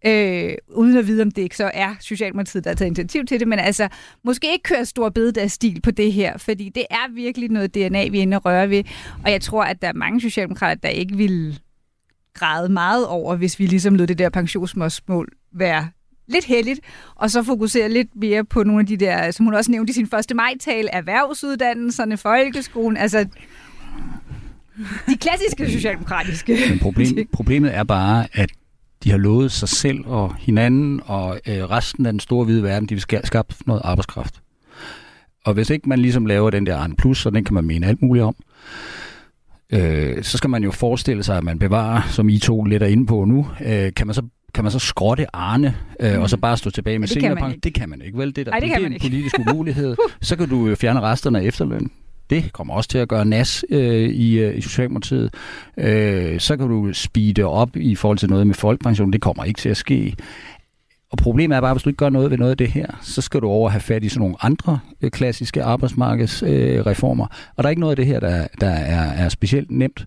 Øh, 0.06 0.54
uden 0.68 0.98
at 0.98 1.08
vide, 1.08 1.22
om 1.22 1.32
det 1.32 1.42
ikke 1.42 1.58
så 1.58 1.72
er 1.74 1.96
Socialdemokratiet, 2.00 2.64
der 2.64 2.70
har 2.70 2.76
taget 2.76 2.88
initiativ 2.88 3.26
til 3.26 3.40
det, 3.40 3.48
men 3.48 3.60
altså 3.60 3.88
måske 4.24 4.52
ikke 4.52 4.64
køre 4.64 4.86
stor 4.86 5.10
bededagsstil 5.10 5.82
på 5.82 5.92
det 5.92 6.14
her, 6.14 6.38
fordi 6.38 6.70
det 6.76 6.86
er 6.90 7.14
virkelig 7.14 7.50
noget 7.50 7.76
DNA, 7.76 8.08
vi 8.08 8.18
er 8.18 8.22
inde 8.22 8.38
og 8.38 8.46
røre 8.46 8.70
ved, 8.70 8.84
og 9.24 9.32
jeg 9.32 9.42
tror, 9.42 9.64
at 9.64 9.82
der 9.82 9.88
er 9.88 9.94
mange 9.94 10.22
socialdemokrater, 10.22 10.76
der 10.76 10.90
ikke 10.90 11.18
vil 11.18 11.60
græde 12.34 12.70
meget 12.70 13.08
over, 13.08 13.36
hvis 13.36 13.60
vi 13.60 13.66
ligesom 13.66 13.96
lod 13.96 14.08
det 14.08 14.18
der 14.18 14.30
pensionsmål 14.30 15.30
være 15.54 15.90
lidt 16.28 16.46
heldigt, 16.46 16.80
og 17.16 17.32
så 17.32 17.44
fokusere 17.44 17.90
lidt 17.90 18.08
mere 18.16 18.46
på 18.46 18.64
nogle 18.64 18.80
af 18.80 18.86
de 18.86 18.98
der, 18.98 19.32
som 19.32 19.46
hun 19.46 19.54
også 19.54 19.72
nævnte 19.72 19.92
i 19.92 19.94
sin 19.94 20.08
første 20.08 20.36
maj-tale, 20.36 20.90
erhvervsuddannelserne, 20.90 22.18
folkeskolen, 22.18 22.98
altså 22.98 23.26
de 25.08 25.18
klassiske 25.18 25.72
socialdemokratiske 25.72 26.58
Men 26.70 26.80
problem, 26.80 27.28
problemet 27.34 27.76
er 27.76 27.84
bare, 27.84 28.28
at 28.34 28.52
de 29.04 29.12
har 29.12 29.18
lovet 29.18 29.52
sig 29.52 29.70
selv 29.70 30.06
og 30.06 30.36
hinanden 30.36 31.02
og 31.06 31.40
øh, 31.48 31.64
resten 31.64 32.06
af 32.06 32.14
den 32.14 32.20
store 32.20 32.46
hvide 32.46 32.64
verden, 32.64 32.90
de 32.90 32.96
vil 32.96 33.02
skabe 33.24 33.54
noget 33.66 33.82
arbejdskraft. 33.84 34.42
Og 35.46 35.54
hvis 35.54 35.70
ikke 35.70 35.90
man 35.90 36.00
ligesom 36.00 36.26
laver 36.26 36.50
den 36.50 36.66
der 36.66 36.78
Arne 36.78 36.96
Plus, 36.96 37.18
så 37.18 37.30
den 37.30 37.44
kan 37.44 37.54
man 37.54 37.64
mene 37.64 37.88
alt 37.88 38.02
muligt 38.02 38.26
om, 38.26 38.36
øh, 39.74 40.24
så 40.24 40.38
skal 40.38 40.50
man 40.50 40.64
jo 40.64 40.72
forestille 40.72 41.24
sig, 41.24 41.38
at 41.38 41.44
man 41.44 41.60
bevarer, 41.60 42.02
som 42.10 42.30
I 42.30 42.40
to 42.40 42.64
lidt 42.64 42.84
er 42.84 42.88
inde 42.88 43.06
på 43.06 43.26
nu, 43.26 43.48
øh, 43.66 43.94
kan 43.94 44.08
man 44.08 44.14
så 44.14 44.24
kan 44.54 44.64
man 44.64 44.72
så 44.72 44.80
skrotte 44.80 45.36
Arne, 45.36 45.76
øh, 46.00 46.16
mm. 46.16 46.22
og 46.22 46.30
så 46.30 46.38
bare 46.38 46.58
stå 46.58 46.70
tilbage 46.70 47.00
med 47.00 47.08
ja, 47.08 47.14
seniorpension? 47.14 47.60
Det 47.60 47.74
kan 47.74 47.90
man 47.90 48.02
ikke, 48.02 48.18
vel? 48.18 48.36
Det, 48.36 48.46
der, 48.46 48.52
Ej, 48.52 48.60
det, 48.60 48.70
det 48.70 48.82
er 48.82 48.86
en 48.86 48.94
ikke. 48.94 49.04
politisk 49.04 49.36
umulighed. 49.40 49.96
så 50.22 50.36
kan 50.36 50.50
du 50.50 50.76
fjerne 50.76 51.02
resterne 51.02 51.40
af 51.40 51.44
efterløn. 51.44 51.92
Det 52.32 52.54
kommer 52.54 52.74
også 52.74 52.90
til 52.90 52.98
at 52.98 53.08
gøre 53.08 53.26
nas 53.26 53.66
øh, 53.70 54.10
i, 54.10 54.40
øh, 54.40 54.58
i 54.58 54.62
Socialdemokratiet. 54.62 55.34
Øh, 55.78 56.40
så 56.40 56.58
kan 56.58 56.68
du 56.68 56.94
speede 56.94 57.44
op 57.44 57.76
i 57.76 57.96
forhold 57.96 58.18
til 58.18 58.30
noget 58.30 58.48
med 58.48 58.56
folkepension. 58.56 59.14
Det 59.14 59.22
kommer 59.22 59.44
ikke 59.44 59.58
til 59.58 59.70
at 59.70 59.78
ske. 59.78 60.16
Og 61.12 61.18
problemet 61.18 61.56
er 61.56 61.62
bare, 61.62 61.72
at 61.72 61.76
hvis 61.76 61.84
du 61.84 61.90
ikke 61.90 61.98
gør 61.98 62.10
noget 62.10 62.32
ved 62.32 62.38
noget 62.38 62.52
af 62.52 62.58
det 62.58 62.68
her, 62.68 62.88
så 63.02 63.22
skal 63.22 63.42
du 63.42 63.48
over 63.48 63.70
have 63.70 63.82
fat 63.82 64.04
i 64.04 64.10
sådan 64.10 64.20
nogle 64.20 64.36
andre 64.42 64.80
øh, 65.02 65.12
klassiske 65.12 65.64
arbejdsmarkedsreformer. 65.64 67.24
Øh, 67.32 67.54
og 67.56 67.64
der 67.64 67.68
er 67.68 67.70
ikke 67.70 67.80
noget 67.80 67.92
af 67.92 67.96
det 67.96 68.06
her, 68.06 68.20
der, 68.20 68.48
der 68.62 68.70
er, 68.70 69.12
er 69.12 69.30
specielt 69.30 69.72
nemt. 69.72 70.06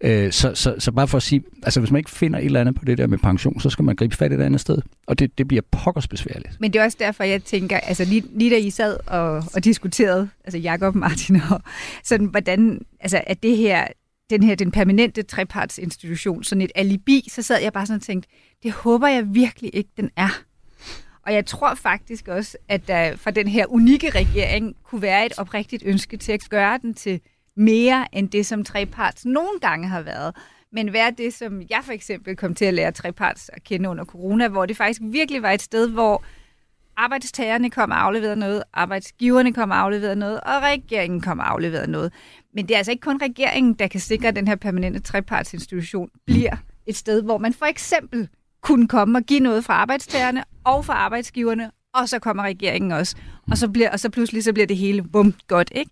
Øh, 0.00 0.32
så, 0.32 0.54
så, 0.54 0.74
så 0.78 0.92
bare 0.92 1.08
for 1.08 1.16
at 1.16 1.22
sige, 1.22 1.42
altså 1.62 1.80
hvis 1.80 1.90
man 1.90 1.98
ikke 1.98 2.10
finder 2.10 2.38
et 2.38 2.44
eller 2.44 2.60
andet 2.60 2.74
på 2.74 2.84
det 2.84 2.98
der 2.98 3.06
med 3.06 3.18
pension, 3.18 3.60
så 3.60 3.70
skal 3.70 3.84
man 3.84 3.96
gribe 3.96 4.16
fat 4.16 4.32
i 4.32 4.34
et 4.34 4.40
andet 4.40 4.60
sted. 4.60 4.78
Og 5.06 5.18
det, 5.18 5.38
det 5.38 5.48
bliver 5.48 5.62
pokkers 5.70 6.08
besværligt. 6.08 6.56
Men 6.60 6.72
det 6.72 6.80
er 6.80 6.84
også 6.84 6.98
derfor, 7.00 7.24
jeg 7.24 7.44
tænker, 7.44 7.76
altså 7.76 8.04
lige, 8.04 8.22
lige 8.34 8.50
da 8.50 8.56
I 8.56 8.70
sad 8.70 8.96
og, 9.06 9.44
og 9.54 9.64
diskuterede, 9.64 10.28
altså 10.44 10.58
Jacob 10.58 10.94
Martin 10.94 11.40
og 11.50 11.60
sådan, 12.04 12.26
hvordan, 12.26 12.80
altså 13.00 13.20
at 13.26 13.42
det 13.42 13.56
her, 13.56 13.84
den 14.30 14.42
her, 14.42 14.54
den 14.54 14.70
permanente 14.70 15.22
trepartsinstitution, 15.22 16.44
sådan 16.44 16.62
et 16.62 16.72
alibi, 16.74 17.28
så 17.30 17.42
sad 17.42 17.62
jeg 17.62 17.72
bare 17.72 17.86
sådan 17.86 17.96
og 17.96 18.02
tænkte, 18.02 18.28
det 18.62 18.72
håber 18.72 19.08
jeg 19.08 19.34
virkelig 19.34 19.70
ikke, 19.74 19.90
den 19.96 20.10
er. 20.16 20.42
Og 21.26 21.34
jeg 21.34 21.46
tror 21.46 21.74
faktisk 21.74 22.28
også, 22.28 22.56
at 22.68 22.88
der 22.88 23.16
fra 23.16 23.30
den 23.30 23.48
her 23.48 23.66
unikke 23.66 24.10
regering 24.10 24.76
kunne 24.84 25.02
være 25.02 25.26
et 25.26 25.38
oprigtigt 25.38 25.82
ønske 25.86 26.16
til 26.16 26.32
at 26.32 26.40
gøre 26.50 26.78
den 26.82 26.94
til 26.94 27.20
mere 27.56 28.06
end 28.12 28.30
det, 28.30 28.46
som 28.46 28.64
treparts 28.64 29.24
nogle 29.24 29.60
gange 29.60 29.88
har 29.88 30.02
været. 30.02 30.36
Men 30.72 30.92
være 30.92 31.10
det, 31.18 31.34
som 31.34 31.62
jeg 31.70 31.80
for 31.82 31.92
eksempel 31.92 32.36
kom 32.36 32.54
til 32.54 32.64
at 32.64 32.74
lære 32.74 32.92
treparts 32.92 33.50
at 33.52 33.64
kende 33.64 33.88
under 33.88 34.04
corona, 34.04 34.48
hvor 34.48 34.66
det 34.66 34.76
faktisk 34.76 35.00
virkelig 35.04 35.42
var 35.42 35.50
et 35.50 35.62
sted, 35.62 35.88
hvor 35.88 36.24
arbejdstagerne 36.96 37.70
kom 37.70 37.90
og 37.90 38.02
afleverede 38.02 38.36
noget, 38.36 38.62
arbejdsgiverne 38.72 39.52
kom 39.52 39.70
og 39.70 39.78
afleverede 39.78 40.16
noget, 40.16 40.40
og 40.40 40.62
regeringen 40.62 41.20
kom 41.20 41.38
og 41.38 41.50
afleverede 41.50 41.90
noget. 41.90 42.12
Men 42.54 42.68
det 42.68 42.74
er 42.74 42.78
altså 42.78 42.92
ikke 42.92 43.00
kun 43.00 43.22
regeringen, 43.22 43.74
der 43.74 43.86
kan 43.86 44.00
sikre, 44.00 44.28
at 44.28 44.36
den 44.36 44.48
her 44.48 44.56
permanente 44.56 45.00
trepartsinstitution 45.00 46.10
bliver 46.26 46.56
et 46.86 46.96
sted, 46.96 47.22
hvor 47.22 47.38
man 47.38 47.52
for 47.52 47.66
eksempel 47.66 48.28
kunne 48.62 48.88
komme 48.88 49.18
og 49.18 49.22
give 49.22 49.40
noget 49.40 49.64
fra 49.64 49.74
arbejdstagerne 49.74 50.44
og 50.64 50.84
fra 50.84 50.94
arbejdsgiverne, 50.94 51.70
og 52.00 52.08
så 52.08 52.18
kommer 52.18 52.42
regeringen 52.42 52.92
også. 52.92 53.16
Og 53.50 53.58
så, 53.58 53.68
bliver, 53.68 53.90
og 53.90 54.00
så 54.00 54.10
pludselig 54.10 54.44
så 54.44 54.52
bliver 54.52 54.66
det 54.66 54.76
hele 54.76 55.02
bum 55.02 55.34
godt, 55.48 55.72
ikke? 55.74 55.90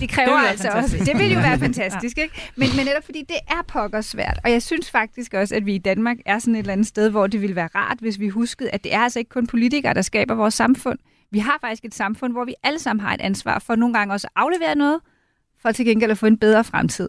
Det 0.00 0.08
kræver 0.08 0.40
det 0.40 0.48
altså 0.48 0.68
fantastisk. 0.72 1.00
også... 1.00 1.12
Det 1.12 1.20
vil 1.20 1.32
jo 1.32 1.38
være 1.38 1.58
fantastisk, 1.58 2.18
ikke? 2.18 2.52
Men, 2.56 2.68
men 2.76 2.86
netop 2.86 3.04
fordi 3.04 3.24
det 3.28 3.36
er 3.48 3.62
pokker 3.68 4.00
svært. 4.00 4.38
Og 4.44 4.50
jeg 4.50 4.62
synes 4.62 4.90
faktisk 4.90 5.34
også, 5.34 5.54
at 5.54 5.66
vi 5.66 5.74
i 5.74 5.78
Danmark 5.78 6.16
er 6.26 6.38
sådan 6.38 6.54
et 6.54 6.58
eller 6.58 6.72
andet 6.72 6.86
sted, 6.86 7.10
hvor 7.10 7.26
det 7.26 7.40
ville 7.40 7.56
være 7.56 7.68
rart, 7.74 7.98
hvis 8.00 8.20
vi 8.20 8.28
huskede, 8.28 8.70
at 8.70 8.84
det 8.84 8.94
er 8.94 9.00
altså 9.00 9.18
ikke 9.18 9.28
kun 9.28 9.46
politikere, 9.46 9.94
der 9.94 10.02
skaber 10.02 10.34
vores 10.34 10.54
samfund. 10.54 10.98
Vi 11.30 11.38
har 11.38 11.58
faktisk 11.60 11.84
et 11.84 11.94
samfund, 11.94 12.32
hvor 12.32 12.44
vi 12.44 12.54
alle 12.62 12.78
sammen 12.78 13.00
har 13.00 13.14
et 13.14 13.20
ansvar 13.20 13.58
for 13.58 13.76
nogle 13.76 13.94
gange 13.94 14.14
også 14.14 14.26
at 14.26 14.42
aflevere 14.42 14.74
noget, 14.74 15.00
for 15.62 15.72
til 15.72 15.84
gengæld 15.84 16.10
at 16.10 16.18
få 16.18 16.26
en 16.26 16.38
bedre 16.38 16.64
fremtid. 16.64 17.08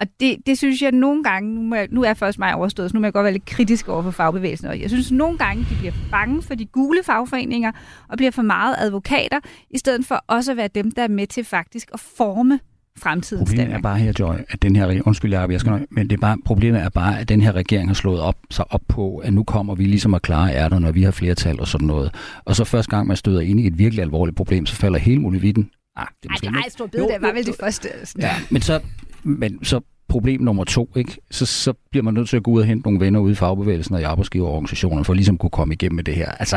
Og 0.00 0.06
det, 0.20 0.36
det 0.46 0.58
synes 0.58 0.82
jeg 0.82 0.92
nogle 0.92 1.24
gange, 1.24 1.54
nu, 1.54 1.62
må 1.62 1.74
jeg, 1.74 1.88
nu 1.90 2.02
er 2.02 2.14
først 2.14 2.38
mig 2.38 2.54
overstået, 2.54 2.90
så 2.90 2.96
nu 2.96 3.00
må 3.00 3.06
jeg 3.06 3.12
godt 3.12 3.24
være 3.24 3.32
lidt 3.32 3.44
kritisk 3.44 3.88
over 3.88 4.02
for 4.02 4.10
fagbevægelsen. 4.10 4.68
Og 4.68 4.80
jeg 4.80 4.90
synes 4.90 5.12
nogle 5.12 5.38
gange, 5.38 5.66
de 5.70 5.76
bliver 5.78 5.92
bange 6.10 6.42
for 6.42 6.54
de 6.54 6.66
gule 6.66 6.98
fagforeninger, 7.04 7.72
og 8.08 8.16
bliver 8.16 8.30
for 8.30 8.42
meget 8.42 8.76
advokater, 8.78 9.40
i 9.70 9.78
stedet 9.78 10.06
for 10.06 10.24
også 10.26 10.50
at 10.50 10.56
være 10.56 10.68
dem, 10.68 10.90
der 10.90 11.02
er 11.02 11.08
med 11.08 11.26
til 11.26 11.44
faktisk 11.44 11.90
at 11.94 12.00
forme 12.00 12.60
fremtidens 12.98 13.50
Problemet 13.50 13.64
er 13.64 13.66
Danmark. 13.66 13.82
bare 13.82 13.98
her, 13.98 14.12
Joy, 14.18 14.34
at 14.48 14.62
den 14.62 14.76
her 14.76 15.02
undskyld 15.06 15.32
Jacob, 15.32 15.50
jeg 15.50 15.60
skal 15.60 15.70
nok, 15.70 15.80
men 15.90 16.10
det 16.10 16.16
er 16.16 16.20
bare, 16.20 16.36
problemet 16.44 16.82
er 16.82 16.88
bare, 16.88 17.20
at 17.20 17.28
den 17.28 17.40
her 17.40 17.52
regering 17.52 17.88
har 17.88 17.94
slået 17.94 18.20
op, 18.20 18.36
sig 18.50 18.64
op 18.72 18.82
på, 18.88 19.16
at 19.16 19.32
nu 19.32 19.44
kommer 19.44 19.74
vi 19.74 19.84
ligesom 19.84 20.14
at 20.14 20.22
klare 20.22 20.54
ærter, 20.54 20.78
når 20.78 20.92
vi 20.92 21.02
har 21.02 21.10
flertal 21.10 21.60
og 21.60 21.68
sådan 21.68 21.86
noget. 21.86 22.14
Og 22.44 22.56
så 22.56 22.64
første 22.64 22.90
gang, 22.90 23.06
man 23.06 23.16
støder 23.16 23.40
ind 23.40 23.60
i 23.60 23.66
et 23.66 23.78
virkelig 23.78 24.02
alvorligt 24.02 24.36
problem, 24.36 24.66
så 24.66 24.76
falder 24.76 24.98
hele 24.98 25.20
muligheden. 25.20 25.70
Ah, 25.96 26.06
det 26.22 26.28
er 26.28 26.28
Ej, 26.28 26.32
måske 26.34 26.46
det 26.46 26.52
lidt- 26.52 26.64
ej, 26.64 26.68
stor 26.68 26.86
bid, 26.86 27.00
det 27.00 27.16
var 27.20 27.32
vel 27.32 27.46
det 27.46 27.56
første. 27.60 27.88
Sådan. 28.04 28.22
Ja, 28.22 28.34
men 28.50 28.62
så, 28.62 28.80
men 29.22 29.64
så 29.64 29.80
problem 30.08 30.40
nummer 30.40 30.64
to, 30.64 30.90
ikke? 30.96 31.16
Så, 31.30 31.46
så 31.46 31.72
bliver 31.90 32.04
man 32.04 32.14
nødt 32.14 32.28
til 32.28 32.36
at 32.36 32.42
gå 32.42 32.50
ud 32.50 32.60
og 32.60 32.66
hente 32.66 32.86
nogle 32.88 33.00
venner 33.00 33.20
ude 33.20 33.32
i 33.32 33.34
fagbevægelsen 33.34 33.94
og 33.94 34.00
i 34.00 34.04
arbejdsgiverorganisationerne, 34.04 35.04
for 35.04 35.14
ligesom 35.14 35.34
at 35.34 35.38
kunne 35.40 35.50
komme 35.50 35.74
igennem 35.74 35.96
med 35.96 36.04
det 36.04 36.14
her. 36.14 36.30
Altså, 36.30 36.56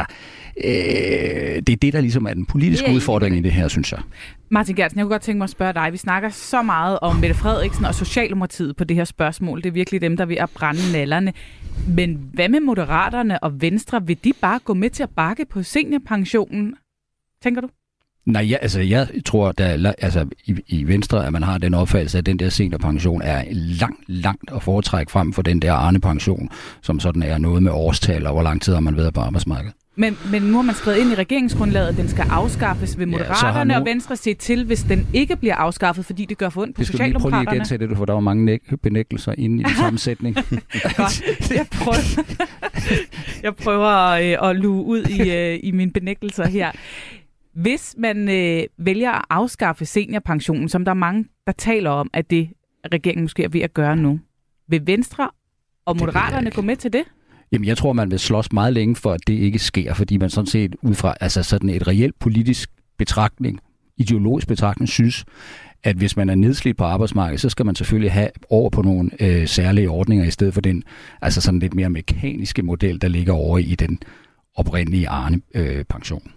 øh, 0.64 0.66
det 1.68 1.70
er 1.70 1.76
det, 1.82 1.94
der 1.94 2.02
ligesom 2.02 2.26
er 2.26 2.34
den 2.34 2.46
politiske 2.46 2.88
er 2.88 2.94
udfordring 2.96 3.38
i 3.38 3.42
det 3.42 3.52
her, 3.52 3.68
synes 3.68 3.92
jeg. 3.92 4.00
Martin 4.52 4.76
Gertsen, 4.76 4.98
jeg 5.00 5.04
kunne 5.06 5.14
godt 5.14 5.22
tænke 5.22 5.38
mig 5.38 5.44
at 5.44 5.50
spørge 5.50 5.74
dig. 5.74 5.90
Vi 5.92 5.98
snakker 5.98 6.30
så 6.30 6.62
meget 6.62 7.00
om 7.00 7.16
Mette 7.16 7.36
Frederiksen 7.36 7.86
og 7.86 7.96
Socialdemokratiet 7.96 8.76
på 8.76 8.84
det 8.84 8.96
her 8.98 9.06
spørgsmål. 9.06 9.58
Det 9.62 9.70
er 9.70 9.74
virkelig 9.74 10.02
dem, 10.02 10.18
der 10.18 10.24
er 10.24 10.28
ved 10.28 10.38
at 10.38 10.50
brænde 10.50 10.92
nallerne. 10.94 11.34
Men 11.88 12.30
hvad 12.34 12.50
med 12.50 12.60
Moderaterne 12.60 13.44
og 13.44 13.62
Venstre? 13.62 14.08
Vil 14.08 14.18
de 14.24 14.34
bare 14.42 14.60
gå 14.60 14.74
med 14.74 14.90
til 14.90 15.04
at 15.04 15.10
bakke 15.10 15.46
på 15.50 15.64
seniorpensionen? 15.64 16.76
Tænker 17.44 17.62
du? 17.62 17.70
Nej, 18.28 18.42
ja, 18.44 18.56
altså 18.62 18.80
jeg 18.82 19.08
tror, 19.26 19.52
der 19.52 19.66
er, 19.66 19.94
altså, 19.98 20.26
i, 20.46 20.56
i 20.68 20.84
Venstre, 20.84 21.26
at 21.28 21.34
man 21.34 21.44
har 21.44 21.58
den 21.58 21.74
opfattelse, 21.74 22.18
at 22.18 22.26
den 22.26 22.40
der 22.40 22.50
seniorpension 22.50 23.22
er 23.22 23.44
langt, 23.52 24.00
langt 24.08 24.52
at 24.56 24.64
foretrække 24.64 25.12
frem 25.12 25.34
for 25.34 25.42
den 25.42 25.62
der 25.62 25.74
Arne-pension, 25.74 26.50
som 26.82 27.00
sådan 27.00 27.24
er 27.24 27.38
noget 27.38 27.64
med 27.64 27.72
årstal, 27.72 28.28
og 28.28 28.34
hvor 28.34 28.44
lang 28.44 28.62
tid 28.62 28.74
har 28.74 28.80
man 28.80 28.98
været 28.98 29.14
på 29.14 29.22
arbejdsmarkedet. 29.22 29.74
Men, 30.00 30.18
men 30.32 30.42
nu 30.42 30.56
har 30.56 30.62
man 30.62 30.76
skrevet 30.76 30.98
ind 30.98 31.12
i 31.12 31.16
regeringsgrundlaget, 31.16 31.88
at 31.88 31.98
den 31.98 32.08
skal 32.10 32.26
afskaffes. 32.30 32.96
Ja, 32.96 33.00
har 33.00 33.06
Moderaterne 33.06 33.74
nu- 33.74 33.80
og 33.80 33.86
Venstre 33.86 34.16
se 34.16 34.34
til, 34.34 34.66
hvis 34.66 34.84
den 34.84 35.08
ikke 35.14 35.36
bliver 35.36 35.56
afskaffet, 35.56 36.06
fordi 36.06 36.26
det 36.26 36.38
gør 36.38 36.50
for 36.50 36.62
ondt 36.62 36.76
på 36.76 36.82
Det 36.84 36.90
lige 36.90 36.98
prøve 36.98 37.08
lige 37.10 37.16
at 37.16 37.22
Socialdemokraterne? 37.22 37.58
gentage 37.60 37.88
det, 37.88 37.98
for 37.98 38.06
der 38.06 38.14
var 38.14 38.20
mange 38.20 38.46
næk- 38.46 38.76
benægtelser 38.84 39.34
inde 39.38 39.60
i 39.62 39.64
den 39.64 39.76
sammensætning. 39.84 40.36
Godt. 40.36 41.22
Jeg 41.52 41.66
prøver, 41.72 42.24
jeg 43.44 43.56
prøver 43.56 44.08
øh, 44.44 44.50
at 44.50 44.56
luge 44.56 44.84
ud 44.86 45.04
i, 45.04 45.32
øh, 45.32 45.60
i 45.64 45.72
mine 45.72 45.92
benægtelser 45.92 46.48
her. 46.48 46.72
Hvis 47.62 47.96
man 47.98 48.30
øh, 48.30 48.64
vælger 48.78 49.12
at 49.12 49.26
afskaffe 49.30 49.86
seniorpensionen, 49.86 50.70
som 50.70 50.86
der 50.86 50.92
er 50.92 50.96
mange, 50.96 51.26
der 51.48 51.52
taler 51.52 51.90
om, 51.90 52.10
at 52.14 52.30
det 52.30 52.50
regeringen 52.94 53.24
måske 53.24 53.44
er 53.44 53.50
ved 53.50 53.62
at 53.62 53.74
gøre 53.74 53.96
nu, 53.96 54.20
vil 54.68 54.88
Venstre 54.88 55.30
og 55.86 55.98
Moderaterne 55.98 56.52
gå 56.52 56.62
med 56.62 56.76
til 56.76 56.94
det? 56.94 57.04
Jamen, 57.52 57.68
jeg 57.68 57.78
tror, 57.78 57.94
man 57.94 58.12
vil 58.12 58.20
slås 58.20 58.52
meget 58.52 58.74
længe 58.74 58.96
for, 58.96 59.12
at 59.12 59.20
det 59.28 59.34
ikke 59.34 59.60
sker, 59.60 59.94
fordi 59.94 60.18
man 60.18 60.30
sådan 60.30 60.48
set 60.48 60.76
ud 60.82 60.96
fra 60.96 61.16
altså 61.22 61.44
sådan 61.44 61.70
et 61.70 61.88
reelt 61.88 62.20
politisk 62.20 62.70
betragtning, 62.98 63.60
ideologisk 63.98 64.48
betragtning, 64.48 64.90
synes, 64.90 65.26
at 65.84 65.96
hvis 65.96 66.18
man 66.18 66.30
er 66.30 66.36
nedslidt 66.36 66.78
på 66.78 66.84
arbejdsmarkedet, 66.84 67.42
så 67.42 67.50
skal 67.50 67.66
man 67.66 67.76
selvfølgelig 67.76 68.12
have 68.12 68.30
over 68.50 68.70
på 68.70 68.82
nogle 68.82 69.12
øh, 69.20 69.48
særlige 69.48 69.90
ordninger, 69.90 70.26
i 70.26 70.32
stedet 70.32 70.54
for 70.54 70.62
den 70.62 70.84
altså 71.22 71.42
sådan 71.42 71.60
lidt 71.60 71.74
mere 71.74 71.90
mekaniske 71.90 72.62
model, 72.62 73.02
der 73.02 73.08
ligger 73.08 73.34
over 73.34 73.58
i 73.58 73.76
den 73.76 74.00
oprindelige 74.56 75.10
Arne-pension. 75.10 76.32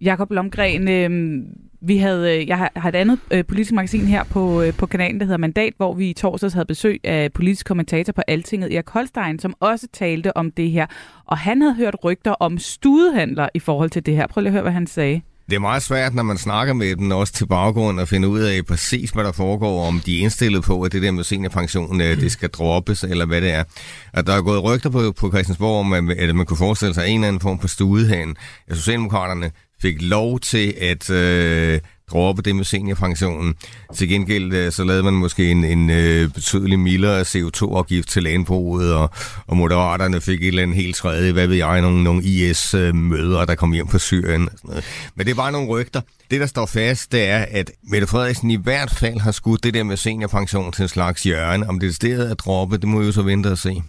Jakob 0.00 0.30
Lomgren, 0.30 0.88
øh, 0.88 1.42
vi 1.82 1.96
havde, 1.96 2.40
øh, 2.40 2.48
jeg 2.48 2.68
har, 2.76 2.88
et 2.88 2.94
andet 2.94 3.18
øh, 3.30 3.44
politisk 3.44 3.72
magasin 3.72 4.06
her 4.06 4.24
på, 4.24 4.62
øh, 4.62 4.74
på 4.74 4.86
kanalen, 4.86 5.20
der 5.20 5.26
hedder 5.26 5.38
Mandat, 5.38 5.72
hvor 5.76 5.94
vi 5.94 6.10
i 6.10 6.12
torsdags 6.12 6.54
havde 6.54 6.66
besøg 6.66 7.00
af 7.04 7.32
politisk 7.32 7.66
kommentator 7.66 8.12
på 8.12 8.22
Altinget, 8.28 8.74
Erik 8.74 8.88
Holstein, 8.88 9.38
som 9.38 9.54
også 9.60 9.86
talte 9.92 10.36
om 10.36 10.50
det 10.50 10.70
her. 10.70 10.86
Og 11.26 11.38
han 11.38 11.62
havde 11.62 11.74
hørt 11.74 11.96
rygter 12.04 12.30
om 12.30 12.58
studehandler 12.58 13.48
i 13.54 13.58
forhold 13.58 13.90
til 13.90 14.06
det 14.06 14.16
her. 14.16 14.26
Prøv 14.26 14.40
lige 14.40 14.48
at 14.48 14.52
høre, 14.52 14.62
hvad 14.62 14.72
han 14.72 14.86
sagde. 14.86 15.20
Det 15.50 15.56
er 15.56 15.60
meget 15.60 15.82
svært, 15.82 16.14
når 16.14 16.22
man 16.22 16.38
snakker 16.38 16.74
med 16.74 16.96
dem, 16.96 17.10
også 17.10 17.32
til 17.32 17.46
baggrund, 17.46 18.00
at 18.00 18.08
finde 18.08 18.28
ud 18.28 18.40
af 18.40 18.66
præcis, 18.66 19.10
hvad 19.10 19.24
der 19.24 19.32
foregår, 19.32 19.86
om 19.86 20.00
de 20.06 20.18
er 20.18 20.22
indstillet 20.22 20.62
på, 20.62 20.82
at 20.82 20.92
det 20.92 21.02
der 21.02 21.10
med 21.10 21.24
seniorpension, 21.24 22.00
øh, 22.00 22.20
det 22.20 22.32
skal 22.32 22.48
droppes, 22.48 23.04
eller 23.04 23.26
hvad 23.26 23.40
det 23.40 23.52
er. 23.52 23.64
At 24.12 24.26
der 24.26 24.32
er 24.32 24.42
gået 24.42 24.64
rygter 24.64 24.90
på, 24.90 25.12
på 25.12 25.30
Christiansborg 25.30 25.80
om, 25.80 25.92
at, 25.92 26.18
at 26.18 26.36
man 26.36 26.46
kunne 26.46 26.56
forestille 26.56 26.94
sig 26.94 27.08
en 27.08 27.14
eller 27.14 27.28
anden 27.28 27.40
form 27.40 27.60
for 27.60 27.68
studehan. 27.68 28.36
Socialdemokraterne 28.72 29.50
fik 29.82 30.02
lov 30.02 30.40
til 30.40 30.74
at 30.80 31.10
øh, 31.10 31.80
droppe 32.10 32.42
det 32.42 32.56
med 32.56 32.64
seniorpensionen. 32.64 33.54
Til 33.94 34.08
gengæld 34.08 34.52
øh, 34.52 34.72
så 34.72 34.84
lavede 34.84 35.02
man 35.02 35.12
måske 35.12 35.50
en, 35.50 35.64
en 35.64 35.90
øh, 35.90 36.28
betydelig 36.28 36.78
mildere 36.78 37.20
CO2-afgift 37.20 38.08
til 38.08 38.22
landbruget, 38.22 38.94
og, 38.94 39.10
og 39.46 39.56
moderaterne 39.56 40.20
fik 40.20 40.42
et 40.42 40.48
eller 40.48 40.62
andet 40.62 40.76
helt 40.76 40.96
tredje, 40.96 41.32
hvad 41.32 41.46
ved 41.46 41.56
jeg, 41.56 41.80
nogle, 41.80 42.04
nogle 42.04 42.22
IS-møder, 42.24 43.44
der 43.44 43.54
kom 43.54 43.72
hjem 43.72 43.86
på 43.86 43.98
Syrien. 43.98 44.42
Og 44.42 44.58
sådan 44.58 44.68
noget. 44.68 44.84
Men 45.14 45.26
det 45.26 45.32
er 45.32 45.36
bare 45.36 45.52
nogle 45.52 45.68
rygter. 45.68 46.00
Det, 46.30 46.40
der 46.40 46.46
står 46.46 46.66
fast, 46.66 47.12
det 47.12 47.28
er, 47.28 47.44
at 47.50 47.70
Mette 47.82 48.06
Frederiksen 48.06 48.50
i 48.50 48.56
hvert 48.56 48.90
fald 48.90 49.20
har 49.20 49.32
skudt 49.32 49.64
det 49.64 49.74
der 49.74 49.82
med 49.82 49.96
seniorpension 49.96 50.72
til 50.72 50.82
en 50.82 50.88
slags 50.88 51.22
hjørne. 51.22 51.68
Om 51.68 51.80
det 51.80 51.88
er 51.88 51.92
stedet 51.92 52.30
at 52.30 52.38
droppe, 52.38 52.76
det 52.78 52.88
må 52.88 52.98
vi 53.00 53.06
jo 53.06 53.12
så 53.12 53.22
vente 53.22 53.46
og 53.52 53.58
se. 53.58 53.82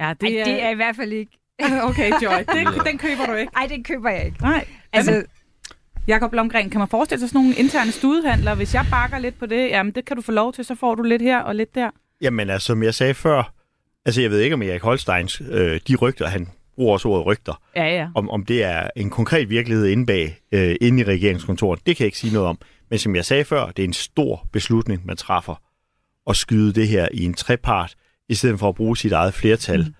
Ja, 0.00 0.12
Det, 0.20 0.38
Ej, 0.38 0.44
det 0.44 0.62
er 0.62 0.70
i 0.70 0.74
hvert 0.74 0.96
fald 0.96 1.12
ikke. 1.12 1.32
Okay, 1.88 2.10
Joy, 2.22 2.38
det, 2.54 2.86
den 2.86 2.98
køber 2.98 3.26
du 3.26 3.34
ikke. 3.34 3.52
Ej, 3.56 3.66
den 3.66 3.84
køber 3.84 4.10
jeg 4.10 4.24
ikke. 4.26 4.42
Nej. 4.42 4.64
Altså, 4.96 5.24
Jakob 6.08 6.32
Lomgren, 6.32 6.70
kan 6.70 6.78
man 6.78 6.88
forestille 6.88 7.20
sig 7.20 7.28
sådan 7.28 7.40
nogle 7.40 7.54
interne 7.54 7.92
studehandler? 7.92 8.54
Hvis 8.54 8.74
jeg 8.74 8.86
bakker 8.90 9.18
lidt 9.18 9.38
på 9.38 9.46
det, 9.46 9.68
jamen 9.68 9.92
det 9.94 10.04
kan 10.04 10.16
du 10.16 10.22
få 10.22 10.32
lov 10.32 10.52
til, 10.52 10.64
så 10.64 10.74
får 10.74 10.94
du 10.94 11.02
lidt 11.02 11.22
her 11.22 11.38
og 11.38 11.54
lidt 11.54 11.74
der. 11.74 11.90
Jamen 12.20 12.50
altså, 12.50 12.66
som 12.66 12.82
jeg 12.82 12.94
sagde 12.94 13.14
før, 13.14 13.52
altså 14.06 14.20
jeg 14.22 14.30
ved 14.30 14.40
ikke 14.40 14.54
om 14.54 14.62
Erik 14.62 14.82
Holsteins, 14.82 15.42
øh, 15.50 15.80
de 15.88 15.96
rygter, 15.96 16.26
han 16.26 16.48
bruger 16.74 16.92
også 16.92 17.08
ordet 17.08 17.26
rygter, 17.26 17.60
Ja, 17.76 17.84
ja. 17.96 18.08
om, 18.14 18.30
om 18.30 18.44
det 18.44 18.64
er 18.64 18.90
en 18.96 19.10
konkret 19.10 19.50
virkelighed 19.50 19.86
inde 19.86 20.06
bag, 20.06 20.38
øh, 20.52 20.76
inde 20.80 21.00
i 21.00 21.04
regeringskontoret, 21.04 21.80
det 21.86 21.96
kan 21.96 22.04
jeg 22.04 22.06
ikke 22.06 22.18
sige 22.18 22.32
noget 22.32 22.48
om. 22.48 22.58
Men 22.90 22.98
som 22.98 23.16
jeg 23.16 23.24
sagde 23.24 23.44
før, 23.44 23.66
det 23.66 23.78
er 23.82 23.86
en 23.86 23.92
stor 23.92 24.48
beslutning, 24.52 25.06
man 25.06 25.16
træffer 25.16 25.54
at 26.30 26.36
skyde 26.36 26.72
det 26.72 26.88
her 26.88 27.08
i 27.12 27.24
en 27.24 27.34
trepart, 27.34 27.94
i 28.28 28.34
stedet 28.34 28.58
for 28.58 28.68
at 28.68 28.74
bruge 28.74 28.96
sit 28.96 29.12
eget 29.12 29.34
flertal, 29.34 29.80
mm. 29.82 29.94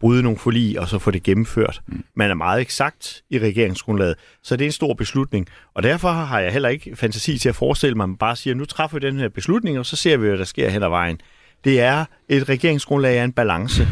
Bryde 0.00 0.22
nogle 0.22 0.38
forlig 0.38 0.80
og 0.80 0.88
så 0.88 0.98
få 0.98 1.10
det 1.10 1.22
gennemført. 1.22 1.80
Mm. 1.86 2.04
Man 2.14 2.30
er 2.30 2.34
meget 2.34 2.60
eksakt 2.60 3.22
i 3.30 3.38
regeringsgrundlaget, 3.38 4.14
så 4.42 4.56
det 4.56 4.64
er 4.64 4.68
en 4.68 4.72
stor 4.72 4.94
beslutning. 4.94 5.46
Og 5.74 5.82
derfor 5.82 6.08
har 6.08 6.40
jeg 6.40 6.52
heller 6.52 6.68
ikke 6.68 6.96
fantasi 6.96 7.38
til 7.38 7.48
at 7.48 7.54
forestille 7.54 7.94
mig, 7.94 8.04
at 8.04 8.08
man 8.08 8.16
bare 8.16 8.36
siger, 8.36 8.54
nu 8.54 8.64
træffer 8.64 8.98
vi 8.98 9.06
den 9.06 9.18
her 9.18 9.28
beslutning, 9.28 9.78
og 9.78 9.86
så 9.86 9.96
ser 9.96 10.16
vi, 10.16 10.28
hvad 10.28 10.38
der 10.38 10.44
sker 10.44 10.68
hen 10.68 10.82
ad 10.82 10.88
vejen. 10.88 11.20
Det 11.64 11.80
er 11.80 12.04
et 12.28 12.48
regeringsgrundlag 12.48 13.18
af 13.18 13.24
en 13.24 13.32
balance, 13.32 13.88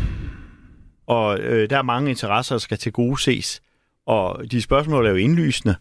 og 1.06 1.38
øh, 1.38 1.70
der 1.70 1.78
er 1.78 1.82
mange 1.82 2.10
interesser, 2.10 2.54
der 2.54 2.60
skal 2.60 2.78
til 2.78 2.92
gode 2.92 3.20
ses. 3.20 3.62
Og 4.06 4.50
de 4.50 4.62
spørgsmål 4.62 5.06
er 5.06 5.10
jo 5.10 5.16
indlysende. 5.16 5.74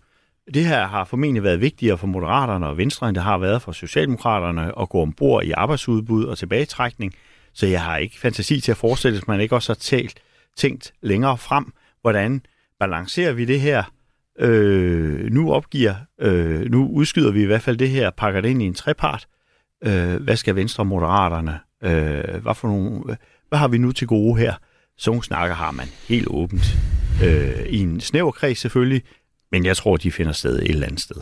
Det 0.54 0.66
her 0.66 0.88
har 0.88 1.06
formentlig 1.06 1.44
været 1.44 1.62
vigtigere 1.62 1.98
for 1.98 2.08
Moderaterne 2.08 2.68
og 2.68 2.78
Venstre, 2.78 3.10
end 3.10 3.16
det 3.16 3.24
har 3.24 3.38
været 3.38 3.62
for 3.62 3.72
Socialdemokraterne 3.72 4.80
at 4.82 4.90
gå 4.90 5.02
ombord 5.02 5.44
i 5.44 5.52
arbejdsudbud 5.52 6.26
og 6.26 6.38
tilbagetrækning. 6.38 7.14
Så 7.58 7.66
jeg 7.66 7.84
har 7.84 7.98
ikke 7.98 8.20
fantasi 8.20 8.62
til 8.62 8.72
at 8.72 8.78
forestille, 8.78 9.18
at 9.18 9.28
man 9.28 9.42
ikke 9.42 9.56
også 9.56 9.74
har 9.74 9.76
talt, 9.76 10.20
tænkt 10.58 10.94
længere 11.02 11.38
frem, 11.38 11.74
hvordan 12.02 12.42
balancerer 12.80 13.34
vi 13.34 13.46
det 13.46 13.62
her. 13.62 13.84
Øh, 14.40 15.32
nu 15.32 15.54
opgiver, 15.54 15.96
øh, 16.22 16.72
nu 16.72 16.90
udskyder 16.90 17.32
vi 17.32 17.42
i 17.42 17.46
hvert 17.46 17.62
fald 17.62 17.78
det 17.78 17.90
her, 17.90 18.10
pakker 18.10 18.42
det 18.42 18.50
ind 18.50 18.62
i 18.62 18.66
en 18.66 18.74
trepart. 18.74 19.28
Øh, 19.84 20.16
hvad 20.16 20.36
skal 20.36 20.56
Venstre 20.56 20.82
og 20.82 20.88
Moderaterne? 20.88 21.60
Øh, 21.84 22.42
hvad, 22.42 22.56
for 22.56 22.68
nogle, 22.68 23.18
hvad 23.50 23.60
har 23.60 23.68
vi 23.68 23.78
nu 23.78 23.92
til 23.92 24.08
gode 24.08 24.40
her? 24.40 24.54
Sådan 24.98 25.22
snakker 25.22 25.56
har 25.56 25.72
man 25.72 25.88
helt 26.08 26.28
åbent. 26.28 26.78
Øh, 27.24 27.66
I 27.70 27.80
en 27.80 28.02
snæver 28.02 28.32
kreds 28.32 28.60
selvfølgelig, 28.60 29.04
men 29.52 29.66
jeg 29.66 29.78
tror, 29.78 29.98
de 29.98 30.12
finder 30.12 30.32
sted 30.32 30.60
et 30.60 30.70
eller 30.70 30.88
andet 30.88 31.02
sted. 31.02 31.22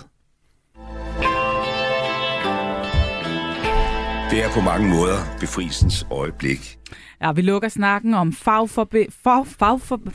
Det 4.32 4.44
er 4.44 4.50
på 4.54 4.62
mange 4.62 4.88
måder 4.90 5.18
befrielsens 5.40 6.08
øjeblik. 6.12 6.78
Ja, 7.22 7.32
vi 7.32 7.42
lukker 7.42 7.70
snakken 7.70 8.14
om 8.14 8.30
fagforbe- 8.30 9.08
fag, 9.24 9.46
fagfor- 9.48 10.12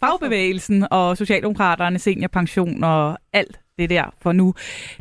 fagbevægelsen 0.00 0.86
og 0.90 1.16
Socialdemokraterne, 1.16 1.98
seniorpension 1.98 2.84
og 2.84 3.18
alt 3.32 3.60
det 3.78 3.90
der 3.90 4.04
for 4.22 4.32
nu. 4.32 4.54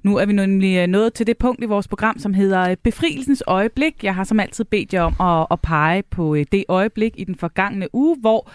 Nu 0.04 0.18
er 0.18 0.26
vi 0.26 0.34
nemlig 0.34 0.78
øh, 0.78 0.88
nået 0.88 1.14
til 1.14 1.28
det 1.28 1.38
punkt 1.38 1.64
i 1.64 1.66
vores 1.66 1.88
program, 1.88 2.20
som 2.20 2.34
hedder 2.34 2.70
øh, 2.70 2.78
Befrielsens 2.84 3.44
øjeblik. 3.48 4.04
Jeg 4.04 4.16
har 4.16 4.24
som 4.24 4.40
altid 4.40 4.64
bedt 4.66 4.94
jer 4.94 5.02
om 5.02 5.40
at, 5.42 5.48
at 5.52 5.60
pege 5.62 6.04
på 6.04 6.36
øh, 6.36 6.46
det 6.52 6.66
øjeblik 6.68 7.14
i 7.18 7.24
den 7.24 7.36
forgangne 7.36 7.88
uge, 7.96 8.18
hvor 8.20 8.50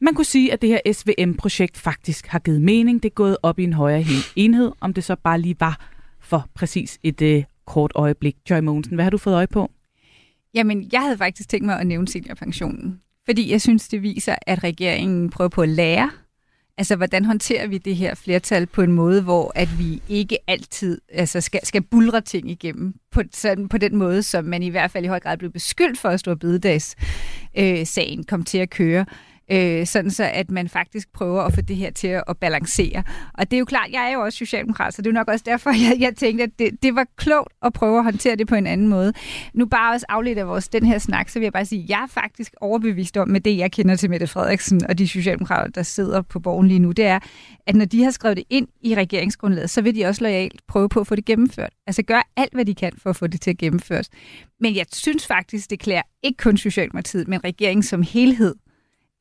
man 0.00 0.14
kunne 0.14 0.24
sige, 0.24 0.52
at 0.52 0.62
det 0.62 0.68
her 0.68 0.92
SVM-projekt 0.92 1.78
faktisk 1.78 2.26
har 2.26 2.38
givet 2.38 2.62
mening. 2.62 3.02
Det 3.02 3.08
er 3.08 3.14
gået 3.14 3.36
op 3.42 3.58
i 3.58 3.64
en 3.64 3.72
højere 3.72 4.04
enhed, 4.36 4.72
om 4.80 4.94
det 4.94 5.04
så 5.04 5.16
bare 5.16 5.40
lige 5.40 5.56
var 5.60 5.80
for 6.20 6.46
præcis 6.54 6.98
et 7.02 7.22
øh, 7.22 7.44
kort 7.66 7.92
øjeblik. 7.94 8.36
Joy 8.50 8.58
Mogensen, 8.58 8.94
hvad 8.94 9.04
har 9.04 9.10
du 9.10 9.18
fået 9.18 9.34
øje 9.34 9.46
på? 9.46 9.70
Jamen, 10.54 10.88
jeg 10.92 11.00
havde 11.00 11.18
faktisk 11.18 11.48
tænkt 11.48 11.66
mig 11.66 11.80
at 11.80 11.86
nævne 11.86 12.08
seniorpensionen. 12.08 13.00
Fordi 13.24 13.50
jeg 13.50 13.60
synes, 13.60 13.88
det 13.88 14.02
viser, 14.02 14.34
at 14.46 14.64
regeringen 14.64 15.30
prøver 15.30 15.48
på 15.48 15.62
at 15.62 15.68
lære. 15.68 16.10
Altså, 16.78 16.96
hvordan 16.96 17.24
håndterer 17.24 17.66
vi 17.66 17.78
det 17.78 17.96
her 17.96 18.14
flertal 18.14 18.66
på 18.66 18.82
en 18.82 18.92
måde, 18.92 19.22
hvor 19.22 19.52
at 19.54 19.78
vi 19.78 20.02
ikke 20.08 20.38
altid 20.46 21.00
altså, 21.12 21.40
skal, 21.40 21.60
skal 21.62 21.82
bulre 21.82 22.20
ting 22.20 22.50
igennem 22.50 22.94
på, 23.10 23.22
sådan, 23.32 23.68
på 23.68 23.78
den 23.78 23.96
måde, 23.96 24.22
som 24.22 24.44
man 24.44 24.62
i 24.62 24.68
hvert 24.68 24.90
fald 24.90 25.04
i 25.04 25.08
høj 25.08 25.20
grad 25.20 25.38
blev 25.38 25.52
beskyldt 25.52 25.98
for 25.98 26.08
at 26.08 26.20
stå 26.20 26.34
bededags 26.34 26.96
øh, 27.58 27.86
sagen 27.86 28.24
kom 28.24 28.44
til 28.44 28.58
at 28.58 28.70
køre 28.70 29.06
øh, 29.52 29.86
sådan 29.86 30.10
så 30.10 30.24
at 30.24 30.50
man 30.50 30.68
faktisk 30.68 31.12
prøver 31.12 31.42
at 31.42 31.54
få 31.54 31.60
det 31.60 31.76
her 31.76 31.90
til 31.90 32.08
at 32.08 32.36
balancere. 32.40 33.02
Og 33.34 33.50
det 33.50 33.56
er 33.56 33.58
jo 33.58 33.64
klart, 33.64 33.90
jeg 33.92 34.08
er 34.08 34.12
jo 34.12 34.20
også 34.20 34.38
socialdemokrat, 34.38 34.94
så 34.94 35.02
det 35.02 35.06
er 35.06 35.10
jo 35.10 35.14
nok 35.14 35.28
også 35.28 35.42
derfor, 35.46 35.70
jeg, 35.90 35.96
jeg 36.00 36.16
tænkte, 36.16 36.44
at 36.44 36.50
det, 36.58 36.82
det 36.82 36.94
var 36.94 37.06
klogt 37.16 37.52
at 37.62 37.72
prøve 37.72 37.98
at 37.98 38.04
håndtere 38.04 38.36
det 38.36 38.46
på 38.46 38.54
en 38.54 38.66
anden 38.66 38.88
måde. 38.88 39.12
Nu 39.54 39.66
bare 39.66 39.94
også 39.94 40.06
afledt 40.08 40.38
af 40.38 40.48
vores 40.48 40.68
den 40.68 40.86
her 40.86 40.98
snak, 40.98 41.28
så 41.28 41.38
vil 41.38 41.46
jeg 41.46 41.52
bare 41.52 41.64
sige, 41.64 41.82
at 41.82 41.90
jeg 41.90 42.02
er 42.02 42.06
faktisk 42.06 42.54
overbevist 42.60 43.16
om, 43.16 43.28
med 43.28 43.40
det 43.40 43.58
jeg 43.58 43.72
kender 43.72 43.96
til 43.96 44.10
Mette 44.10 44.26
Frederiksen 44.26 44.86
og 44.88 44.98
de 44.98 45.08
socialdemokrater, 45.08 45.70
der 45.70 45.82
sidder 45.82 46.22
på 46.22 46.40
borgen 46.40 46.68
lige 46.68 46.80
nu, 46.80 46.92
det 46.92 47.04
er, 47.04 47.18
at 47.66 47.74
når 47.74 47.84
de 47.84 48.04
har 48.04 48.10
skrevet 48.10 48.36
det 48.36 48.44
ind 48.50 48.68
i 48.80 48.94
regeringsgrundlaget, 48.94 49.70
så 49.70 49.82
vil 49.82 49.94
de 49.94 50.04
også 50.04 50.24
lojalt 50.24 50.60
prøve 50.68 50.88
på 50.88 51.00
at 51.00 51.06
få 51.06 51.14
det 51.14 51.24
gennemført. 51.24 51.70
Altså 51.86 52.02
gøre 52.02 52.22
alt, 52.36 52.54
hvad 52.54 52.64
de 52.64 52.74
kan 52.74 52.92
for 52.98 53.10
at 53.10 53.16
få 53.16 53.26
det 53.26 53.40
til 53.40 53.50
at 53.50 53.58
gennemføres. 53.58 54.10
Men 54.60 54.76
jeg 54.76 54.86
synes 54.92 55.26
faktisk, 55.26 55.70
det 55.70 55.78
klæder 55.78 56.02
ikke 56.22 56.36
kun 56.36 56.56
Socialdemokratiet, 56.56 57.28
men 57.28 57.44
regeringen 57.44 57.82
som 57.82 58.02
helhed, 58.02 58.54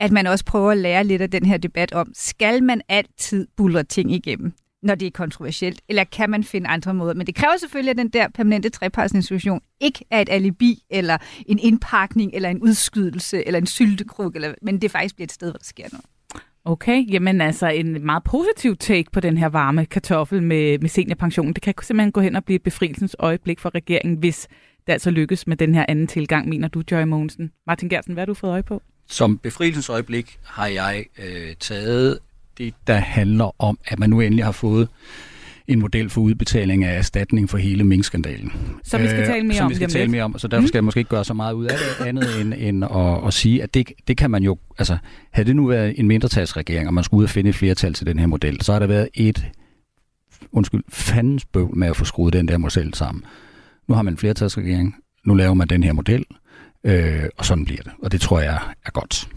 at 0.02 0.12
man 0.12 0.28
også 0.28 0.45
prøver 0.45 0.72
at 0.72 0.78
lære 0.78 1.04
lidt 1.04 1.22
af 1.22 1.32
den 1.32 1.45
her 1.45 1.58
debat 1.58 1.93
om, 1.93 2.12
skal 2.14 2.64
man 2.64 2.82
altid 2.89 3.47
buller 3.58 3.84
ting 3.84 4.12
igennem, 4.12 4.54
når 4.84 4.95
det 4.95 5.06
er 5.06 5.12
kontroversielt, 5.12 5.82
eller 5.89 6.04
kan 6.04 6.30
man 6.30 6.43
finde 6.43 6.68
andre 6.68 6.93
måder? 6.93 7.14
Men 7.14 7.28
det 7.28 7.36
kræver 7.36 7.58
selvfølgelig, 7.58 7.91
at 7.91 7.97
den 7.97 8.10
der 8.10 8.28
permanente 8.34 8.70
trepartsinstitution 8.70 9.62
ikke 9.80 10.06
er 10.12 10.22
et 10.22 10.30
alibi, 10.30 10.84
eller 10.89 11.18
en 11.45 11.60
indpakning, 11.60 12.32
eller 12.34 12.49
en 12.49 12.60
udskydelse, 12.62 13.47
eller 13.47 13.60
en 13.60 13.66
syltekrug, 13.66 14.32
eller, 14.36 14.54
men 14.62 14.82
det 14.82 14.91
faktisk 14.91 15.16
bliver 15.16 15.26
et 15.26 15.32
sted, 15.32 15.52
hvor 15.52 15.58
der 15.58 15.66
sker 15.66 15.86
noget. 15.91 16.06
Okay, 16.66 17.06
jamen 17.12 17.41
altså 17.41 17.68
en 17.68 18.06
meget 18.06 18.24
positiv 18.24 18.78
take 18.78 19.12
på 19.12 19.20
den 19.20 19.38
her 19.38 19.47
varme 19.47 19.86
kartoffel 19.86 20.43
med, 20.43 20.80
med 20.80 20.89
seniorpensionen. 20.89 21.54
Det 21.54 21.64
kan 21.64 21.74
simpelthen 21.82 22.12
gå 22.12 22.22
hen 22.22 22.36
og 22.36 22.45
blive 22.45 22.56
et 22.56 22.64
befrielsens 22.64 23.16
øjeblik 23.20 23.60
for 23.60 23.76
regeringen, 23.76 24.18
hvis 24.18 24.47
det 24.88 24.93
altså 24.93 25.12
lykkes 25.12 25.47
med 25.47 25.58
den 25.58 25.76
her 25.76 25.86
anden 25.88 26.08
tilgang, 26.08 26.49
mener 26.49 26.68
du, 26.68 26.84
Joy 26.91 27.04
Mogensen. 27.04 27.52
Martin 27.68 27.89
Gersen, 27.89 28.14
hvad 28.14 28.22
har 28.22 28.26
du 28.26 28.34
fået 28.34 28.52
øje 28.52 28.64
på? 28.64 28.82
Som 29.08 29.38
befrielsesøjeblik 29.38 30.39
har 30.43 30.68
jeg 30.68 31.06
øh, 31.20 31.56
taget 31.60 32.20
det, 32.58 32.74
der 32.88 32.95
handler 32.95 33.62
om, 33.62 33.80
at 33.86 33.99
man 33.99 34.10
nu 34.10 34.20
endelig 34.20 34.45
har 34.45 34.52
fået 34.52 34.88
en 35.68 35.80
model 35.80 36.10
for 36.10 36.22
udbetaling 36.22 36.84
af 36.84 36.97
erstatning 36.97 37.49
for 37.49 37.58
hele 37.58 37.84
minkskandalen. 37.84 38.52
Som 38.84 39.02
vi 39.02 39.08
skal 39.08 39.26
tale 39.26 39.43
mere 39.43 39.58
øh, 39.58 39.66
om. 39.66 39.70
vi 39.70 39.76
skal 39.76 39.89
tale 39.89 40.12
mere 40.12 40.24
om, 40.24 40.39
så 40.39 40.47
derfor 40.47 40.68
skal 40.68 40.78
jeg 40.78 40.84
måske 40.84 40.99
ikke 40.99 41.10
gøre 41.10 41.26
så 41.26 41.34
meget 41.34 41.54
ud 41.54 41.66
af 41.66 41.78
det 41.99 42.06
andet 42.06 42.41
end, 42.41 42.54
end 42.58 42.84
at, 42.84 43.28
at 43.28 43.34
sige, 43.34 43.64
at 43.64 43.74
det, 43.74 43.91
det 44.08 44.18
kan 44.18 44.32
man 44.32 44.43
jo, 44.43 44.58
altså 44.78 44.97
havde 45.32 45.47
det 45.47 45.56
nu 45.56 45.68
været 45.68 45.99
en 45.99 46.08
mindretalsregering, 46.08 46.88
og 46.88 46.93
man 46.93 47.04
skulle 47.04 47.20
ud 47.20 47.24
og 47.24 47.30
finde 47.30 47.49
et 47.49 47.56
flertal 47.56 47.93
til 47.93 48.06
den 48.06 48.20
her 48.20 48.28
model, 48.28 48.62
så 48.62 48.72
har 48.72 48.80
der 48.80 48.88
været 48.88 49.10
et, 49.14 49.45
undskyld, 50.52 50.84
fandens 50.89 51.45
bøvl 51.45 51.78
med 51.78 51.88
at 51.88 51.95
få 51.95 52.06
skruet 52.06 52.34
den 52.34 52.47
der 52.47 52.58
model 52.58 52.93
sammen. 52.93 53.24
Nu 53.88 53.95
har 53.95 54.02
man 54.02 54.14
en 54.14 54.18
flertalsregering, 54.18 54.95
nu 55.26 55.34
laver 55.34 55.54
man 55.54 55.68
den 55.68 55.84
her 55.84 55.93
model, 55.93 56.26
øh, 56.84 57.24
og 57.38 57.46
sådan 57.46 57.66
bliver 57.66 57.84
det. 57.84 57.92
Og 58.04 58.12
det 58.12 58.22
tror 58.22 58.40
jeg 58.40 58.60
er 58.86 58.92
godt. 58.92 59.28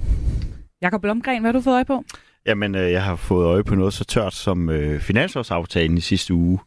Jakob 0.83 1.01
Blomgren, 1.01 1.41
hvad 1.41 1.53
har 1.53 1.59
du 1.59 1.63
fået 1.63 1.75
øje 1.75 1.85
på? 1.85 2.05
Jamen, 2.47 2.75
øh, 2.75 2.93
jeg 2.93 3.05
har 3.05 3.17
fået 3.17 3.47
øje 3.47 3.65
på 3.65 3.75
noget 3.75 3.95
så 3.95 4.05
tørt 4.05 4.35
som 4.35 4.71
øh, 4.71 5.01
finansårsaftalen 5.01 5.99
i 5.99 6.01
sidste 6.01 6.35
uge. 6.35 6.59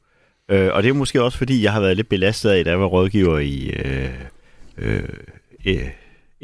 Øh, 0.51 0.69
og 0.73 0.83
det 0.83 0.89
er 0.89 0.93
måske 0.93 1.23
også, 1.23 1.37
fordi 1.37 1.63
jeg 1.63 1.73
har 1.73 1.79
været 1.79 1.95
lidt 1.95 2.09
belastet 2.09 2.49
af, 2.49 2.63
da 2.63 2.69
jeg 2.69 2.79
var 2.79 2.85
rådgiver 2.85 3.39
i 3.39 3.69
øh, 3.69 4.13
øh, 4.77 5.09
øh, 5.65 5.89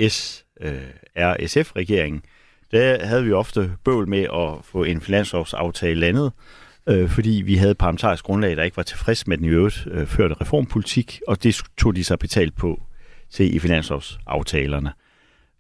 SRSF-regeringen. 0.09 2.21
Der 2.71 3.05
havde 3.05 3.23
vi 3.23 3.31
ofte 3.31 3.71
bøvl 3.83 4.09
med 4.09 4.23
at 4.23 4.49
få 4.63 4.83
en 4.83 5.01
finansårsaftale 5.01 5.99
landet, 5.99 6.31
øh, 6.89 7.09
fordi 7.09 7.41
vi 7.45 7.55
havde 7.55 7.75
parlamentarisk 7.75 8.23
grundlag, 8.23 8.57
der 8.57 8.63
ikke 8.63 8.77
var 8.77 8.83
tilfreds 8.83 9.27
med 9.27 9.37
den 9.37 9.45
i 9.45 9.49
øvrigt 9.49 9.87
øh, 9.91 10.07
førte 10.07 10.35
reformpolitik, 10.41 11.21
og 11.27 11.43
det 11.43 11.61
tog 11.77 11.95
de 11.95 12.03
sig 12.03 12.19
betalt 12.19 12.55
på 12.55 12.81
til 13.31 13.55
i 13.55 13.59
finanslovsaftalerne. 13.59 14.91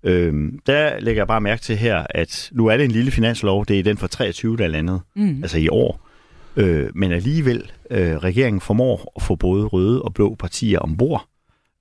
Øhm, 0.03 0.59
der 0.65 0.99
lægger 0.99 1.19
jeg 1.19 1.27
bare 1.27 1.41
mærke 1.41 1.61
til 1.61 1.77
her, 1.77 2.05
at 2.09 2.49
nu 2.51 2.67
er 2.67 2.77
det 2.77 2.83
en 2.83 2.91
lille 2.91 3.11
finanslov, 3.11 3.65
det 3.65 3.79
er 3.79 3.83
den 3.83 3.97
for 3.97 4.07
23, 4.07 4.57
der 4.57 4.63
er 4.63 4.67
landet, 4.67 5.01
mm. 5.15 5.43
altså 5.43 5.57
i 5.57 5.69
år. 5.69 6.09
Øh, 6.55 6.89
men 6.95 7.11
alligevel, 7.11 7.71
øh, 7.89 8.17
regeringen 8.17 8.61
formår 8.61 9.13
at 9.15 9.21
få 9.21 9.35
både 9.35 9.65
røde 9.65 10.01
og 10.01 10.13
blå 10.13 10.35
partier 10.35 10.79
ombord. 10.79 11.27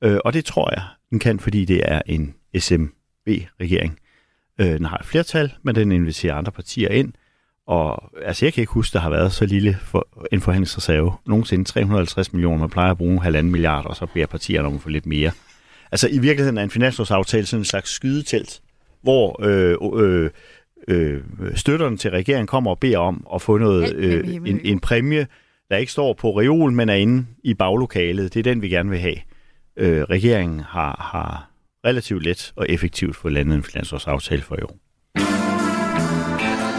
Øh, 0.04 0.18
og 0.24 0.32
det 0.32 0.44
tror 0.44 0.74
jeg, 0.74 0.82
den 1.10 1.18
kan, 1.18 1.40
fordi 1.40 1.64
det 1.64 1.80
er 1.84 2.02
en 2.06 2.34
SMB-regering. 2.58 3.98
Øh, 4.58 4.66
den 4.66 4.84
har 4.84 4.96
et 4.96 5.06
flertal, 5.06 5.52
men 5.62 5.74
den 5.74 5.92
inviterer 5.92 6.34
andre 6.34 6.52
partier 6.52 6.88
ind. 6.88 7.12
Og 7.66 8.10
altså, 8.24 8.46
jeg 8.46 8.52
kan 8.52 8.62
ikke 8.62 8.72
huske, 8.72 8.94
der 8.94 9.00
har 9.00 9.10
været 9.10 9.32
så 9.32 9.46
lille 9.46 9.78
for, 9.82 10.08
en 10.32 10.40
forhandlingsreserve. 10.40 11.12
Nogensinde 11.26 11.64
350 11.64 12.32
millioner, 12.32 12.58
man 12.58 12.70
plejer 12.70 12.90
at 12.90 12.98
bruge 12.98 13.22
halvanden 13.22 13.52
milliard, 13.52 13.86
og 13.86 13.96
så 13.96 14.06
beder 14.06 14.26
partierne 14.26 14.68
om 14.68 14.74
at 14.74 14.80
få 14.80 14.88
lidt 14.88 15.06
mere. 15.06 15.30
Altså 15.92 16.08
i 16.08 16.18
virkeligheden 16.18 16.58
er 16.58 16.62
en 16.62 16.70
finanslovsaftale 16.70 17.46
sådan 17.46 17.60
en 17.60 17.64
slags 17.64 17.90
skydetelt, 17.90 18.60
hvor 19.02 19.44
øh, 19.44 19.76
øh, 20.04 20.30
øh, 20.88 21.20
støtterne 21.54 21.96
til 21.96 22.10
regeringen 22.10 22.46
kommer 22.46 22.70
og 22.70 22.78
beder 22.78 22.98
om 22.98 23.26
at 23.34 23.42
få 23.42 23.58
noget, 23.58 23.94
øh, 23.94 24.34
en, 24.34 24.60
en 24.64 24.80
præmie, 24.80 25.26
der 25.70 25.76
ikke 25.76 25.92
står 25.92 26.12
på 26.12 26.40
reol, 26.40 26.72
men 26.72 26.88
er 26.88 26.94
inde 26.94 27.26
i 27.44 27.54
baglokalet. 27.54 28.34
Det 28.34 28.40
er 28.40 28.44
den, 28.44 28.62
vi 28.62 28.68
gerne 28.68 28.90
vil 28.90 28.98
have. 28.98 29.16
Øh, 29.76 30.02
regeringen 30.02 30.60
har, 30.60 31.08
har 31.12 31.50
relativt 31.86 32.22
let 32.22 32.52
og 32.56 32.66
effektivt 32.68 33.16
fået 33.16 33.34
landet 33.34 33.54
en 33.54 33.62
finanslovsaftale 33.62 34.42
for 34.42 34.56
i 34.56 34.62
år. 34.62 34.76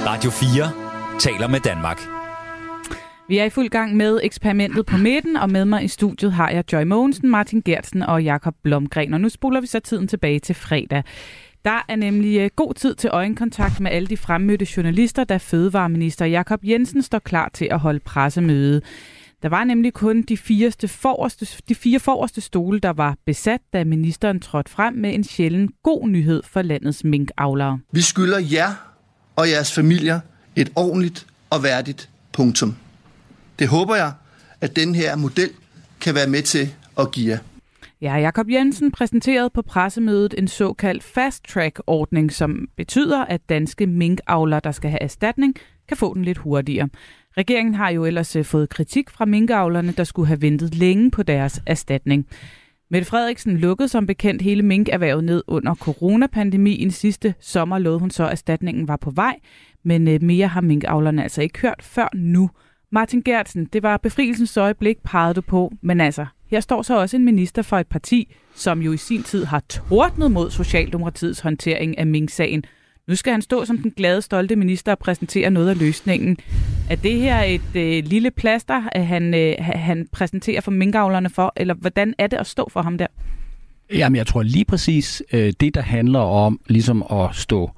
Radio 0.07 0.31
4 0.31 1.19
taler 1.19 1.47
med 1.47 1.59
Danmark. 1.59 2.22
Vi 3.27 3.37
er 3.37 3.43
i 3.43 3.49
fuld 3.49 3.69
gang 3.69 3.95
med 3.95 4.19
eksperimentet 4.23 4.85
på 4.85 4.97
midten, 4.97 5.35
og 5.35 5.49
med 5.49 5.65
mig 5.65 5.83
i 5.83 5.87
studiet 5.87 6.33
har 6.33 6.49
jeg 6.49 6.73
Joy 6.73 6.83
Mogensen, 6.83 7.29
Martin 7.29 7.61
Gertsen 7.61 8.01
og 8.01 8.23
Jakob 8.23 8.55
Blomgren. 8.63 9.13
Og 9.13 9.21
nu 9.21 9.29
spoler 9.29 9.61
vi 9.61 9.67
så 9.67 9.79
tiden 9.79 10.07
tilbage 10.07 10.39
til 10.39 10.55
fredag. 10.55 11.03
Der 11.65 11.85
er 11.89 11.95
nemlig 11.95 12.39
øh, 12.39 12.49
god 12.55 12.73
tid 12.73 12.95
til 12.95 13.09
øjenkontakt 13.13 13.79
med 13.79 13.91
alle 13.91 14.07
de 14.07 14.17
fremmødte 14.17 14.67
journalister, 14.77 15.23
da 15.23 15.37
fødevareminister 15.37 16.25
Jakob 16.25 16.59
Jensen 16.63 17.01
står 17.01 17.19
klar 17.19 17.49
til 17.53 17.67
at 17.71 17.79
holde 17.79 17.99
pressemøde. 17.99 18.81
Der 19.43 19.49
var 19.49 19.63
nemlig 19.63 19.93
kun 19.93 20.21
de, 20.21 20.37
fireste 20.37 20.87
forreste, 20.87 21.47
de 21.69 21.75
fire 21.75 21.99
forreste 21.99 22.41
stole, 22.41 22.79
der 22.79 22.93
var 22.93 23.17
besat, 23.25 23.61
da 23.73 23.83
ministeren 23.83 24.39
trådte 24.39 24.71
frem 24.71 24.93
med 24.93 25.13
en 25.13 25.23
sjælden 25.23 25.69
god 25.83 26.07
nyhed 26.07 26.43
for 26.45 26.61
landets 26.61 27.03
minkavlere. 27.03 27.79
Vi 27.91 28.01
skylder 28.01 28.39
jer 28.51 28.93
og 29.35 29.49
jeres 29.49 29.71
familier 29.71 30.19
et 30.55 30.71
ordentligt 30.75 31.27
og 31.49 31.63
værdigt 31.63 32.09
punktum. 32.31 32.75
Det 33.59 33.67
håber 33.67 33.95
jeg, 33.95 34.11
at 34.61 34.75
den 34.75 34.95
her 34.95 35.15
model 35.15 35.49
kan 36.01 36.15
være 36.15 36.27
med 36.27 36.41
til 36.41 36.73
at 36.99 37.11
give 37.11 37.29
jer. 37.29 37.37
Ja, 38.01 38.15
Jakob 38.15 38.49
Jensen 38.49 38.91
præsenterede 38.91 39.49
på 39.49 39.61
pressemødet 39.61 40.35
en 40.37 40.47
såkaldt 40.47 41.03
fast-track-ordning, 41.03 42.31
som 42.31 42.67
betyder, 42.77 43.25
at 43.25 43.49
danske 43.49 43.87
minkavlere, 43.87 44.61
der 44.63 44.71
skal 44.71 44.89
have 44.89 45.01
erstatning, 45.01 45.55
kan 45.87 45.97
få 45.97 46.13
den 46.13 46.25
lidt 46.25 46.37
hurtigere. 46.37 46.89
Regeringen 47.37 47.75
har 47.75 47.89
jo 47.89 48.05
ellers 48.05 48.35
øh, 48.35 48.45
fået 48.45 48.69
kritik 48.69 49.09
fra 49.09 49.25
minkavlerne, 49.25 49.91
der 49.91 50.03
skulle 50.03 50.27
have 50.27 50.41
ventet 50.41 50.75
længe 50.75 51.11
på 51.11 51.23
deres 51.23 51.61
erstatning. 51.65 52.27
Mette 52.91 53.07
Frederiksen 53.07 53.57
lukkede 53.57 53.87
som 53.87 54.07
bekendt 54.07 54.41
hele 54.41 54.63
minkerhvervet 54.63 55.23
ned 55.23 55.43
under 55.47 55.75
coronapandemien. 55.75 56.91
Sidste 56.91 57.33
sommer 57.39 57.77
lovede 57.77 57.99
hun 57.99 58.11
så, 58.11 58.25
at 58.25 58.31
erstatningen 58.31 58.87
var 58.87 58.97
på 58.97 59.11
vej, 59.11 59.35
men 59.83 60.07
øh, 60.07 60.21
mere 60.21 60.47
har 60.47 60.61
minkavlerne 60.61 61.23
altså 61.23 61.41
ikke 61.41 61.59
hørt 61.59 61.81
før 61.81 62.09
nu. 62.13 62.49
Martin 62.93 63.21
Gertsen, 63.21 63.65
det 63.73 63.83
var 63.83 63.97
befrielsens 63.97 64.57
øjeblik, 64.57 64.97
pegede 65.03 65.33
du 65.33 65.41
på, 65.41 65.73
men 65.81 66.01
altså, 66.01 66.25
her 66.47 66.59
står 66.59 66.81
så 66.81 66.99
også 66.99 67.17
en 67.17 67.25
minister 67.25 67.61
for 67.61 67.77
et 67.77 67.87
parti, 67.87 68.35
som 68.55 68.81
jo 68.81 68.91
i 68.93 68.97
sin 68.97 69.23
tid 69.23 69.45
har 69.45 69.63
tordnet 69.69 70.31
mod 70.31 70.51
Socialdemokratiets 70.51 71.39
håndtering 71.39 71.97
af 71.97 72.07
Mink-sagen. 72.07 72.63
Nu 73.07 73.15
skal 73.15 73.31
han 73.31 73.41
stå 73.41 73.65
som 73.65 73.77
den 73.77 73.91
glade, 73.91 74.21
stolte 74.21 74.55
minister 74.55 74.91
og 74.91 74.99
præsentere 74.99 75.49
noget 75.49 75.69
af 75.69 75.79
løsningen. 75.79 76.37
Er 76.89 76.95
det 76.95 77.15
her 77.15 77.41
et 77.41 77.75
øh, 77.75 78.03
lille 78.05 78.31
plaster, 78.31 78.89
at 78.91 79.05
han, 79.05 79.33
øh, 79.33 79.55
han 79.59 80.07
præsenterer 80.11 80.61
for 80.61 80.71
minkavlerne 80.71 81.29
for, 81.29 81.53
eller 81.55 81.73
hvordan 81.73 82.13
er 82.17 82.27
det 82.27 82.37
at 82.37 82.47
stå 82.47 82.69
for 82.71 82.81
ham 82.81 82.97
der? 82.97 83.07
Jamen, 83.93 84.15
jeg 84.15 84.27
tror 84.27 84.43
lige 84.43 84.65
præcis, 84.65 85.23
øh, 85.33 85.53
det 85.59 85.75
der 85.75 85.81
handler 85.81 86.19
om 86.19 86.59
ligesom 86.67 87.03
at 87.11 87.29
stå 87.35 87.71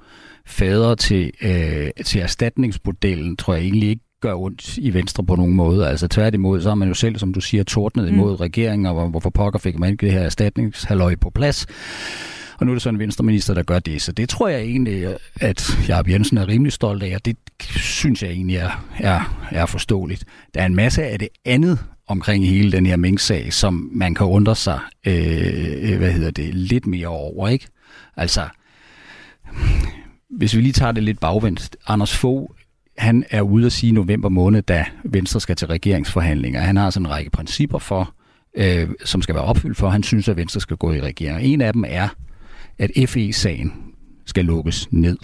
fader 0.46 0.94
til, 0.94 1.32
øh, 1.42 2.04
til 2.04 2.20
erstatningsmodellen, 2.20 3.36
tror 3.36 3.54
jeg 3.54 3.62
egentlig 3.62 3.88
ikke 3.88 4.05
gør 4.26 4.34
ondt 4.34 4.78
i 4.78 4.94
Venstre 4.94 5.24
på 5.24 5.36
nogen 5.36 5.54
måde. 5.54 5.88
Altså 5.88 6.08
tværtimod, 6.08 6.60
så 6.60 6.68
har 6.68 6.74
man 6.74 6.88
jo 6.88 6.94
selv, 6.94 7.18
som 7.18 7.32
du 7.32 7.40
siger, 7.40 7.64
tordnet 7.64 8.08
imod 8.08 8.30
mm. 8.30 8.36
regeringen, 8.36 8.86
og 8.86 9.08
hvorfor 9.08 9.30
pokker 9.30 9.58
fik 9.58 9.78
man 9.78 9.92
ikke 9.92 10.06
det 10.06 10.12
her 10.12 10.20
erstatningshalløj 10.20 11.16
på 11.16 11.30
plads. 11.30 11.66
Og 12.58 12.66
nu 12.66 12.72
er 12.72 12.74
det 12.74 12.82
så 12.82 12.88
en 12.88 12.98
venstreminister, 12.98 13.54
der 13.54 13.62
gør 13.62 13.78
det. 13.78 14.02
Så 14.02 14.12
det 14.12 14.28
tror 14.28 14.48
jeg 14.48 14.60
egentlig, 14.60 15.14
at 15.40 15.78
Jacob 15.88 16.08
Jensen 16.08 16.38
er 16.38 16.48
rimelig 16.48 16.72
stolt 16.72 17.02
af, 17.02 17.14
og 17.14 17.24
det 17.24 17.36
synes 17.76 18.22
jeg 18.22 18.30
egentlig 18.30 18.56
er, 18.56 18.86
er, 18.98 19.46
er 19.50 19.66
forståeligt. 19.66 20.24
Der 20.54 20.60
er 20.60 20.66
en 20.66 20.74
masse 20.74 21.04
af 21.04 21.18
det 21.18 21.28
andet 21.44 21.78
omkring 22.06 22.46
hele 22.46 22.72
den 22.72 22.86
her 22.86 22.96
Mink-sag, 22.96 23.52
som 23.52 23.90
man 23.92 24.14
kan 24.14 24.26
undre 24.26 24.56
sig 24.56 24.80
øh, 25.06 25.98
hvad 25.98 26.12
hedder 26.12 26.30
det, 26.30 26.54
lidt 26.54 26.86
mere 26.86 27.08
over. 27.08 27.48
ikke? 27.48 27.66
Altså, 28.16 28.42
hvis 30.30 30.56
vi 30.56 30.60
lige 30.60 30.72
tager 30.72 30.92
det 30.92 31.02
lidt 31.02 31.20
bagvendt. 31.20 31.76
Anders 31.86 32.16
Fogh 32.16 32.50
han 32.98 33.24
er 33.30 33.40
ude 33.40 33.66
at 33.66 33.72
sige 33.72 33.90
i 33.90 33.92
november 33.92 34.28
måned, 34.28 34.62
da 34.62 34.84
Venstre 35.04 35.40
skal 35.40 35.56
til 35.56 35.68
regeringsforhandlinger. 35.68 36.60
Han 36.60 36.76
har 36.76 36.90
sådan 36.90 37.06
en 37.06 37.10
række 37.10 37.30
principper 37.30 37.78
for, 37.78 38.14
øh, 38.54 38.88
som 39.04 39.22
skal 39.22 39.34
være 39.34 39.44
opfyldt 39.44 39.76
for, 39.76 39.88
han 39.88 40.02
synes, 40.02 40.28
at 40.28 40.36
Venstre 40.36 40.60
skal 40.60 40.76
gå 40.76 40.92
i 40.92 41.00
regering. 41.00 41.42
En 41.42 41.60
af 41.60 41.72
dem 41.72 41.84
er, 41.88 42.08
at 42.78 42.90
FE-sagen 43.08 43.72
skal 44.26 44.44
lukkes 44.44 44.88
ned. 44.90 45.16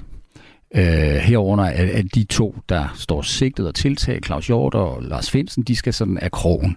Øh, 0.75 1.14
herunder 1.14 1.64
at, 1.64 1.89
at 1.89 2.14
de 2.14 2.25
to, 2.25 2.57
der 2.68 2.93
står 2.95 3.23
sigtet 3.23 3.66
og 3.66 3.75
tiltaget, 3.75 4.27
Claus 4.27 4.47
Hjort 4.47 4.75
og 4.75 5.03
Lars 5.03 5.31
Finsen, 5.31 5.62
de 5.62 5.77
skal 5.77 5.95
sådan 5.95 6.18
af 6.18 6.31
krogen. 6.31 6.77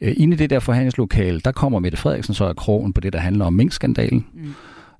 Øh, 0.00 0.14
inde 0.16 0.34
i 0.34 0.36
det 0.36 0.50
der 0.50 0.58
forhandlingslokale, 0.60 1.40
der 1.40 1.52
kommer 1.52 1.78
Mette 1.78 1.98
Frederiksen 1.98 2.34
så 2.34 2.44
af 2.44 2.56
krogen 2.56 2.92
på 2.92 3.00
det, 3.00 3.12
der 3.12 3.18
handler 3.18 3.44
om 3.44 3.52
minkskandalen. 3.52 4.26
Mm. 4.34 4.54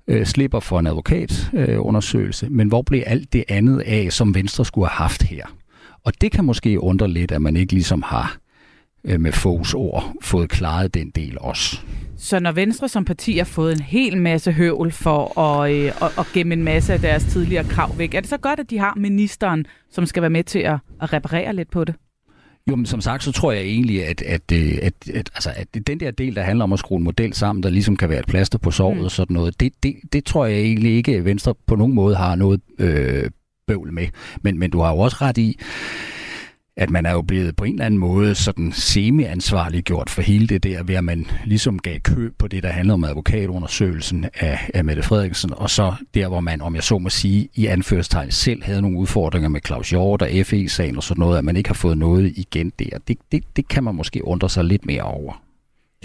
Øh, 0.07 0.25
slipper 0.25 0.59
for 0.59 0.79
en 0.79 0.87
advokatundersøgelse. 0.87 2.45
Øh. 2.45 2.51
Men 2.51 2.67
hvor 2.67 2.81
blev 2.81 3.03
alt 3.05 3.33
det 3.33 3.43
andet 3.47 3.79
af, 3.79 4.07
som 4.11 4.35
Venstre 4.35 4.65
skulle 4.65 4.87
have 4.87 5.03
haft 5.03 5.23
her? 5.23 5.45
Og 6.03 6.21
det 6.21 6.31
kan 6.31 6.45
måske 6.45 6.79
undre 6.79 7.07
lidt, 7.07 7.31
at 7.31 7.41
man 7.41 7.55
ikke 7.55 7.73
ligesom 7.73 8.03
har 8.05 8.37
øh, 9.03 9.19
med 9.19 9.31
Fogs 9.31 9.73
ord 9.73 10.13
fået 10.21 10.49
klaret 10.49 10.93
den 10.93 11.09
del 11.09 11.37
også. 11.39 11.81
Så 12.17 12.39
når 12.39 12.51
Venstre 12.51 12.89
som 12.89 13.05
parti 13.05 13.37
har 13.37 13.45
fået 13.45 13.73
en 13.73 13.81
hel 13.81 14.17
masse 14.17 14.51
høvl 14.51 14.91
for 14.91 15.39
at, 15.39 15.71
øh, 15.71 15.85
at, 15.85 16.19
at 16.19 16.25
gemme 16.33 16.53
en 16.53 16.63
masse 16.63 16.93
af 16.93 16.99
deres 16.99 17.23
tidligere 17.23 17.63
krav 17.63 17.97
væk, 17.97 18.13
er 18.13 18.19
det 18.19 18.29
så 18.29 18.37
godt, 18.37 18.59
at 18.59 18.69
de 18.69 18.77
har 18.77 18.93
ministeren, 18.97 19.65
som 19.91 20.05
skal 20.05 20.21
være 20.21 20.29
med 20.29 20.43
til 20.43 20.59
at, 20.59 20.77
at 21.01 21.13
reparere 21.13 21.55
lidt 21.55 21.71
på 21.71 21.83
det? 21.83 21.95
Jo, 22.69 22.75
men 22.75 22.85
som 22.85 23.01
sagt, 23.01 23.23
så 23.23 23.31
tror 23.31 23.51
jeg 23.51 23.61
egentlig, 23.61 24.05
at, 24.05 24.21
at, 24.21 24.51
øh, 24.53 24.77
at, 24.81 24.93
at, 25.13 25.29
altså, 25.35 25.49
at 25.55 25.67
den 25.87 25.99
der 25.99 26.11
del, 26.11 26.35
der 26.35 26.43
handler 26.43 26.63
om 26.63 26.73
at 26.73 26.79
skrue 26.79 26.97
en 26.97 27.03
model 27.03 27.33
sammen, 27.33 27.63
der 27.63 27.69
ligesom 27.69 27.97
kan 27.97 28.09
være 28.09 28.19
et 28.19 28.25
plaster 28.25 28.57
på 28.57 28.71
såret 28.71 28.97
mm. 28.97 29.03
og 29.03 29.11
sådan 29.11 29.33
noget, 29.33 29.59
det, 29.59 29.73
det, 29.83 29.95
det 30.13 30.25
tror 30.25 30.45
jeg 30.45 30.59
egentlig 30.59 30.95
ikke, 30.95 31.15
at 31.15 31.25
Venstre 31.25 31.53
på 31.67 31.75
nogen 31.75 31.93
måde 31.93 32.15
har 32.15 32.35
noget 32.35 32.61
øh, 32.79 33.29
bøvl 33.67 33.93
med. 33.93 34.07
Men, 34.41 34.59
men 34.59 34.71
du 34.71 34.79
har 34.79 34.91
jo 34.91 34.97
også 34.97 35.17
ret 35.21 35.37
i, 35.37 35.59
at 36.77 36.89
man 36.89 37.05
er 37.05 37.11
jo 37.11 37.21
blevet 37.21 37.55
på 37.55 37.63
en 37.63 37.73
eller 37.73 37.85
anden 37.85 37.99
måde 37.99 38.35
sådan 38.35 38.71
semi-ansvarlig 38.71 39.83
gjort 39.83 40.09
for 40.09 40.21
hele 40.21 40.47
det 40.47 40.63
der, 40.63 40.83
ved 40.83 40.95
at 40.95 41.03
man 41.03 41.27
ligesom 41.45 41.79
gav 41.79 41.99
køb 41.99 42.37
på 42.37 42.47
det, 42.47 42.63
der 42.63 42.69
handler 42.69 42.93
om 42.93 43.03
advokatundersøgelsen 43.03 44.25
af, 44.33 44.69
af 44.73 44.85
Mette 44.85 45.03
Frederiksen, 45.03 45.53
og 45.53 45.69
så 45.69 45.93
der, 46.13 46.27
hvor 46.27 46.39
man, 46.39 46.61
om 46.61 46.75
jeg 46.75 46.83
så 46.83 46.97
må 46.97 47.09
sige, 47.09 47.49
i 47.55 47.65
anførstegn 47.65 48.31
selv 48.31 48.63
havde 48.63 48.81
nogle 48.81 48.97
udfordringer 48.97 49.49
med 49.49 49.61
Claus 49.65 49.89
Hjort 49.89 50.21
og 50.21 50.29
FE-sagen 50.43 50.97
og 50.97 51.03
sådan 51.03 51.21
noget, 51.21 51.37
at 51.37 51.45
man 51.45 51.57
ikke 51.57 51.69
har 51.69 51.73
fået 51.73 51.97
noget 51.97 52.33
igen 52.35 52.71
der. 52.79 52.97
Det, 53.07 53.17
det, 53.31 53.43
det 53.55 53.67
kan 53.67 53.83
man 53.83 53.95
måske 53.95 54.25
undre 54.25 54.49
sig 54.49 54.63
lidt 54.63 54.85
mere 54.85 55.03
over. 55.03 55.41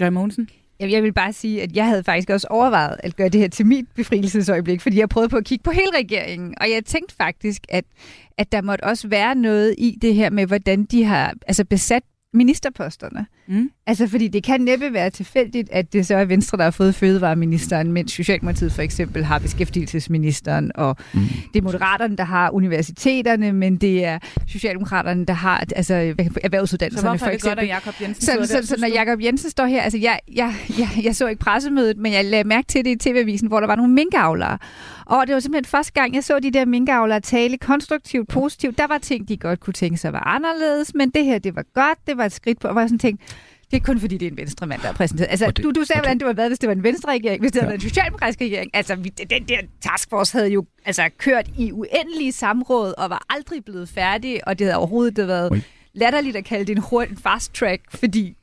Joy 0.01 0.07
Mogensen? 0.07 0.49
Jeg 0.79 1.03
vil 1.03 1.13
bare 1.13 1.33
sige, 1.33 1.61
at 1.61 1.75
jeg 1.75 1.85
havde 1.85 2.03
faktisk 2.03 2.29
også 2.29 2.47
overvejet 2.49 2.95
at 3.03 3.15
gøre 3.15 3.29
det 3.29 3.41
her 3.41 3.47
til 3.47 3.65
mit 3.65 3.85
befrielsesøjeblik, 3.95 4.81
fordi 4.81 4.99
jeg 4.99 5.09
prøvede 5.09 5.29
på 5.29 5.37
at 5.37 5.45
kigge 5.45 5.63
på 5.63 5.71
hele 5.71 5.89
regeringen, 5.97 6.53
og 6.61 6.69
jeg 6.69 6.85
tænkte 6.85 7.15
faktisk, 7.15 7.61
at, 7.69 7.85
at 8.41 8.51
der 8.51 8.61
måtte 8.61 8.83
også 8.83 9.07
være 9.07 9.35
noget 9.35 9.75
i 9.77 9.97
det 10.01 10.15
her 10.15 10.29
med, 10.29 10.45
hvordan 10.45 10.83
de 10.83 11.03
har 11.03 11.33
altså 11.47 11.65
besat 11.65 12.03
ministerposterne. 12.33 13.25
Mm. 13.47 13.71
Altså, 13.87 14.07
fordi 14.07 14.27
det 14.27 14.43
kan 14.43 14.61
næppe 14.61 14.93
være 14.93 15.09
tilfældigt, 15.09 15.69
at 15.71 15.93
det 15.93 16.05
så 16.05 16.15
er 16.15 16.25
Venstre, 16.25 16.57
der 16.57 16.63
har 16.63 16.71
fået 16.71 16.95
fødevareministeren, 16.95 17.91
mens 17.91 18.11
Socialdemokratiet 18.11 18.71
for 18.71 18.81
eksempel 18.81 19.23
har 19.25 19.39
beskæftigelsesministeren, 19.39 20.71
og 20.75 20.95
mm. 21.13 21.21
det 21.53 21.59
er 21.59 21.63
Moderaterne, 21.63 22.17
der 22.17 22.23
har 22.23 22.49
universiteterne, 22.49 23.53
men 23.53 23.75
det 23.75 24.05
er 24.05 24.19
Socialdemokraterne, 24.47 25.25
der 25.25 25.33
har 25.33 25.65
altså, 25.75 25.93
erhvervsuddannelserne. 26.43 27.19
Så 27.19 27.25
hvorfor 27.25 27.25
er 27.25 27.31
det 27.31 27.41
godt, 27.41 27.59
at 27.59 27.67
Jacob 27.67 27.93
Jensen 28.01 28.25
så, 28.25 28.31
så, 28.41 28.47
så, 28.47 28.67
så, 28.67 28.75
når 28.79 28.87
Jacob 28.87 29.21
Jensen 29.23 29.49
står 29.49 29.65
her, 29.65 29.81
altså 29.81 29.97
jeg, 29.97 30.19
jeg, 30.33 30.55
jeg, 30.79 30.89
jeg 31.03 31.15
så 31.15 31.27
ikke 31.27 31.39
pressemødet, 31.39 31.97
men 31.97 32.13
jeg 32.13 32.25
lagde 32.25 32.43
mærke 32.43 32.67
til 32.67 32.85
det 32.85 32.91
i 32.91 33.09
TV-avisen, 33.09 33.47
hvor 33.47 33.59
der 33.59 33.67
var 33.67 33.75
nogle 33.75 33.93
minkavlere. 33.93 34.57
Og 35.11 35.27
det 35.27 35.33
var 35.33 35.39
simpelthen 35.39 35.69
første 35.69 35.93
gang, 35.93 36.15
jeg 36.15 36.23
så 36.23 36.39
de 36.39 36.51
der 36.51 36.65
minkavlere 36.65 37.19
tale 37.19 37.57
konstruktivt, 37.57 38.27
positivt. 38.27 38.77
Der 38.77 38.87
var 38.87 38.97
ting, 38.97 39.27
de 39.27 39.37
godt 39.37 39.59
kunne 39.59 39.73
tænke 39.73 39.97
sig 39.97 40.13
var 40.13 40.27
anderledes, 40.27 40.93
men 40.95 41.09
det 41.09 41.25
her, 41.25 41.39
det 41.39 41.55
var 41.55 41.65
godt, 41.73 41.99
det 42.07 42.17
var 42.17 42.25
et 42.25 42.31
skridt 42.31 42.59
på, 42.59 42.67
og 42.67 42.75
var 42.75 42.85
sådan 42.85 42.99
tænkt, 42.99 43.21
det 43.71 43.77
er 43.77 43.81
kun 43.81 43.99
fordi, 43.99 44.17
det 44.17 44.25
er 44.25 44.31
en 44.31 44.37
venstre 44.37 44.67
mand, 44.67 44.81
der 44.81 44.89
er 44.89 44.93
præsenteret. 44.93 45.27
Altså, 45.29 45.45
det, 45.45 45.63
du, 45.63 45.71
du 45.71 45.83
sagde, 45.83 45.99
hvordan 45.99 46.19
det 46.19 46.27
var 46.27 46.33
været, 46.33 46.49
hvis 46.49 46.59
det 46.59 46.67
var 46.67 46.75
en 46.75 46.83
venstre 46.83 47.11
regering, 47.11 47.41
hvis 47.41 47.51
det 47.51 47.59
ja. 47.59 47.61
havde 47.61 47.69
været 47.69 47.83
en 47.83 47.89
socialdemokratisk 47.89 48.41
regering. 48.41 48.71
Altså, 48.73 48.95
vi, 48.95 49.09
den 49.09 49.43
der 49.43 49.57
taskforce 49.81 50.37
havde 50.37 50.49
jo 50.49 50.65
altså, 50.85 51.09
kørt 51.17 51.49
i 51.57 51.71
uendelige 51.71 52.31
samråd 52.31 52.93
og 52.97 53.09
var 53.09 53.25
aldrig 53.29 53.65
blevet 53.65 53.89
færdig, 53.89 54.47
og 54.47 54.59
det 54.59 54.67
havde 54.67 54.77
overhovedet 54.77 55.15
det 55.15 55.27
været 55.27 55.63
latterligt 55.93 56.35
at 56.35 56.45
kalde 56.45 56.65
det 56.65 56.75
en, 56.77 56.83
hurtig, 56.89 57.17
fast 57.17 57.53
track, 57.53 57.81
fordi 57.89 58.35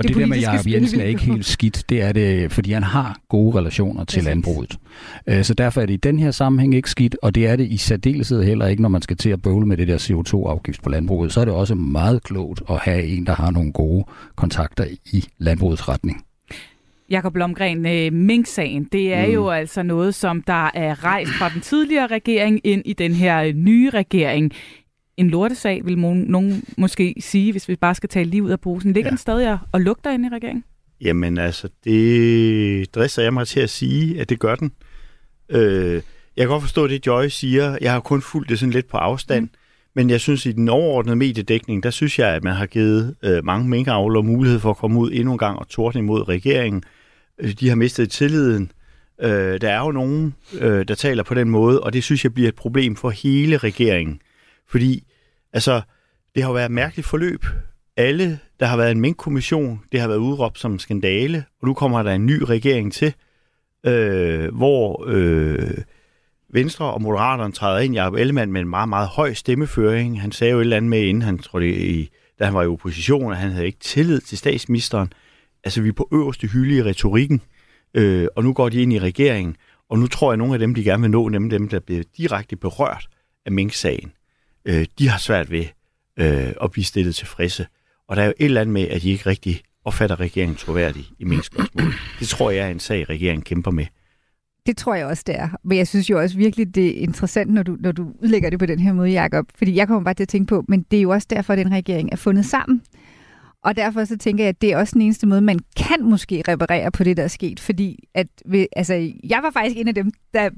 og 0.00 0.08
det, 0.08 0.14
det 0.14 0.20
der 0.20 0.26
med 0.26 0.38
Jacob 0.38 0.66
Jensen 0.66 1.00
er 1.00 1.04
ikke 1.04 1.22
helt 1.22 1.46
skidt, 1.46 1.84
det 1.88 2.02
er 2.02 2.12
det, 2.12 2.52
fordi 2.52 2.72
han 2.72 2.82
har 2.82 3.18
gode 3.28 3.58
relationer 3.58 4.04
til 4.04 4.16
Præcis. 4.16 4.24
landbruget. 4.24 4.78
Øh, 5.26 5.44
så 5.44 5.54
derfor 5.54 5.80
er 5.80 5.86
det 5.86 5.94
i 5.94 5.96
den 5.96 6.18
her 6.18 6.30
sammenhæng 6.30 6.74
ikke 6.74 6.90
skidt, 6.90 7.16
og 7.22 7.34
det 7.34 7.46
er 7.46 7.56
det 7.56 7.66
i 7.66 7.76
særdeleshed 7.76 8.42
heller 8.42 8.66
ikke, 8.66 8.82
når 8.82 8.88
man 8.88 9.02
skal 9.02 9.16
til 9.16 9.30
at 9.30 9.42
bøvle 9.42 9.66
med 9.66 9.76
det 9.76 9.88
der 9.88 9.98
CO2-afgift 9.98 10.82
på 10.82 10.88
landbruget. 10.88 11.32
Så 11.32 11.40
er 11.40 11.44
det 11.44 11.54
også 11.54 11.74
meget 11.74 12.22
klogt 12.22 12.62
at 12.70 12.78
have 12.78 13.04
en, 13.04 13.26
der 13.26 13.34
har 13.34 13.50
nogle 13.50 13.72
gode 13.72 14.04
kontakter 14.36 14.84
i 15.12 15.24
landbrugets 15.38 15.88
retning. 15.88 16.24
Jakob 17.10 17.32
Blomgren, 17.32 17.86
øh, 17.86 18.12
Mink-sagen, 18.12 18.84
det 18.92 19.14
er 19.14 19.26
mm. 19.26 19.32
jo 19.32 19.48
altså 19.48 19.82
noget, 19.82 20.14
som 20.14 20.42
der 20.42 20.70
er 20.74 21.04
rejst 21.04 21.30
fra 21.30 21.48
den 21.48 21.60
tidligere 21.60 22.06
regering 22.06 22.60
ind 22.64 22.82
i 22.84 22.92
den 22.92 23.12
her 23.12 23.52
nye 23.52 23.90
regering 23.90 24.52
en 25.20 25.30
lortesag, 25.30 25.86
vil 25.86 25.98
nogen 25.98 26.64
måske 26.76 27.14
sige, 27.20 27.52
hvis 27.52 27.68
vi 27.68 27.76
bare 27.76 27.94
skal 27.94 28.08
tale 28.08 28.30
lige 28.30 28.42
ud 28.42 28.50
af 28.50 28.60
posen. 28.60 28.92
Ligger 28.92 29.08
ja. 29.08 29.10
den 29.10 29.18
stadig 29.18 29.58
og 29.72 29.80
lugter 29.80 30.10
inde 30.10 30.26
i 30.26 30.30
regeringen? 30.36 30.64
Jamen 31.00 31.38
altså, 31.38 31.68
det 31.84 32.94
dresser 32.94 33.22
jeg 33.22 33.32
mig 33.32 33.46
til 33.46 33.60
at 33.60 33.70
sige, 33.70 34.20
at 34.20 34.28
det 34.28 34.38
gør 34.38 34.54
den. 34.54 34.72
Øh, 35.48 36.02
jeg 36.36 36.42
kan 36.42 36.48
godt 36.48 36.62
forstå 36.62 36.86
det, 36.86 37.06
Joy 37.06 37.28
siger. 37.28 37.78
Jeg 37.80 37.92
har 37.92 38.00
kun 38.00 38.22
fulgt 38.22 38.48
det 38.48 38.58
sådan 38.58 38.72
lidt 38.72 38.88
på 38.88 38.96
afstand. 38.96 39.44
Mm. 39.44 39.50
Men 39.94 40.10
jeg 40.10 40.20
synes, 40.20 40.46
i 40.46 40.52
den 40.52 40.68
overordnede 40.68 41.16
mediedækning, 41.16 41.82
der 41.82 41.90
synes 41.90 42.18
jeg, 42.18 42.28
at 42.28 42.44
man 42.44 42.54
har 42.54 42.66
givet 42.66 43.14
øh, 43.22 43.44
mange 43.44 43.68
minkavlere 43.68 44.22
mulighed 44.22 44.60
for 44.60 44.70
at 44.70 44.76
komme 44.76 45.00
ud 45.00 45.10
endnu 45.12 45.32
en 45.32 45.38
gang 45.38 45.58
og 45.58 45.68
tordne 45.68 45.98
imod 45.98 46.28
regeringen. 46.28 46.82
Øh, 47.38 47.52
de 47.52 47.68
har 47.68 47.76
mistet 47.76 48.10
tilliden. 48.10 48.72
Øh, 49.22 49.60
der 49.60 49.68
er 49.70 49.80
jo 49.80 49.90
nogen, 49.90 50.34
øh, 50.60 50.88
der 50.88 50.94
taler 50.94 51.22
på 51.22 51.34
den 51.34 51.50
måde, 51.50 51.80
og 51.80 51.92
det 51.92 52.04
synes 52.04 52.24
jeg 52.24 52.34
bliver 52.34 52.48
et 52.48 52.54
problem 52.54 52.96
for 52.96 53.10
hele 53.10 53.56
regeringen. 53.56 54.20
Fordi 54.68 55.04
Altså, 55.52 55.80
det 56.34 56.42
har 56.42 56.52
været 56.52 56.64
et 56.64 56.70
mærkeligt 56.70 57.08
forløb. 57.08 57.44
Alle, 57.96 58.38
der 58.60 58.66
har 58.66 58.76
været 58.76 58.90
en 58.90 59.00
minkkommission, 59.00 59.80
det 59.92 60.00
har 60.00 60.08
været 60.08 60.18
udråbt 60.18 60.58
som 60.58 60.78
skandale, 60.78 61.44
og 61.60 61.68
nu 61.68 61.74
kommer 61.74 62.02
der 62.02 62.12
en 62.12 62.26
ny 62.26 62.42
regering 62.42 62.92
til, 62.92 63.14
øh, 63.86 64.54
hvor 64.54 65.04
øh, 65.06 65.78
Venstre 66.52 66.84
og 66.84 67.02
Moderaterne 67.02 67.52
træder 67.52 67.78
ind. 67.78 67.94
Jacob 67.94 68.14
Ellemann 68.14 68.52
med 68.52 68.60
en 68.60 68.68
meget, 68.68 68.88
meget 68.88 69.08
høj 69.08 69.32
stemmeføring. 69.32 70.20
Han 70.20 70.32
sagde 70.32 70.52
jo 70.52 70.58
et 70.58 70.60
eller 70.60 70.76
andet 70.76 70.90
med, 70.90 71.02
inden 71.02 71.22
han, 71.22 71.38
trådte 71.38 71.68
i, 71.68 72.10
da 72.38 72.44
han 72.44 72.54
var 72.54 72.62
i 72.62 72.66
opposition, 72.66 73.32
at 73.32 73.38
han 73.38 73.50
havde 73.50 73.66
ikke 73.66 73.78
tillid 73.78 74.20
til 74.20 74.38
statsministeren. 74.38 75.12
Altså, 75.64 75.82
vi 75.82 75.88
er 75.88 75.92
på 75.92 76.08
øverste 76.12 76.46
hylde 76.46 76.76
i 76.76 76.82
retorikken, 76.82 77.40
øh, 77.94 78.26
og 78.36 78.44
nu 78.44 78.52
går 78.52 78.68
de 78.68 78.82
ind 78.82 78.92
i 78.92 78.98
regeringen, 78.98 79.56
og 79.90 79.98
nu 79.98 80.06
tror 80.06 80.30
jeg, 80.30 80.32
at 80.32 80.38
nogle 80.38 80.54
af 80.54 80.58
dem, 80.58 80.74
de 80.74 80.84
gerne 80.84 81.00
vil 81.00 81.10
nå, 81.10 81.28
nemlig 81.28 81.50
dem, 81.50 81.68
der 81.68 81.80
bliver 81.80 82.02
direkte 82.16 82.56
berørt 82.56 83.08
af 83.46 83.52
Mink-sagen, 83.52 84.12
øh, 84.64 84.86
de 84.98 85.08
har 85.08 85.18
svært 85.18 85.50
ved 85.50 85.64
øh, 86.16 86.52
at 86.62 86.70
blive 86.70 86.84
stillet 86.84 87.14
tilfredse. 87.14 87.66
Og 88.08 88.16
der 88.16 88.22
er 88.22 88.26
jo 88.26 88.32
et 88.38 88.44
eller 88.44 88.60
andet 88.60 88.72
med, 88.72 88.88
at 88.88 89.02
de 89.02 89.10
ikke 89.10 89.26
rigtig 89.26 89.62
opfatter 89.84 90.20
regeringen 90.20 90.56
troværdig 90.56 91.04
i 91.18 91.24
menneskespørgsmål. 91.24 91.92
Det 92.20 92.28
tror 92.28 92.50
jeg 92.50 92.66
er 92.66 92.70
en 92.70 92.80
sag, 92.80 93.08
regeringen 93.08 93.42
kæmper 93.42 93.70
med. 93.70 93.86
Det 94.66 94.76
tror 94.76 94.94
jeg 94.94 95.06
også, 95.06 95.22
det 95.26 95.38
er. 95.38 95.48
Men 95.64 95.78
jeg 95.78 95.88
synes 95.88 96.10
jo 96.10 96.20
også 96.20 96.36
virkelig, 96.36 96.74
det 96.74 96.86
er 96.86 97.02
interessant, 97.02 97.50
når 97.50 97.62
du, 97.62 97.76
når 97.80 97.92
du 97.92 98.12
udlægger 98.22 98.50
det 98.50 98.58
på 98.58 98.66
den 98.66 98.78
her 98.78 98.92
måde, 98.92 99.10
Jacob. 99.10 99.46
Fordi 99.54 99.74
jeg 99.74 99.86
kommer 99.86 100.04
bare 100.04 100.14
til 100.14 100.24
at 100.24 100.28
tænke 100.28 100.46
på, 100.46 100.64
men 100.68 100.82
det 100.90 100.96
er 100.96 101.02
jo 101.02 101.10
også 101.10 101.26
derfor, 101.30 101.52
at 101.52 101.58
den 101.58 101.72
regering 101.72 102.12
er 102.12 102.16
fundet 102.16 102.46
sammen. 102.46 102.82
Og 103.64 103.76
derfor 103.76 104.04
så 104.04 104.18
tænker 104.18 104.44
jeg, 104.44 104.48
at 104.48 104.60
det 104.60 104.72
er 104.72 104.76
også 104.76 104.92
den 104.92 105.02
eneste 105.02 105.26
måde, 105.26 105.40
man 105.40 105.58
kan 105.76 106.04
måske 106.04 106.42
reparere 106.48 106.90
på 106.90 107.04
det, 107.04 107.16
der 107.16 107.22
er 107.22 107.28
sket. 107.28 107.60
Fordi 107.60 108.08
at, 108.14 108.26
ved, 108.46 108.66
altså, 108.76 109.12
jeg 109.24 109.40
var 109.42 109.50
faktisk 109.50 109.76
en 109.76 109.88
af 109.88 109.94
dem, 109.94 110.12
der 110.34 110.50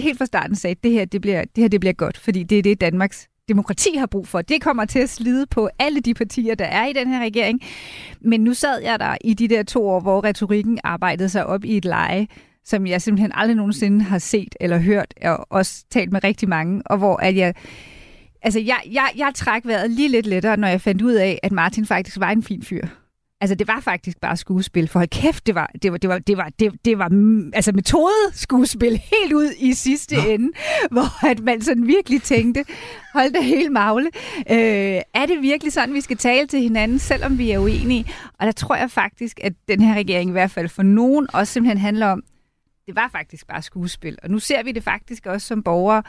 helt 0.00 0.18
fra 0.18 0.26
starten 0.26 0.56
sagde, 0.56 0.72
at 0.72 0.84
det 0.84 0.92
her, 0.92 1.04
det 1.04 1.20
bliver, 1.20 1.44
det 1.56 1.64
her 1.64 1.68
det 1.68 1.80
bliver 1.80 1.92
godt. 1.92 2.18
Fordi 2.18 2.42
det 2.42 2.58
er 2.58 2.62
det, 2.62 2.80
Danmarks 2.80 3.28
demokrati 3.48 3.96
har 3.96 4.06
brug 4.06 4.28
for. 4.28 4.42
Det 4.42 4.62
kommer 4.62 4.84
til 4.84 4.98
at 4.98 5.08
slide 5.08 5.46
på 5.46 5.68
alle 5.78 6.00
de 6.00 6.14
partier, 6.14 6.54
der 6.54 6.64
er 6.64 6.86
i 6.86 6.92
den 6.92 7.08
her 7.08 7.20
regering. 7.20 7.60
Men 8.20 8.40
nu 8.40 8.54
sad 8.54 8.82
jeg 8.82 9.00
der 9.00 9.16
i 9.20 9.34
de 9.34 9.48
der 9.48 9.62
to 9.62 9.88
år, 9.88 10.00
hvor 10.00 10.24
retorikken 10.24 10.78
arbejdede 10.84 11.28
sig 11.28 11.46
op 11.46 11.64
i 11.64 11.76
et 11.76 11.84
leje, 11.84 12.26
som 12.64 12.86
jeg 12.86 13.02
simpelthen 13.02 13.32
aldrig 13.34 13.56
nogensinde 13.56 14.04
har 14.04 14.18
set 14.18 14.54
eller 14.60 14.78
hørt, 14.78 15.14
og 15.22 15.46
også 15.50 15.84
talt 15.90 16.12
med 16.12 16.24
rigtig 16.24 16.48
mange, 16.48 16.82
og 16.86 16.98
hvor 16.98 17.16
at 17.16 17.36
jeg... 17.36 17.54
Altså, 18.42 18.60
jeg, 18.60 18.78
jeg, 18.92 19.10
jeg 19.16 19.32
træk 19.34 19.62
vejret 19.64 19.90
lige 19.90 20.08
lidt 20.08 20.26
lettere, 20.26 20.56
når 20.56 20.68
jeg 20.68 20.80
fandt 20.80 21.02
ud 21.02 21.12
af, 21.12 21.38
at 21.42 21.52
Martin 21.52 21.86
faktisk 21.86 22.20
var 22.20 22.30
en 22.30 22.42
fin 22.42 22.62
fyr. 22.62 22.86
Altså, 23.40 23.54
det 23.54 23.68
var 23.68 23.80
faktisk 23.80 24.20
bare 24.20 24.36
skuespil, 24.36 24.88
for 24.88 24.98
hold 24.98 25.08
kæft, 25.08 25.46
det 25.46 25.54
var, 25.54 25.70
det 25.82 25.92
var, 25.92 25.98
det 25.98 26.08
var, 26.10 26.18
det 26.18 26.36
var, 26.36 26.50
det, 26.58 26.84
det 26.84 26.98
var 26.98 27.10
altså 27.54 27.72
metodeskuespil 27.72 28.96
helt 29.12 29.32
ud 29.32 29.50
i 29.58 29.74
sidste 29.74 30.16
Nå. 30.16 30.22
ende, 30.22 30.52
hvor 30.90 31.26
at 31.26 31.40
man 31.40 31.60
sådan 31.60 31.86
virkelig 31.86 32.22
tænkte, 32.22 32.64
hold 33.12 33.32
da 33.32 33.40
helt 33.40 33.72
magle. 33.72 34.10
Øh, 34.50 35.00
er 35.14 35.26
det 35.26 35.42
virkelig 35.42 35.72
sådan, 35.72 35.94
vi 35.94 36.00
skal 36.00 36.16
tale 36.16 36.46
til 36.46 36.60
hinanden, 36.60 36.98
selvom 36.98 37.38
vi 37.38 37.50
er 37.50 37.58
uenige? 37.58 38.06
Og 38.38 38.46
der 38.46 38.52
tror 38.52 38.76
jeg 38.76 38.90
faktisk, 38.90 39.40
at 39.42 39.52
den 39.68 39.80
her 39.80 39.94
regering 39.94 40.30
i 40.30 40.32
hvert 40.32 40.50
fald 40.50 40.68
for 40.68 40.82
nogen 40.82 41.26
også 41.34 41.52
simpelthen 41.52 41.78
handler 41.78 42.06
om, 42.06 42.22
det 42.86 42.96
var 42.96 43.08
faktisk 43.12 43.46
bare 43.46 43.62
skuespil. 43.62 44.18
Og 44.22 44.30
nu 44.30 44.38
ser 44.38 44.62
vi 44.62 44.72
det 44.72 44.82
faktisk 44.82 45.26
også 45.26 45.46
som 45.46 45.62
borgere, 45.62 46.02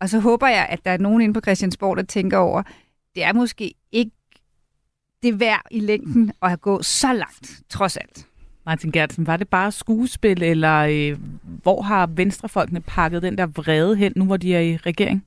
og 0.00 0.08
så 0.08 0.20
håber 0.20 0.48
jeg, 0.48 0.66
at 0.70 0.84
der 0.84 0.90
er 0.90 0.98
nogen 0.98 1.20
inde 1.20 1.34
på 1.34 1.40
Christiansborg, 1.40 1.96
der 1.96 2.02
tænker 2.02 2.38
over, 2.38 2.62
det 3.14 3.24
er 3.24 3.32
måske 3.32 3.74
ikke 3.92 4.10
det 5.22 5.40
værd 5.40 5.62
i 5.70 5.80
længden 5.80 6.32
at 6.42 6.48
have 6.48 6.56
gået 6.56 6.84
så 6.84 7.12
langt, 7.12 7.60
trods 7.68 7.96
alt. 7.96 8.26
Martin 8.66 8.92
Gertsen, 8.92 9.26
var 9.26 9.36
det 9.36 9.48
bare 9.48 9.72
skuespil, 9.72 10.42
eller 10.42 10.78
øh, 10.78 11.18
hvor 11.62 11.82
har 11.82 12.06
venstrefolkene 12.06 12.80
pakket 12.80 13.22
den 13.22 13.38
der 13.38 13.46
vrede 13.46 13.96
hen, 13.96 14.12
nu 14.16 14.24
hvor 14.24 14.36
de 14.36 14.54
er 14.54 14.60
i 14.60 14.76
regering? 14.76 15.24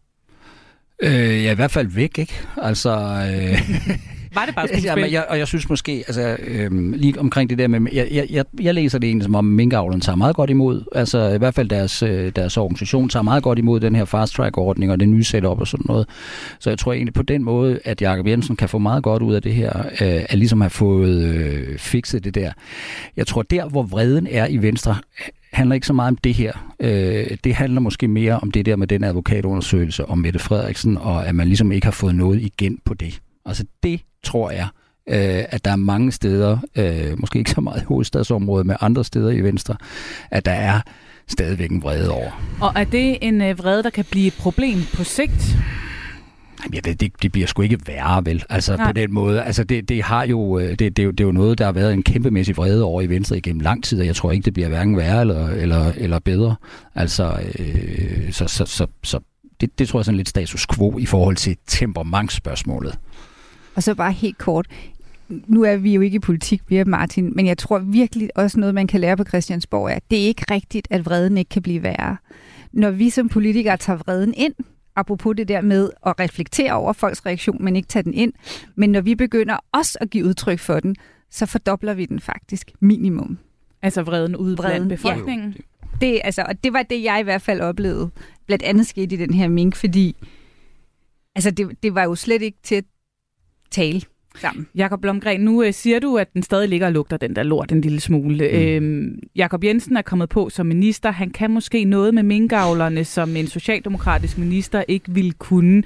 Øh, 1.04 1.44
ja, 1.44 1.52
i 1.52 1.56
hvert 1.56 1.72
fald 1.72 1.88
væk, 1.88 2.18
ikke? 2.18 2.34
Altså... 2.58 2.92
Øh... 2.92 3.70
Var 4.36 4.46
det 4.46 4.56
bare 4.56 4.68
skuespil? 4.68 4.84
ja, 4.90 4.96
men 4.96 5.12
jeg, 5.12 5.26
og 5.30 5.38
jeg 5.40 5.48
synes 5.48 5.70
måske, 5.70 6.04
altså 6.08 6.38
øhm, 6.40 6.94
lige 6.98 7.20
omkring 7.20 7.50
det 7.50 7.58
der 7.58 7.68
med, 7.68 7.82
jeg, 7.94 8.08
jeg, 8.12 8.28
jeg, 8.30 8.46
jeg 8.62 8.74
læser 8.74 9.00
det 9.00 9.08
egentlig 9.08 9.24
som 9.24 9.36
om 9.36 9.46
minkavlerne 9.46 10.02
tager 10.02 10.16
meget 10.16 10.36
godt 10.36 10.50
imod, 10.50 10.84
altså 10.96 11.30
i 11.30 11.38
hvert 11.38 11.54
fald 11.54 11.70
deres, 11.70 12.04
øh, 12.04 12.32
deres 12.36 12.58
organisation 12.58 13.10
tager 13.10 13.24
meget 13.24 13.44
godt 13.44 13.60
imod 13.60 13.80
den 13.80 13.96
her 13.96 14.06
fast 14.06 14.34
track 14.34 14.58
ordning 14.58 14.92
og 14.92 15.00
det 15.00 15.10
nye 15.10 15.24
setup 15.24 15.60
og 15.60 15.68
sådan 15.68 15.86
noget. 15.90 16.08
Så 16.60 16.70
jeg 16.70 16.80
tror 16.80 16.94
egentlig 16.94 17.14
på 17.14 17.24
den 17.24 17.44
måde, 17.44 17.80
at 17.84 18.02
Jakob 18.02 18.28
Jensen 18.28 18.56
kan 18.56 18.70
få 18.70 18.78
meget 18.78 19.04
godt 19.04 19.24
ud 19.24 19.34
af 19.34 19.42
det 19.42 19.54
her, 19.54 19.86
øh, 19.86 20.26
at 20.30 20.38
ligesom 20.38 20.62
have 20.62 20.70
fået 20.70 21.24
øh, 21.24 21.78
fikset 21.78 22.24
det 22.24 22.36
der. 22.36 22.52
Jeg 23.18 23.28
tror 23.28 23.42
der, 23.42 23.70
hvor 23.70 23.84
vreden 23.84 24.28
er 24.32 24.48
i 24.48 24.58
Venstre, 24.58 24.96
handler 25.54 25.76
ikke 25.76 25.88
så 25.88 25.94
meget 25.94 26.10
om 26.10 26.18
det 26.18 26.34
her. 26.34 26.74
Øh, 26.80 27.38
det 27.44 27.56
handler 27.56 27.82
måske 27.82 28.08
mere 28.08 28.40
om 28.40 28.52
det 28.52 28.66
der 28.66 28.76
med 28.76 28.88
den 28.88 29.04
advokatundersøgelse 29.04 30.06
om 30.06 30.18
Mette 30.18 30.40
Frederiksen, 30.40 30.98
og 30.98 31.28
at 31.28 31.36
man 31.36 31.48
ligesom 31.48 31.72
ikke 31.72 31.86
har 31.86 31.92
fået 31.92 32.16
noget 32.16 32.42
igen 32.42 32.80
på 32.86 32.94
det. 32.94 33.22
Altså 33.46 33.66
det 33.84 34.02
tror 34.24 34.52
jeg, 34.52 34.68
øh, 35.10 35.46
at 35.50 35.66
der 35.66 35.72
er 35.72 35.76
mange 35.76 36.12
steder, 36.12 36.58
øh, 36.76 37.20
måske 37.20 37.40
ikke 37.40 37.52
så 37.52 37.62
meget 37.62 37.82
i 37.82 37.86
hovedstadsområdet, 37.86 38.66
men 38.66 38.76
andre 38.82 39.06
steder 39.06 39.32
i 39.32 39.42
Venstre, 39.42 39.76
at 40.32 40.46
der 40.46 40.52
er 40.52 40.82
stadigvæk 41.28 41.72
en 41.72 41.84
vrede 41.84 42.12
over. 42.12 42.58
Og 42.62 42.72
er 42.76 42.84
det 42.84 43.18
en 43.22 43.42
øh, 43.42 43.60
vrede, 43.60 43.84
der 43.84 43.90
kan 43.90 44.06
blive 44.12 44.28
et 44.28 44.34
problem 44.40 44.78
på 44.94 45.04
sigt? 45.04 45.58
Jamen, 46.64 46.82
ved, 46.86 46.96
det, 46.96 47.22
det 47.22 47.32
bliver 47.32 47.48
sgu 47.48 47.62
ikke 47.62 47.80
værre, 47.88 48.26
vel? 48.26 48.44
Altså 48.50 48.76
Nej. 48.76 48.88
på 48.88 48.94
den 48.94 49.14
måde. 49.14 49.44
Altså 49.44 49.64
det, 49.64 49.90
det 49.90 50.04
har 50.04 50.26
jo, 50.26 50.60
det, 50.60 50.80
det, 50.80 50.98
det, 50.98 51.20
er 51.20 51.24
jo 51.26 51.32
noget, 51.32 51.58
der 51.58 51.66
har 51.66 51.72
været 51.72 51.94
en 51.94 52.04
kæmpemæssig 52.04 52.58
vrede 52.58 52.84
over 52.84 53.02
i 53.02 53.10
Venstre 53.10 53.38
igennem 53.38 53.60
lang 53.60 53.84
tid, 53.84 54.00
og 54.00 54.06
jeg 54.06 54.16
tror 54.16 54.32
ikke, 54.32 54.46
det 54.46 54.54
bliver 54.54 54.70
hverken 54.70 54.98
værre 54.98 55.22
eller, 55.22 55.48
eller, 55.48 55.92
eller 55.98 56.20
bedre. 56.20 56.56
Altså, 56.96 57.40
øh, 57.60 58.32
så, 58.32 58.48
så, 58.48 58.66
så, 58.66 58.88
så 59.04 59.20
det, 59.62 59.80
det 59.80 59.88
tror 59.88 60.00
jeg 60.00 60.02
er 60.02 60.04
sådan 60.04 60.18
lidt 60.18 60.30
status 60.30 60.68
quo 60.68 60.98
i 60.98 61.06
forhold 61.06 61.36
til 61.36 61.58
temperamentsspørgsmålet. 61.68 62.98
Og 63.76 63.84
så 63.84 63.96
bare 63.96 64.12
helt 64.12 64.38
kort. 64.38 64.68
Nu 65.28 65.64
er 65.64 65.78
vi 65.78 65.94
jo 65.94 66.02
ikke 66.02 66.16
i 66.16 66.20
politik, 66.20 66.62
vi 66.68 66.78
er 66.78 66.86
Martin, 66.86 67.32
men 67.36 67.46
jeg 67.46 67.58
tror 67.58 67.80
virkelig 67.80 68.30
også 68.36 68.60
noget, 68.60 68.76
man 68.76 68.88
kan 68.88 69.00
lære 69.00 69.18
på 69.18 69.24
Christiansborg 69.24 69.90
er, 69.90 69.96
at 69.96 70.04
det 70.12 70.24
er 70.24 70.28
ikke 70.28 70.46
rigtigt, 70.52 70.88
at 70.92 71.06
vreden 71.06 71.38
ikke 71.38 71.50
kan 71.50 71.62
blive 71.62 71.84
værre. 71.84 72.18
Når 72.72 72.92
vi 72.92 73.10
som 73.10 73.30
politikere 73.30 73.78
tager 73.78 73.98
vreden 73.98 74.34
ind, 74.38 74.54
apropos 74.96 75.36
det 75.36 75.48
der 75.48 75.62
med 75.62 75.90
at 76.06 76.20
reflektere 76.20 76.74
over 76.74 76.94
folks 76.94 77.26
reaktion, 77.26 77.64
men 77.64 77.76
ikke 77.76 77.88
tage 77.88 78.04
den 78.04 78.14
ind, 78.14 78.34
men 78.76 78.92
når 78.92 79.02
vi 79.02 79.16
begynder 79.16 79.58
også 79.72 79.98
at 80.02 80.10
give 80.10 80.26
udtryk 80.26 80.60
for 80.60 80.80
den, 80.80 80.96
så 81.32 81.46
fordobler 81.46 81.94
vi 81.94 82.06
den 82.06 82.20
faktisk 82.20 82.72
minimum. 82.80 83.38
Altså 83.82 84.02
vreden 84.02 84.36
ude 84.36 84.56
blandt 84.56 84.90
befolkningen? 84.90 85.56
Ja. 85.58 86.06
Det, 86.08 86.22
altså, 86.24 86.44
og 86.48 86.64
det 86.64 86.74
var 86.74 86.84
det, 86.84 87.04
jeg 87.04 87.20
i 87.20 87.24
hvert 87.24 87.42
fald 87.42 87.62
oplevede. 87.62 88.10
Blandt 88.46 88.64
andet 88.64 88.88
skete 88.88 89.16
i 89.16 89.18
den 89.18 89.34
her 89.34 89.48
mink, 89.48 89.76
fordi 89.76 90.16
altså, 91.36 91.52
det, 91.52 91.84
det 91.84 91.96
var 91.96 92.04
jo 92.04 92.16
slet 92.16 92.42
ikke 92.42 92.58
til 92.64 92.76
at 92.76 92.86
tale 93.72 94.02
sammen. 94.42 94.68
Jakob 94.76 95.02
Blomgren, 95.02 95.42
nu 95.42 95.64
øh, 95.64 95.74
siger 95.74 96.00
du, 96.00 96.18
at 96.18 96.34
den 96.34 96.44
stadig 96.44 96.70
ligger 96.70 96.88
og 96.88 96.94
lugter 96.94 97.18
den 97.18 97.36
der 97.36 97.44
lort 97.44 97.72
en 97.72 97.82
lille 97.82 98.00
smule. 98.00 98.50
Mm. 98.54 98.60
Øhm, 98.60 99.20
Jakob 99.36 99.64
Jensen 99.64 99.98
er 99.98 100.02
kommet 100.02 100.30
på 100.30 100.50
som 100.50 100.66
minister. 100.66 101.12
Han 101.12 101.30
kan 101.30 101.52
måske 101.52 101.84
noget 101.84 102.14
med 102.14 102.24
minkavlerne, 102.24 103.06
som 103.06 103.36
en 103.36 103.48
socialdemokratisk 103.48 104.38
minister 104.38 104.84
ikke 104.88 105.12
ville 105.12 105.32
kunne. 105.32 105.84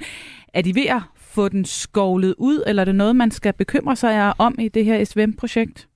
Er 0.54 0.62
de 0.62 0.74
ved 0.74 0.86
at 0.86 1.02
få 1.16 1.48
den 1.48 1.64
skovlet 1.64 2.34
ud, 2.38 2.62
eller 2.66 2.82
er 2.82 2.84
det 2.84 2.94
noget, 2.94 3.16
man 3.16 3.30
skal 3.30 3.52
bekymre 3.52 3.96
sig 3.96 4.32
om 4.38 4.54
i 4.58 4.68
det 4.68 4.84
her 4.84 5.04
SVM-projekt? 5.04 5.88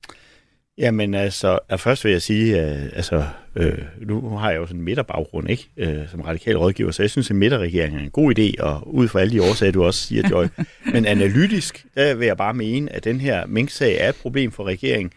Jamen 0.79 1.15
altså, 1.15 1.59
først 1.77 2.05
vil 2.05 2.13
jeg 2.13 2.23
sige, 2.23 2.61
at 2.61 2.91
altså, 2.97 3.27
øh, 3.57 3.79
nu 4.01 4.29
har 4.29 4.51
jeg 4.51 4.59
jo 4.59 4.67
sådan 4.67 4.81
en 4.81 4.85
midterbaggrund, 4.85 5.51
ikke? 5.51 5.69
Øh, 5.77 6.09
som 6.11 6.21
radikal 6.21 6.57
rådgiver, 6.57 6.91
så 6.91 7.03
jeg 7.03 7.11
synes, 7.11 7.31
at 7.31 7.37
midterregeringen 7.37 8.01
er 8.01 8.05
en 8.05 8.11
god 8.11 8.39
idé, 8.39 8.63
og 8.63 8.95
ud 8.95 9.09
fra 9.09 9.21
alle 9.21 9.33
de 9.33 9.43
årsager, 9.43 9.73
du 9.73 9.85
også 9.85 10.07
siger, 10.07 10.29
Joy. 10.29 10.47
Men 10.93 11.07
analytisk, 11.07 11.87
der 11.95 12.15
vil 12.15 12.27
jeg 12.27 12.37
bare 12.37 12.55
mene, 12.55 12.93
at 12.93 13.05
den 13.05 13.21
her 13.21 13.47
minksag 13.47 13.97
er 14.01 14.09
et 14.09 14.17
problem 14.17 14.53
for 14.53 14.65
regeringen, 14.65 15.13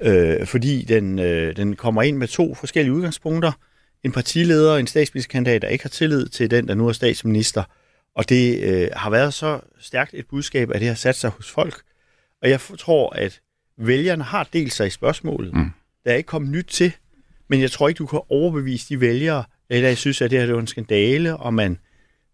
øh, 0.00 0.46
fordi 0.46 0.82
den, 0.82 1.18
øh, 1.18 1.56
den 1.56 1.76
kommer 1.76 2.02
ind 2.02 2.16
med 2.16 2.28
to 2.28 2.54
forskellige 2.54 2.92
udgangspunkter. 2.92 3.52
En 4.04 4.12
partileder 4.12 4.72
og 4.72 4.80
en 4.80 4.86
statsministerkandidat, 4.86 5.62
der 5.62 5.68
ikke 5.68 5.84
har 5.84 5.88
tillid 5.88 6.26
til 6.26 6.50
den, 6.50 6.68
der 6.68 6.74
nu 6.74 6.88
er 6.88 6.92
statsminister. 6.92 7.62
Og 8.16 8.28
det 8.28 8.62
øh, 8.62 8.88
har 8.92 9.10
været 9.10 9.34
så 9.34 9.60
stærkt 9.80 10.10
et 10.14 10.26
budskab, 10.26 10.70
at 10.70 10.80
det 10.80 10.88
har 10.88 10.94
sat 10.94 11.16
sig 11.16 11.30
hos 11.30 11.50
folk. 11.50 11.82
Og 12.42 12.50
jeg 12.50 12.60
tror, 12.78 13.10
at 13.10 13.40
vælgerne 13.78 14.24
har 14.24 14.48
delt 14.52 14.72
sig 14.72 14.86
i 14.86 14.90
spørgsmålet. 14.90 15.54
Mm. 15.54 15.70
Der 16.04 16.10
er 16.10 16.16
ikke 16.16 16.26
kommet 16.26 16.50
nyt 16.50 16.66
til, 16.66 16.92
men 17.48 17.60
jeg 17.60 17.70
tror 17.70 17.88
ikke, 17.88 17.98
du 17.98 18.06
kan 18.06 18.20
overbevise 18.28 18.88
de 18.88 19.00
vælgere, 19.00 19.44
eller 19.70 19.88
jeg 19.88 19.98
synes, 19.98 20.22
at 20.22 20.30
det 20.30 20.38
her 20.38 20.46
det 20.46 20.54
var 20.54 20.60
en 20.60 20.66
skandale, 20.66 21.36
og 21.36 21.54
man, 21.54 21.78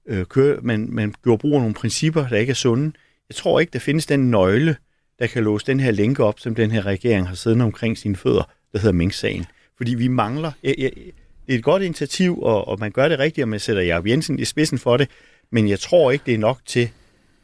øh, 0.06 0.24
kører, 0.26 0.60
man, 0.60 0.88
man 0.90 1.14
gjorde 1.22 1.40
brug 1.40 1.54
af 1.54 1.60
nogle 1.60 1.74
principper, 1.74 2.28
der 2.28 2.36
ikke 2.36 2.50
er 2.50 2.54
sunde. 2.54 2.92
Jeg 3.28 3.36
tror 3.36 3.60
ikke, 3.60 3.70
der 3.70 3.78
findes 3.78 4.06
den 4.06 4.30
nøgle, 4.30 4.76
der 5.18 5.26
kan 5.26 5.44
låse 5.44 5.66
den 5.66 5.80
her 5.80 5.90
lænke 5.90 6.24
op, 6.24 6.40
som 6.40 6.54
den 6.54 6.70
her 6.70 6.86
regering 6.86 7.28
har 7.28 7.34
siddet 7.34 7.62
omkring 7.62 7.98
sine 7.98 8.16
fødder, 8.16 8.50
der 8.72 8.78
hedder 8.78 8.92
Mink-sagen. 8.92 9.46
Fordi 9.76 9.94
vi 9.94 10.08
mangler... 10.08 10.52
Jeg, 10.62 10.74
jeg, 10.78 10.90
det 11.46 11.54
er 11.54 11.58
et 11.58 11.64
godt 11.64 11.82
initiativ, 11.82 12.42
og, 12.42 12.68
og 12.68 12.78
man 12.80 12.92
gør 12.92 13.08
det 13.08 13.18
rigtigt, 13.18 13.42
og 13.42 13.48
man 13.48 13.60
sætter 13.60 13.82
Jacob 13.82 14.06
Jensen 14.06 14.38
i 14.38 14.44
spidsen 14.44 14.78
for 14.78 14.96
det, 14.96 15.08
men 15.52 15.68
jeg 15.68 15.80
tror 15.80 16.10
ikke, 16.10 16.22
det 16.26 16.34
er 16.34 16.38
nok 16.38 16.60
til, 16.66 16.90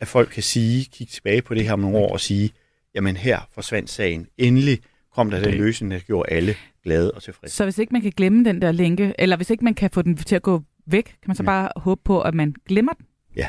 at 0.01 0.09
folk 0.09 0.29
kan 0.29 0.43
sige, 0.43 0.85
kigge 0.93 1.11
tilbage 1.11 1.43
på 1.43 1.55
det 1.55 1.65
her 1.65 1.73
om 1.73 1.79
nogle 1.79 1.97
år 1.97 2.13
og 2.13 2.21
sige, 2.21 2.53
jamen 2.97 3.17
her 3.17 3.39
forsvandt 3.53 3.91
sagen. 3.91 4.27
Endelig 4.39 4.79
kom 5.15 5.31
der 5.31 5.41
den 5.41 5.55
løsning, 5.55 5.93
der 5.93 5.99
gjorde 5.99 6.33
alle 6.33 6.55
glade 6.85 7.11
og 7.11 7.23
tilfredse. 7.23 7.57
Så 7.57 7.65
hvis 7.65 7.79
ikke 7.79 7.93
man 7.93 8.03
kan 8.03 8.13
glemme 8.17 8.45
den 8.45 8.63
der 8.63 8.73
lænke, 8.73 9.15
eller 9.19 9.37
hvis 9.37 9.51
ikke 9.51 9.65
man 9.65 9.75
kan 9.75 9.91
få 9.91 10.03
den 10.03 10.17
til 10.17 10.37
at 10.37 10.43
gå 10.43 10.63
væk, 10.87 11.05
kan 11.05 11.27
man 11.27 11.37
så 11.37 11.43
ja. 11.43 11.47
bare 11.47 11.69
håbe 11.77 12.01
på, 12.05 12.21
at 12.21 12.35
man 12.35 12.55
glemmer 12.69 12.93
den? 12.93 13.07
Ja. 13.37 13.47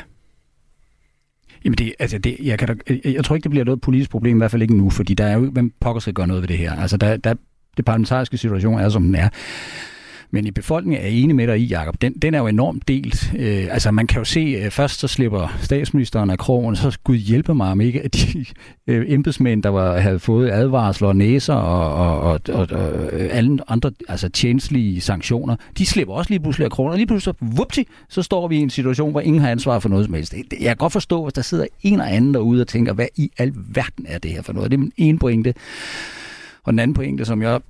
Jamen 1.64 1.78
det, 1.78 1.94
altså 1.98 2.18
det, 2.18 2.36
jeg, 2.40 2.58
kan 2.58 2.68
da, 2.68 2.74
jeg, 2.88 3.14
jeg 3.14 3.24
tror 3.24 3.36
ikke, 3.36 3.44
det 3.44 3.50
bliver 3.50 3.64
noget 3.64 3.80
politisk 3.80 4.10
problem, 4.10 4.36
i 4.36 4.40
hvert 4.40 4.50
fald 4.50 4.62
ikke 4.62 4.76
nu, 4.76 4.90
fordi 4.90 5.14
der 5.14 5.24
er 5.24 5.34
jo, 5.34 5.50
hvem 5.50 5.72
pokker 5.80 6.00
skal 6.00 6.14
gøre 6.14 6.26
noget 6.26 6.42
ved 6.42 6.48
det 6.48 6.58
her. 6.58 6.72
Altså 6.72 6.96
der, 6.96 7.16
der, 7.16 7.34
det 7.76 7.84
parlamentariske 7.84 8.38
situation 8.38 8.80
er, 8.80 8.88
som 8.88 9.02
den 9.02 9.14
er. 9.14 9.28
Men 10.30 10.46
i 10.46 10.50
befolkningen 10.50 11.04
er 11.04 11.08
enig 11.08 11.36
med 11.36 11.46
dig 11.46 11.60
i, 11.60 11.64
Jacob. 11.64 12.02
Den, 12.02 12.12
den 12.12 12.34
er 12.34 12.38
jo 12.38 12.46
enormt 12.46 12.88
delt. 12.88 13.32
Øh, 13.38 13.66
altså 13.70 13.90
man 13.90 14.06
kan 14.06 14.18
jo 14.18 14.24
se, 14.24 14.56
at 14.60 14.72
først 14.72 15.00
så 15.00 15.08
slipper 15.08 15.58
statsministeren 15.62 16.30
af 16.30 16.38
krogen, 16.38 16.76
så 16.76 16.98
Gud 17.04 17.16
hjælpe 17.16 17.54
mig 17.54 17.70
om 17.70 17.80
ikke, 17.80 18.02
at 18.02 18.14
de 18.14 18.44
øh, 18.86 19.04
embedsmænd, 19.08 19.62
der 19.62 19.68
var, 19.68 19.98
havde 19.98 20.18
fået 20.18 20.50
advarsler 20.50 21.08
og 21.08 21.16
næser 21.16 21.54
og, 21.54 21.94
og, 21.94 22.20
og, 22.20 22.40
og, 22.48 22.68
og 22.70 23.12
øh, 23.12 23.28
alle 23.32 23.58
andre 23.68 23.90
altså 24.08 24.28
tjenestlige 24.28 25.00
sanktioner, 25.00 25.56
de 25.78 25.86
slipper 25.86 26.14
også 26.14 26.30
lige 26.30 26.40
pludselig 26.40 26.64
af 26.64 26.70
krogen, 26.70 26.92
og 26.92 26.96
lige 26.96 27.06
pludselig 27.06 27.34
så, 27.40 27.46
vupti, 27.56 27.86
så 28.08 28.22
står 28.22 28.48
vi 28.48 28.56
i 28.56 28.60
en 28.60 28.70
situation, 28.70 29.10
hvor 29.10 29.20
ingen 29.20 29.42
har 29.42 29.50
ansvar 29.50 29.78
for 29.78 29.88
noget 29.88 30.04
som 30.04 30.14
helst. 30.14 30.34
Jeg 30.34 30.58
kan 30.60 30.76
godt 30.76 30.92
forstå, 30.92 31.22
hvis 31.22 31.32
der 31.32 31.42
sidder 31.42 31.66
en 31.82 32.00
og 32.00 32.14
anden 32.14 32.34
derude 32.34 32.60
og 32.60 32.68
tænker, 32.68 32.92
hvad 32.92 33.06
i 33.16 33.30
al 33.38 33.52
verden 33.56 34.06
er 34.08 34.18
det 34.18 34.30
her 34.30 34.42
for 34.42 34.52
noget? 34.52 34.70
Det 34.70 34.76
er 34.76 34.80
min 34.80 34.92
ene 34.96 35.18
pointe. 35.18 35.54
Og 36.64 36.72
den 36.72 36.78
anden 36.78 36.94
pointe, 36.94 37.24
som 37.24 37.42
jeg 37.42 37.60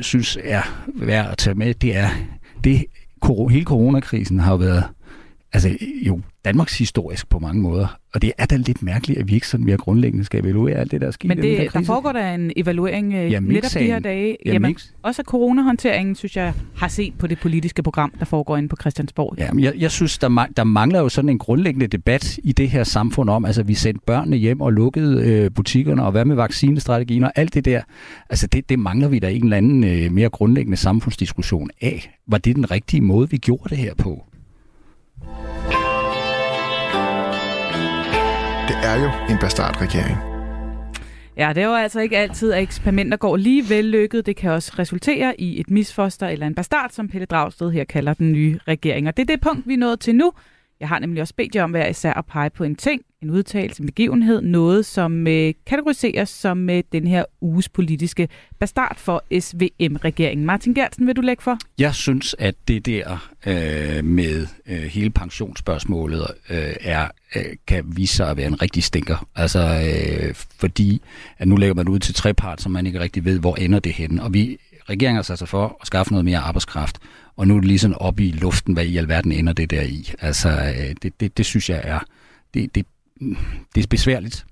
synes 0.00 0.38
er 0.44 0.84
værd 0.94 1.30
at 1.30 1.38
tage 1.38 1.54
med, 1.54 1.74
det 1.74 1.96
er, 1.96 2.08
det 2.64 2.84
hele 3.50 3.64
coronakrisen 3.64 4.40
har 4.40 4.56
været 4.56 4.84
altså 5.54 5.76
jo 6.06 6.20
Danmarks 6.44 6.78
historisk 6.78 7.28
på 7.28 7.38
mange 7.38 7.62
måder. 7.62 7.98
Og 8.14 8.22
det 8.22 8.32
er 8.38 8.46
da 8.46 8.56
lidt 8.56 8.82
mærkeligt, 8.82 9.20
at 9.20 9.28
vi 9.28 9.34
ikke 9.34 9.48
sådan 9.48 9.66
mere 9.66 9.76
grundlæggende 9.76 10.24
skal 10.24 10.40
evaluere 10.40 10.74
alt 10.74 10.90
det, 10.90 11.00
der 11.00 11.06
er 11.06 11.10
sket. 11.10 11.28
Men 11.28 11.38
det, 11.38 11.72
der 11.72 11.82
foregår 11.82 12.12
der 12.12 12.34
en 12.34 12.52
evaluering 12.56 13.14
øh, 13.14 13.32
ja, 13.32 13.40
netop 13.40 13.70
de 13.74 13.84
her 13.84 13.98
dage. 13.98 14.36
Ja, 14.46 14.52
Jamen, 14.52 14.76
også 15.02 15.22
coronahåndteringen, 15.22 16.14
synes 16.14 16.36
jeg, 16.36 16.52
har 16.76 16.88
set 16.88 17.14
på 17.18 17.26
det 17.26 17.38
politiske 17.40 17.82
program, 17.82 18.12
der 18.18 18.24
foregår 18.24 18.56
inde 18.56 18.68
på 18.68 18.76
Christiansborg. 18.80 19.34
Ja, 19.38 19.48
jeg, 19.58 19.72
jeg 19.76 19.90
synes, 19.90 20.18
der, 20.18 20.46
der 20.56 20.64
mangler 20.64 21.00
jo 21.00 21.08
sådan 21.08 21.28
en 21.28 21.38
grundlæggende 21.38 21.86
debat 21.86 22.38
i 22.42 22.52
det 22.52 22.70
her 22.70 22.84
samfund 22.84 23.30
om, 23.30 23.44
altså 23.44 23.62
vi 23.62 23.74
sendte 23.74 24.00
børnene 24.06 24.36
hjem 24.36 24.60
og 24.60 24.72
lukkede 24.72 25.22
øh, 25.22 25.50
butikkerne, 25.50 26.04
og 26.04 26.12
hvad 26.12 26.24
med 26.24 26.36
vaccinestrategien 26.36 27.24
og 27.24 27.32
alt 27.34 27.54
det 27.54 27.64
der. 27.64 27.82
Altså 28.30 28.46
det, 28.46 28.68
det 28.68 28.78
mangler 28.78 29.08
vi 29.08 29.18
da 29.18 29.30
en 29.30 29.44
eller 29.44 29.56
anden 29.56 29.84
øh, 29.84 30.12
mere 30.12 30.28
grundlæggende 30.28 30.76
samfundsdiskussion 30.76 31.70
af. 31.80 32.10
Var 32.26 32.38
det 32.38 32.56
den 32.56 32.70
rigtige 32.70 33.00
måde, 33.00 33.30
vi 33.30 33.36
gjorde 33.36 33.68
det 33.68 33.78
her 33.78 33.94
på? 33.94 34.24
Det 38.68 38.76
er 38.84 39.02
jo 39.02 39.34
en 39.34 39.38
bastardregering. 39.38 40.16
Ja, 41.36 41.52
det 41.54 41.62
er 41.62 41.66
jo 41.66 41.74
altså 41.74 42.00
ikke 42.00 42.18
altid, 42.18 42.52
at 42.52 42.62
eksperimenter 42.62 43.16
går 43.16 43.36
lige 43.36 43.68
vellykket. 43.68 44.26
Det 44.26 44.36
kan 44.36 44.50
også 44.50 44.72
resultere 44.78 45.40
i 45.40 45.60
et 45.60 45.70
misfoster 45.70 46.28
eller 46.28 46.46
en 46.46 46.54
bastard, 46.54 46.90
som 46.90 47.08
Pelle 47.08 47.26
Dragsted 47.26 47.70
her 47.70 47.84
kalder 47.84 48.14
den 48.14 48.32
nye 48.32 48.58
regering. 48.68 49.08
Og 49.08 49.16
det 49.16 49.22
er 49.22 49.26
det 49.26 49.40
punkt, 49.40 49.68
vi 49.68 49.72
er 49.72 49.78
nået 49.78 50.00
til 50.00 50.14
nu. 50.14 50.32
Jeg 50.80 50.88
har 50.88 50.98
nemlig 50.98 51.20
også 51.22 51.34
bedt 51.36 51.54
jer 51.54 51.64
om 51.64 51.70
hver 51.70 51.86
især 51.86 52.12
at 52.12 52.26
pege 52.26 52.50
på 52.50 52.64
en 52.64 52.76
ting, 52.76 53.02
en 53.22 53.30
udtalelse, 53.30 53.82
en 53.82 53.86
begivenhed, 53.86 54.40
noget 54.40 54.86
som 54.86 55.26
øh, 55.26 55.54
kategoriseres 55.66 56.28
som 56.28 56.70
øh, 56.70 56.82
den 56.92 57.06
her 57.06 57.24
uges 57.40 57.68
politiske 57.68 58.28
bastard 58.58 58.96
for 58.98 59.24
SVM-regeringen. 59.40 60.46
Martin 60.46 60.74
Gertsen, 60.74 61.06
vil 61.06 61.16
du 61.16 61.20
lægge 61.20 61.42
for? 61.42 61.58
Jeg 61.78 61.94
synes, 61.94 62.36
at 62.38 62.54
det 62.68 62.86
der 62.86 63.30
øh, 63.46 64.04
med 64.04 64.46
øh, 64.66 64.82
hele 64.82 65.10
pensionsspørgsmålet 65.10 66.26
øh, 66.50 66.74
er, 66.80 67.08
øh, 67.36 67.42
kan 67.66 67.84
vise 67.96 68.16
sig 68.16 68.30
at 68.30 68.36
være 68.36 68.46
en 68.46 68.62
rigtig 68.62 68.82
stinker. 68.82 69.26
Altså, 69.36 69.60
øh, 69.60 70.34
fordi 70.34 71.02
at 71.38 71.48
nu 71.48 71.56
lægger 71.56 71.74
man 71.74 71.88
ud 71.88 71.98
til 71.98 72.14
trepart, 72.14 72.60
som 72.60 72.72
man 72.72 72.86
ikke 72.86 73.00
rigtig 73.00 73.24
ved, 73.24 73.38
hvor 73.38 73.56
ender 73.56 73.78
det 73.78 73.92
henne. 73.92 74.22
Og 74.22 74.34
vi 74.34 74.58
regeringen 74.88 75.16
har 75.16 75.22
sat 75.22 75.38
sig 75.38 75.48
for 75.48 75.78
at 75.80 75.86
skaffe 75.86 76.12
noget 76.12 76.24
mere 76.24 76.38
arbejdskraft. 76.38 76.98
Og 77.36 77.46
nu 77.48 77.56
er 77.56 77.60
det 77.60 77.68
lige 77.68 77.78
sådan 77.78 77.96
op 78.00 78.20
i 78.20 78.30
luften, 78.30 78.74
hvad 78.74 78.84
i 78.84 78.96
alverden 78.96 79.32
ender 79.32 79.52
det 79.52 79.70
der 79.70 79.82
i. 79.82 80.10
Altså, 80.20 80.48
øh, 80.50 80.94
det, 81.02 81.20
det, 81.20 81.36
det 81.38 81.46
synes 81.46 81.70
jeg 81.70 81.80
er, 81.84 81.98
det, 82.54 82.74
det, 82.74 82.86
det 83.74 83.82
er 83.82 83.86
besværligt. 83.90 84.44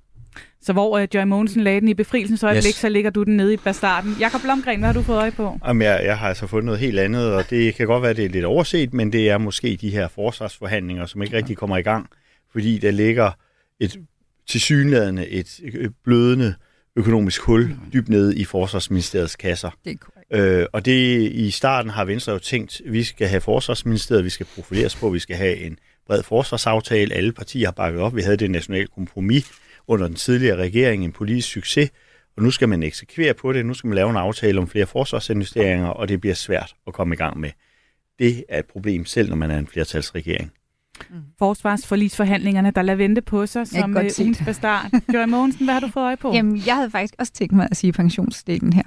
Så 0.61 0.73
hvor 0.73 0.99
uh, 1.01 1.07
Joy 1.15 1.23
Mogensen 1.23 1.61
lagde 1.63 1.79
den 1.81 1.87
i 1.89 1.93
befrielsens 1.93 2.43
øjeblik, 2.43 2.65
Yes. 2.69 2.75
så 2.75 2.89
ligger 2.89 3.09
du 3.09 3.23
den 3.23 3.37
nede 3.37 3.53
i 3.53 3.57
bastarden. 3.57 4.15
Jakob 4.19 4.41
Blomgren, 4.41 4.79
hvad 4.79 4.87
har 4.87 4.93
du 4.93 5.01
fået 5.01 5.17
øje 5.17 5.31
på? 5.31 5.59
Jamen, 5.67 5.81
jeg, 5.81 6.01
jeg 6.05 6.17
har 6.17 6.27
altså 6.27 6.47
fundet 6.47 6.65
noget 6.65 6.79
helt 6.79 6.99
andet, 6.99 7.33
og 7.33 7.49
det 7.49 7.75
kan 7.75 7.87
godt 7.87 8.03
være, 8.03 8.13
det 8.13 8.25
er 8.25 8.29
lidt 8.29 8.45
overset, 8.45 8.93
men 8.93 9.11
det 9.13 9.29
er 9.29 9.37
måske 9.37 9.77
de 9.81 9.89
her 9.89 10.07
forsvarsforhandlinger, 10.07 11.05
som 11.05 11.23
ikke 11.23 11.37
rigtig 11.37 11.57
kommer 11.57 11.77
i 11.77 11.81
gang, 11.81 12.09
fordi 12.51 12.77
der 12.77 12.91
ligger 12.91 13.31
et 13.79 13.99
tilsyneladende 14.49 15.27
et 15.27 15.59
øh, 15.73 15.89
blødende 16.03 16.55
økonomisk 16.95 17.41
hul 17.41 17.75
dybt 17.93 18.09
nede 18.09 18.35
i 18.37 18.43
Forsvarsministeriets 18.45 19.35
kasser. 19.35 19.69
Det 19.85 19.91
er 19.91 19.97
korrekt. 19.97 20.22
Øh, 20.33 20.65
og 20.73 20.85
det 20.85 21.31
i 21.31 21.51
starten 21.51 21.91
har 21.91 22.05
Venstre 22.05 22.31
jo 22.31 22.39
tænkt, 22.39 22.81
at 22.85 22.93
vi 22.93 23.03
skal 23.03 23.27
have 23.27 23.41
Forsvarsministeriet, 23.41 24.25
vi 24.25 24.29
skal 24.29 24.45
profileres 24.55 24.95
på, 24.95 25.09
vi 25.09 25.19
skal 25.19 25.35
have 25.35 25.57
en 25.57 25.77
bred 26.07 26.23
forsvarsaftale. 26.23 27.13
Alle 27.13 27.31
partier 27.31 27.67
har 27.67 27.71
bakket 27.71 28.01
op. 28.01 28.15
Vi 28.15 28.21
havde 28.21 28.37
det 28.37 28.51
nationale 28.51 28.87
kompromis 28.87 29.51
under 29.87 30.07
den 30.07 30.15
tidligere 30.15 30.57
regering, 30.57 31.03
en 31.03 31.11
politisk 31.11 31.47
succes. 31.47 31.89
Og 32.37 32.43
nu 32.43 32.51
skal 32.51 32.69
man 32.69 32.83
eksekvere 32.83 33.33
på 33.33 33.53
det. 33.53 33.65
Nu 33.65 33.73
skal 33.73 33.87
man 33.87 33.95
lave 33.95 34.09
en 34.09 34.17
aftale 34.17 34.59
om 34.59 34.67
flere 34.67 34.85
forsvarsinvesteringer, 34.85 35.87
og 35.87 36.07
det 36.09 36.21
bliver 36.21 36.35
svært 36.35 36.73
at 36.87 36.93
komme 36.93 37.15
i 37.15 37.17
gang 37.17 37.39
med. 37.39 37.49
Det 38.19 38.43
er 38.49 38.59
et 38.59 38.65
problem, 38.65 39.05
selv 39.05 39.29
når 39.29 39.35
man 39.35 39.51
er 39.51 39.57
en 39.57 39.67
flertalsregering. 39.67 40.51
Forsvarsforlisforhandlingerne, 41.39 42.71
der 42.71 42.81
lader 42.81 42.97
vente 42.97 43.21
på 43.21 43.45
sig 43.45 43.67
som 43.67 43.95
ugens 43.95 44.15
det. 44.15 44.41
bastard. 44.45 44.91
Joy 45.13 45.25
Mogensen, 45.25 45.65
hvad 45.65 45.73
har 45.73 45.81
du 45.81 45.87
fået 45.87 46.03
øje 46.03 46.17
på? 46.17 46.33
Jamen, 46.35 46.61
jeg 46.65 46.75
havde 46.75 46.91
faktisk 46.91 47.13
også 47.19 47.33
tænkt 47.33 47.53
mig 47.53 47.67
at 47.71 47.77
sige 47.77 47.93
pensionsdelen 47.93 48.73
her. 48.73 48.83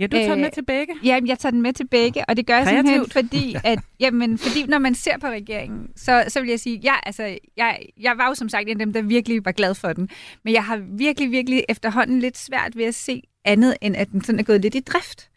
Ja, 0.00 0.06
du 0.06 0.16
tager 0.16 0.28
den 0.28 0.38
øh, 0.38 0.40
med 0.40 0.50
til 0.50 0.64
begge. 0.64 0.94
Ja, 1.04 1.20
jeg 1.26 1.38
tager 1.38 1.50
den 1.50 1.62
med 1.62 1.72
til 1.72 1.86
begge, 1.88 2.24
og 2.28 2.36
det 2.36 2.46
gør 2.46 2.56
jeg 2.56 2.66
Kreativt. 2.66 2.88
simpelthen, 2.88 3.28
fordi, 3.28 3.56
at, 3.72 3.78
jamen, 4.00 4.38
fordi 4.38 4.66
når 4.66 4.78
man 4.78 4.94
ser 4.94 5.18
på 5.18 5.26
regeringen, 5.26 5.88
så, 5.96 6.24
så 6.28 6.40
vil 6.40 6.50
jeg 6.50 6.60
sige, 6.60 6.80
jeg, 6.82 7.00
altså, 7.02 7.38
jeg, 7.56 7.78
jeg 8.00 8.18
var 8.18 8.28
jo 8.28 8.34
som 8.34 8.48
sagt 8.48 8.62
en 8.62 8.70
af 8.70 8.78
dem, 8.78 8.92
der 8.92 9.02
virkelig 9.02 9.44
var 9.44 9.52
glad 9.52 9.74
for 9.74 9.92
den, 9.92 10.08
men 10.44 10.54
jeg 10.54 10.64
har 10.64 10.76
virkelig, 10.76 11.30
virkelig 11.30 11.64
efterhånden 11.68 12.20
lidt 12.20 12.38
svært 12.38 12.76
ved 12.76 12.84
at 12.84 12.94
se 12.94 13.22
andet, 13.44 13.76
end 13.80 13.96
at 13.96 14.10
den 14.10 14.24
sådan 14.24 14.38
er 14.38 14.44
gået 14.44 14.60
lidt 14.60 14.74
i 14.74 14.80
drift. 14.80 15.30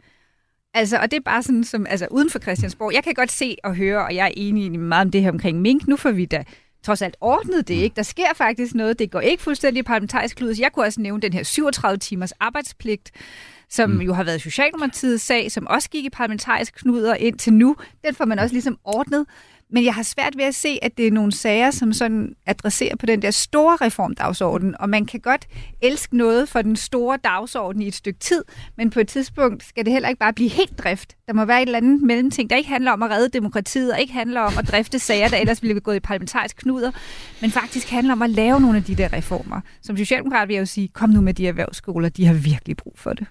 Altså, 0.74 0.98
og 0.98 1.10
det 1.10 1.16
er 1.16 1.20
bare 1.20 1.42
sådan 1.42 1.64
som, 1.64 1.86
altså 1.86 2.06
uden 2.10 2.30
for 2.30 2.38
Christiansborg. 2.38 2.94
Jeg 2.94 3.04
kan 3.04 3.14
godt 3.14 3.32
se 3.32 3.56
og 3.64 3.76
høre, 3.76 4.04
og 4.04 4.14
jeg 4.14 4.26
er 4.26 4.32
enig 4.36 4.80
meget 4.80 5.06
om 5.06 5.10
det 5.10 5.22
her 5.22 5.30
omkring 5.30 5.60
mink. 5.60 5.88
Nu 5.88 5.96
får 5.96 6.10
vi 6.10 6.24
da 6.24 6.44
trods 6.84 7.02
alt 7.02 7.16
ordnet 7.20 7.68
det, 7.68 7.74
ikke? 7.74 7.96
Der 7.96 8.02
sker 8.02 8.34
faktisk 8.34 8.74
noget. 8.74 8.98
Det 8.98 9.10
går 9.10 9.20
ikke 9.20 9.42
fuldstændig 9.42 9.84
parlamentarisk 9.84 10.36
klud. 10.36 10.54
Jeg 10.60 10.72
kunne 10.72 10.84
også 10.84 11.00
nævne 11.00 11.22
den 11.22 11.32
her 11.32 11.42
37 11.42 11.98
timers 11.98 12.32
arbejdspligt, 12.32 13.10
som 13.74 13.90
mm. 13.90 14.00
jo 14.00 14.14
har 14.14 14.24
været 14.24 14.40
Socialdemokratiets 14.40 15.24
sag, 15.24 15.52
som 15.52 15.66
også 15.66 15.90
gik 15.90 16.04
i 16.04 16.10
parlamentarisk 16.10 16.74
knuder 16.74 17.14
indtil 17.14 17.52
nu. 17.52 17.76
Den 18.04 18.14
får 18.14 18.24
man 18.24 18.38
også 18.38 18.54
ligesom 18.54 18.78
ordnet. 18.84 19.26
Men 19.70 19.84
jeg 19.84 19.94
har 19.94 20.02
svært 20.02 20.36
ved 20.36 20.44
at 20.44 20.54
se, 20.54 20.78
at 20.82 20.98
det 20.98 21.06
er 21.06 21.10
nogle 21.10 21.32
sager, 21.32 21.70
som 21.70 21.92
sådan 21.92 22.34
adresserer 22.46 22.96
på 22.96 23.06
den 23.06 23.22
der 23.22 23.30
store 23.30 23.76
reformdagsorden. 23.76 24.80
Og 24.80 24.88
man 24.88 25.06
kan 25.06 25.20
godt 25.20 25.46
elske 25.82 26.16
noget 26.16 26.48
for 26.48 26.62
den 26.62 26.76
store 26.76 27.18
dagsorden 27.24 27.82
i 27.82 27.86
et 27.86 27.94
stykke 27.94 28.18
tid, 28.18 28.44
men 28.76 28.90
på 28.90 29.00
et 29.00 29.08
tidspunkt 29.08 29.64
skal 29.64 29.84
det 29.84 29.92
heller 29.92 30.08
ikke 30.08 30.18
bare 30.18 30.32
blive 30.32 30.50
helt 30.50 30.78
drift. 30.78 31.16
Der 31.26 31.32
må 31.32 31.44
være 31.44 31.62
et 31.62 31.66
eller 31.66 31.78
andet 31.78 32.02
mellemting, 32.02 32.50
der 32.50 32.56
ikke 32.56 32.68
handler 32.68 32.92
om 32.92 33.02
at 33.02 33.10
redde 33.10 33.28
demokratiet, 33.28 33.92
og 33.92 34.00
ikke 34.00 34.12
handler 34.12 34.40
om 34.40 34.52
at 34.58 34.68
drifte 34.68 34.98
sager, 34.98 35.28
der 35.28 35.36
ellers 35.36 35.62
ville 35.62 35.80
gå 35.80 35.92
i 35.92 36.00
parlamentarisk 36.00 36.56
knuder, 36.56 36.90
men 37.40 37.50
faktisk 37.50 37.90
handler 37.90 38.12
om 38.12 38.22
at 38.22 38.30
lave 38.30 38.60
nogle 38.60 38.76
af 38.76 38.84
de 38.84 38.94
der 38.94 39.12
reformer. 39.12 39.60
Som 39.82 39.96
socialdemokrat 39.96 40.48
vil 40.48 40.54
jeg 40.54 40.60
jo 40.60 40.66
sige, 40.66 40.88
kom 40.88 41.10
nu 41.10 41.20
med 41.20 41.34
de 41.34 41.48
erhvervsskoler, 41.48 42.08
de 42.08 42.26
har 42.26 42.34
virkelig 42.34 42.76
brug 42.76 42.94
for 42.96 43.12
det. 43.12 43.26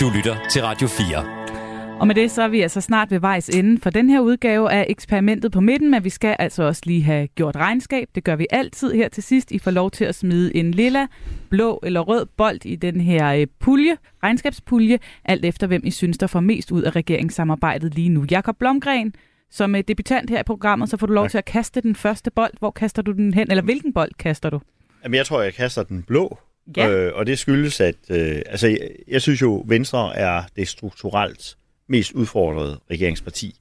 Du 0.00 0.10
lytter 0.16 0.36
til 0.50 0.62
Radio 0.62 0.88
4. 0.88 1.98
Og 2.00 2.06
med 2.06 2.14
det 2.14 2.30
så 2.30 2.42
er 2.42 2.48
vi 2.48 2.60
altså 2.60 2.80
snart 2.80 3.10
ved 3.10 3.20
vejs 3.20 3.48
ende 3.48 3.80
for 3.80 3.90
den 3.90 4.10
her 4.10 4.20
udgave 4.20 4.72
af 4.72 4.86
eksperimentet 4.88 5.52
på 5.52 5.60
midten, 5.60 5.90
men 5.90 6.04
vi 6.04 6.10
skal 6.10 6.36
altså 6.38 6.62
også 6.62 6.82
lige 6.86 7.02
have 7.02 7.26
gjort 7.28 7.56
regnskab. 7.56 8.08
Det 8.14 8.24
gør 8.24 8.36
vi 8.36 8.46
altid 8.50 8.92
her 8.92 9.08
til 9.08 9.22
sidst. 9.22 9.52
I 9.52 9.58
får 9.58 9.70
lov 9.70 9.90
til 9.90 10.04
at 10.04 10.14
smide 10.14 10.56
en 10.56 10.70
lilla, 10.70 11.06
blå 11.50 11.80
eller 11.82 12.00
rød 12.00 12.26
bold 12.36 12.64
i 12.64 12.76
den 12.76 13.00
her 13.00 13.32
øh, 13.34 13.46
pulje, 13.60 13.96
regnskabspulje, 14.22 14.98
alt 15.24 15.44
efter 15.44 15.66
hvem 15.66 15.80
I 15.84 15.90
synes, 15.90 16.18
der 16.18 16.26
får 16.26 16.40
mest 16.40 16.70
ud 16.72 16.82
af 16.82 16.96
regeringssamarbejdet 16.96 17.94
lige 17.94 18.08
nu. 18.08 18.24
Jakob 18.30 18.56
Blomgren, 18.58 19.14
som 19.50 19.74
er 19.74 19.82
debutant 19.82 20.30
her 20.30 20.40
i 20.40 20.44
programmet, 20.46 20.88
så 20.90 20.96
får 20.96 21.06
du 21.06 21.12
lov 21.12 21.24
Tak. 21.24 21.30
til 21.30 21.38
at 21.38 21.44
kaste 21.44 21.80
den 21.80 21.94
første 21.96 22.30
bold. 22.30 22.52
Hvor 22.58 22.70
kaster 22.70 23.02
du 23.02 23.12
den 23.12 23.34
hen, 23.34 23.50
eller 23.50 23.62
hvilken 23.62 23.92
bold 23.92 24.10
kaster 24.18 24.50
du? 24.50 24.60
Jamen, 25.04 25.14
jeg 25.16 25.26
tror, 25.26 25.42
jeg 25.42 25.54
kaster 25.54 25.82
den 25.82 26.02
blå. 26.02 26.38
Ja. 26.76 26.90
Øh, 26.90 27.12
og 27.14 27.26
det 27.26 27.38
skyldes, 27.38 27.80
at 27.80 27.94
øh, 28.10 28.42
altså, 28.46 28.66
jeg, 28.66 28.90
jeg 29.08 29.22
synes 29.22 29.42
jo, 29.42 29.64
Venstre 29.66 30.16
er 30.16 30.42
det 30.56 30.68
strukturelt 30.68 31.56
mest 31.86 32.12
udfordrede 32.12 32.80
regeringsparti. 32.90 33.60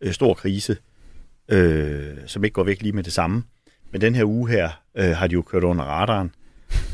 Øh, 0.00 0.12
stor 0.12 0.34
krise, 0.34 0.76
øh, 1.48 2.16
som 2.26 2.44
ikke 2.44 2.54
går 2.54 2.62
væk 2.62 2.82
lige 2.82 2.92
med 2.92 3.02
det 3.02 3.12
samme. 3.12 3.44
Men 3.90 4.00
den 4.00 4.14
her 4.14 4.24
uge 4.24 4.50
her 4.50 4.70
øh, 4.94 5.10
har 5.10 5.26
de 5.26 5.32
jo 5.32 5.42
kørt 5.42 5.64
under 5.64 5.84
radaren. 5.84 6.34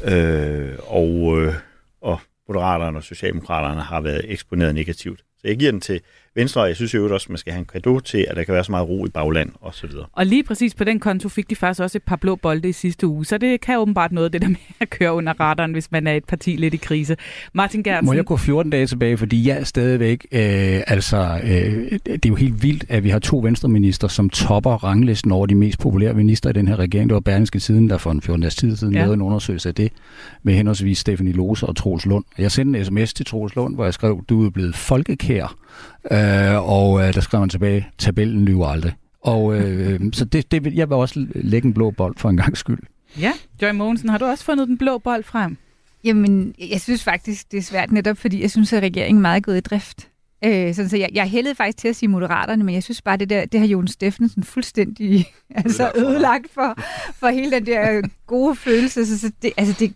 Øh, 0.05 0.79
og, 0.87 1.41
øh, 1.41 1.55
og 2.01 2.21
Moderaterne 2.49 2.99
og 2.99 3.05
Socialdemokraterne 3.05 3.81
har 3.81 4.01
været 4.01 4.33
eksponeret 4.33 4.75
negativt. 4.75 5.21
Så 5.21 5.49
jeg 5.49 5.59
giver 5.59 5.71
den 5.71 5.81
til 5.81 6.01
Venstre, 6.39 6.61
og 6.61 6.68
jeg 6.68 6.76
synes 6.76 6.95
jo 6.95 7.14
også, 7.14 7.26
at 7.26 7.30
man 7.30 7.39
skal 7.39 7.53
have 7.53 7.59
en 7.59 7.64
kado 7.72 8.01
til, 8.01 8.26
at 8.30 8.36
der 8.36 8.45
kan 8.45 8.55
være 8.55 8.64
så 8.64 8.72
meget 8.72 8.89
ro 8.89 9.07
i 9.07 9.09
bagland 9.09 9.51
og 9.61 9.74
så 9.74 9.86
videre. 9.86 10.07
Og 10.12 10.26
lige 10.26 10.43
præcis 10.45 10.74
på 10.74 10.84
den 10.84 11.01
konto 11.01 11.28
fik 11.28 11.51
de 11.51 11.57
faktisk 11.57 11.80
også 11.80 11.99
et 11.99 12.03
par 12.03 12.16
blå 12.16 12.36
bolde 12.36 12.68
i 12.68 12.72
sidste 12.72 13.07
uge, 13.07 13.24
så 13.24 13.39
det 13.39 13.61
kan 13.61 13.78
åbenbart 13.78 14.12
noget, 14.12 14.32
det 14.32 14.43
der 14.43 14.49
med 14.49 14.57
at 14.80 14.91
køre 14.91 15.12
under 15.12 15.32
radaren, 15.41 15.72
hvis 15.72 15.93
man 15.93 16.07
er 16.07 16.12
et 16.14 16.24
parti 16.24 16.57
lidt 16.57 16.74
i 16.74 16.76
krise. 16.76 17.16
Martin 17.53 17.82
Gertsen. 17.82 18.07
Må 18.07 18.12
jeg 18.12 18.24
gå 18.24 18.36
14 18.36 18.70
dage 18.70 18.86
tilbage, 18.86 19.16
fordi 19.16 19.49
jeg 19.49 19.59
er 19.59 19.64
stadigvæk, 19.64 20.26
øh, 20.32 20.80
altså, 20.86 21.41
øh, 21.45 21.99
det 22.05 22.24
er 22.24 22.28
jo 22.28 22.34
helt 22.34 22.62
vildt, 22.62 22.84
at 22.89 23.05
vi 23.05 23.09
har 23.09 23.18
to 23.18 23.39
venstreminister, 23.39 24.09
som 24.09 24.30
topper 24.30 24.70
ranglisten 24.84 25.32
over 25.32 25.47
de 25.47 25.55
mest 25.55 25.78
populære 25.78 26.14
minister 26.14 26.51
i 26.51 26.53
den 26.53 26.68
her 26.68 26.76
regering. 26.78 27.09
Det 27.11 27.14
var 27.14 27.20
Berlingske 27.20 27.59
Tiden, 27.59 27.91
der 27.91 27.99
for 27.99 28.11
en 28.11 28.22
14 28.22 28.41
dages 28.41 28.57
tid 28.57 28.76
siden 28.76 28.95
Ja. 28.95 29.01
lavede 29.01 29.14
en 29.14 29.22
undersøgelse 29.22 29.68
af 29.68 29.74
det, 29.74 29.93
med 30.43 30.55
henholdsvis 30.55 30.99
Stefanie 30.99 31.32
Lose 31.32 31.66
og 31.66 31.76
Troels 31.76 32.07
Lund. 32.07 32.24
Jeg 32.39 32.53
sendte 32.53 32.78
en 32.78 32.84
sms 32.84 33.14
til 33.14 33.26
Troels 33.26 33.55
Lund, 33.57 33.74
hvor 33.74 33.84
jeg 33.84 33.95
skrev, 33.95 34.24
du 34.28 34.47
er 34.47 34.51
blevet 34.51 34.76
folkekær, 34.76 35.55
øh, 36.11 36.18
og 36.59 37.01
øh, 37.09 37.14
der 37.14 37.20
skrev 37.20 37.41
han 37.41 37.49
tilbage, 37.49 37.89
tabellen 37.99 38.45
lyver 38.45 38.66
aldrig. 38.66 38.93
Og 39.20 39.55
øh, 39.61 40.01
så 40.12 40.24
det, 40.24 40.51
det, 40.53 40.64
vil- 40.64 40.74
jeg 40.74 40.89
vil 40.89 40.95
også 40.97 41.26
lægge 41.35 41.66
en 41.66 41.74
blå 41.74 41.91
bold 41.91 42.14
for 42.16 42.29
en 42.31 42.37
gang 42.37 42.57
skyld. 42.57 42.79
Ja, 43.20 43.33
Joy 43.62 43.70
Mogensen, 43.70 44.09
har 44.09 44.18
du 44.18 44.24
også 44.24 44.45
fundet 44.45 44.68
den 44.68 44.79
blå 44.79 44.99
bold 44.99 45.24
frem? 45.24 45.57
Jamen, 46.05 46.55
jeg 46.70 46.81
synes 46.81 47.05
faktisk, 47.05 47.53
det 47.53 47.59
er 47.59 47.62
svært 47.62 47.93
netop, 47.93 48.18
fordi 48.18 48.43
jeg 48.43 48.51
synes, 48.51 48.72
at 48.72 48.83
regeringen 48.83 49.16
er 49.18 49.22
meget 49.29 49.43
gået 49.45 49.57
i 49.57 49.61
drift. 49.61 50.09
Øh, 50.45 50.74
sådan, 50.74 50.89
så 50.89 50.97
jeg, 50.97 51.09
jeg 51.14 51.26
hældede 51.26 51.55
faktisk 51.55 51.79
til 51.79 51.89
at 51.89 51.97
sige 51.97 52.09
moderaterne, 52.09 52.64
men 52.64 52.74
jeg 52.74 52.83
synes 52.83 53.03
bare, 53.03 53.16
det 53.16 53.31
der, 53.31 53.45
det 53.45 53.61
har 53.61 53.66
Jon 53.66 53.89
Steffensen 53.89 54.43
fuldstændig 54.45 55.26
altså, 55.64 55.93
ødelagt 55.97 56.47
for, 56.55 56.79
for 57.18 57.29
hele 57.29 57.51
den 57.51 57.66
der 57.66 58.03
gode 58.26 58.57
følelse. 58.57 59.07
Så, 59.07 59.18
så 59.18 59.33
det, 59.43 59.53
altså, 59.57 59.74
det, 59.79 59.93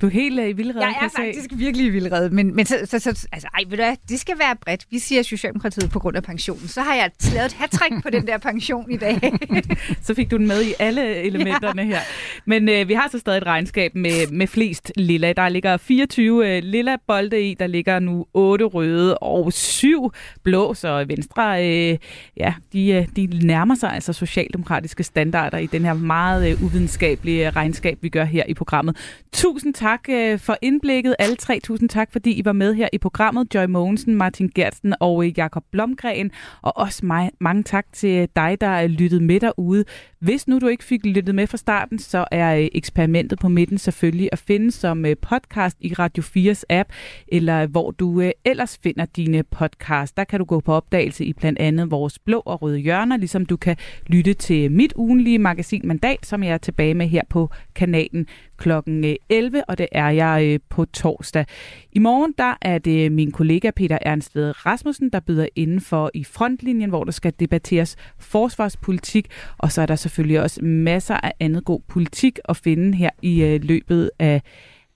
Du 0.00 0.06
er 0.06 0.10
helt 0.10 0.40
øh, 0.40 0.48
i 0.48 0.52
vildrede, 0.52 0.84
jeg 0.84 0.90
er 0.90 1.02
jeg 1.02 1.10
se. 1.10 1.16
faktisk 1.16 1.50
virkelig 1.56 1.86
i 1.86 1.90
vildrede, 1.90 2.30
men, 2.30 2.56
men 2.56 2.66
så, 2.66 2.78
så, 2.84 2.98
så, 2.98 3.28
altså, 3.32 3.48
ej, 3.54 3.60
ved 3.68 3.76
du 3.76 3.82
hvad, 3.82 3.96
det 4.08 4.20
skal 4.20 4.38
være 4.38 4.56
bredt. 4.56 4.86
Vi 4.90 4.98
siger 4.98 5.22
Socialdemokratiet 5.22 5.90
på 5.90 5.98
grund 5.98 6.16
af 6.16 6.22
pensionen. 6.22 6.68
Så 6.68 6.80
har 6.80 6.94
jeg 6.94 7.10
lavet 7.34 7.46
et 7.46 7.52
hat 7.52 8.02
på 8.02 8.10
den 8.10 8.26
der 8.26 8.38
pension 8.38 8.90
i 8.90 8.96
dag. 8.96 9.20
Så 10.02 10.14
fik 10.14 10.30
du 10.30 10.36
den 10.36 10.46
med 10.46 10.62
i 10.64 10.74
alle 10.78 11.16
elementerne 11.16 11.82
ja. 11.82 11.88
her. 11.88 12.00
Men 12.44 12.68
øh, 12.68 12.88
vi 12.88 12.94
har 12.94 13.08
så 13.12 13.18
stadig 13.18 13.38
et 13.38 13.46
regnskab 13.46 13.94
med, 13.94 14.32
med 14.32 14.46
flest 14.46 14.92
lilla. 14.96 15.32
Der 15.32 15.48
ligger 15.48 15.76
24 15.76 16.56
øh, 16.56 16.62
lilla 16.62 16.96
bolde 17.06 17.42
i, 17.50 17.54
der 17.54 17.66
ligger 17.66 17.98
nu 17.98 18.26
8 18.34 18.64
røde 18.64 19.18
og 19.18 19.52
7 19.52 20.12
blå, 20.42 20.74
så 20.74 21.04
Venstre, 21.08 21.68
øh, 21.68 21.98
ja, 22.36 22.54
de, 22.72 22.90
øh, 22.90 23.06
de 23.16 23.26
nærmer 23.46 23.74
sig 23.74 23.92
altså 23.92 24.12
socialdemokratiske 24.12 25.02
standarder 25.02 25.58
i 25.58 25.66
den 25.66 25.84
her 25.84 25.94
meget 25.94 26.50
øh, 26.50 26.62
uvidenskabelige 26.62 27.50
regnskab, 27.50 27.98
vi 28.00 28.08
gør 28.08 28.24
her 28.24 28.44
i 28.48 28.54
programmet. 28.54 28.96
Tusind 29.32 29.67
tak 29.72 30.00
øh, 30.10 30.38
for 30.38 30.56
indblikket, 30.62 31.14
alle 31.18 31.36
tre. 31.36 31.60
Tusind 31.64 31.88
tak, 31.88 32.12
fordi 32.12 32.30
I 32.30 32.44
var 32.44 32.52
med 32.52 32.74
her 32.74 32.88
i 32.92 32.98
programmet. 32.98 33.54
Joy 33.54 33.64
Mogensen, 33.64 34.14
Martin 34.14 34.50
Gertsen 34.54 34.94
og 35.00 35.26
øh, 35.26 35.38
Jakob 35.38 35.64
Blomgren. 35.72 36.30
Og 36.62 36.76
også 36.76 37.06
mig, 37.06 37.30
mange 37.40 37.62
tak 37.62 37.86
til 37.92 38.18
øh, 38.18 38.28
dig, 38.36 38.60
der 38.60 38.70
øh, 38.70 38.82
er 38.82 38.86
lyttet 38.86 39.22
med 39.22 39.40
derude. 39.40 39.84
Hvis 40.20 40.48
nu 40.48 40.58
du 40.58 40.66
ikke 40.66 40.84
fik 40.84 41.06
lyttet 41.06 41.34
med 41.34 41.46
fra 41.46 41.56
starten, 41.56 41.98
så 41.98 42.24
er 42.32 42.56
øh, 42.56 42.68
eksperimentet 42.72 43.38
på 43.38 43.48
midten 43.48 43.78
selvfølgelig 43.78 44.28
at 44.32 44.38
finde 44.38 44.72
som 44.72 45.06
øh, 45.06 45.16
podcast 45.16 45.76
i 45.80 45.94
Radio 45.94 46.22
4's 46.22 46.62
app, 46.70 46.92
eller 47.28 47.66
hvor 47.66 47.90
du 47.90 48.20
øh, 48.20 48.30
ellers 48.44 48.78
finder 48.82 49.04
dine 49.04 49.42
podcast. 49.42 50.16
Der 50.16 50.24
kan 50.24 50.38
du 50.38 50.44
gå 50.44 50.60
på 50.60 50.72
opdagelse 50.72 51.24
i 51.24 51.32
blandt 51.32 51.58
andet 51.58 51.90
vores 51.90 52.18
blå 52.18 52.42
og 52.46 52.62
røde 52.62 52.78
hjørner, 52.78 53.16
ligesom 53.16 53.46
du 53.46 53.56
kan 53.56 53.76
lytte 54.06 54.34
til 54.34 54.72
mit 54.72 54.92
ugenlige 54.96 55.38
magasin 55.38 55.82
Mandat, 55.84 56.26
som 56.26 56.42
jeg 56.42 56.52
er 56.52 56.58
tilbage 56.58 56.94
med 56.94 57.08
her 57.08 57.22
på 57.30 57.50
kanalen 57.74 58.26
klokken 58.58 59.04
øh, 59.04 59.14
11, 59.28 59.64
og 59.68 59.78
det 59.78 59.86
er 59.92 60.08
jeg 60.10 60.44
øh, 60.44 60.60
på 60.68 60.84
torsdag. 60.84 61.44
I 61.92 61.98
morgen 61.98 62.34
der 62.38 62.54
er 62.60 62.78
det 62.78 63.12
min 63.12 63.30
kollega 63.32 63.70
Peter 63.70 63.98
Ernst 64.02 64.34
Ved 64.34 64.66
Rasmussen, 64.66 65.10
der 65.10 65.20
byder 65.20 65.46
indenfor 65.56 66.10
i 66.14 66.24
frontlinjen, 66.24 66.90
hvor 66.90 67.04
der 67.04 67.12
skal 67.12 67.32
debatteres 67.40 67.96
forsvarspolitik, 68.18 69.26
og 69.58 69.72
så 69.72 69.82
er 69.82 69.86
der 69.86 69.96
selvfølgelig 69.96 70.42
også 70.42 70.64
masser 70.64 71.14
af 71.14 71.32
andet 71.40 71.64
god 71.64 71.80
politik 71.88 72.38
at 72.48 72.56
finde 72.56 72.96
her 72.96 73.10
i 73.22 73.42
øh, 73.42 73.60
løbet 73.64 74.10
af 74.18 74.42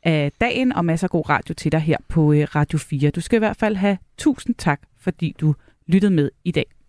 af 0.05 0.33
dagen, 0.41 0.73
og 0.73 0.85
masser 0.85 1.07
af 1.07 1.11
god 1.11 1.29
radio 1.29 1.55
til 1.55 1.73
dig 1.73 1.81
her 1.81 1.97
på 2.09 2.33
Radio 2.33 2.79
4. 2.79 3.11
Du 3.11 3.21
skal 3.21 3.37
i 3.37 3.39
hvert 3.39 3.57
fald 3.57 3.77
have 3.77 3.99
tusind 4.19 4.55
tak 4.55 4.81
fordi 5.01 5.37
du 5.41 5.55
lyttede 5.87 6.13
med 6.13 6.31
i 6.45 6.51
dag. 6.51 6.82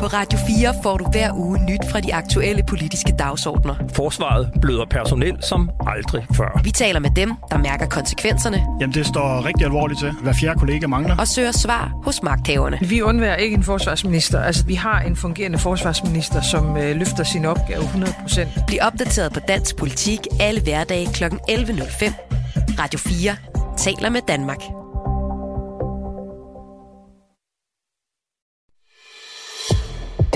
På 0.00 0.06
Radio 0.06 0.38
4 0.46 0.74
får 0.82 0.96
du 0.98 1.04
hver 1.10 1.32
uge 1.34 1.58
nyt 1.58 1.80
fra 1.90 2.00
de 2.00 2.14
aktuelle 2.14 2.62
politiske 2.62 3.12
dagsordner. 3.18 3.74
Forsvaret 3.94 4.52
bløder 4.60 4.84
personel 4.90 5.42
som 5.42 5.70
aldrig 5.86 6.26
før. 6.36 6.60
Vi 6.64 6.70
taler 6.70 7.00
med 7.00 7.10
dem, 7.16 7.34
der 7.50 7.58
mærker 7.58 7.86
konsekvenserne. 7.86 8.66
Jamen, 8.80 8.94
det 8.94 9.06
står 9.06 9.44
rigtig 9.44 9.64
alvorligt 9.64 10.00
til. 10.00 10.12
Hver 10.12 10.32
fjerde 10.32 10.58
kollega 10.58 10.86
mangler. 10.86 11.16
Og 11.16 11.28
søger 11.28 11.52
svar 11.52 11.92
hos 12.04 12.22
magthaverne. 12.22 12.78
Vi 12.80 13.02
undværer 13.02 13.36
ikke 13.36 13.54
en 13.54 13.62
forsvarsminister. 13.62 14.40
Altså, 14.40 14.66
vi 14.66 14.74
har 14.74 15.00
en 15.00 15.16
fungerende 15.16 15.58
forsvarsminister, 15.58 16.40
som 16.40 16.76
øh, 16.76 16.96
løfter 16.96 17.24
sin 17.24 17.44
opgave 17.44 17.82
100%. 17.82 18.64
Bliv 18.66 18.78
opdateret 18.82 19.32
på 19.32 19.40
dansk 19.40 19.76
politik 19.76 20.20
alle 20.40 20.60
hverdage 20.62 21.06
kl. 21.12 21.24
11.05. 21.24 22.12
Radio 22.78 22.98
4 22.98 23.36
taler 23.76 24.10
med 24.10 24.20
Danmark. 24.28 24.79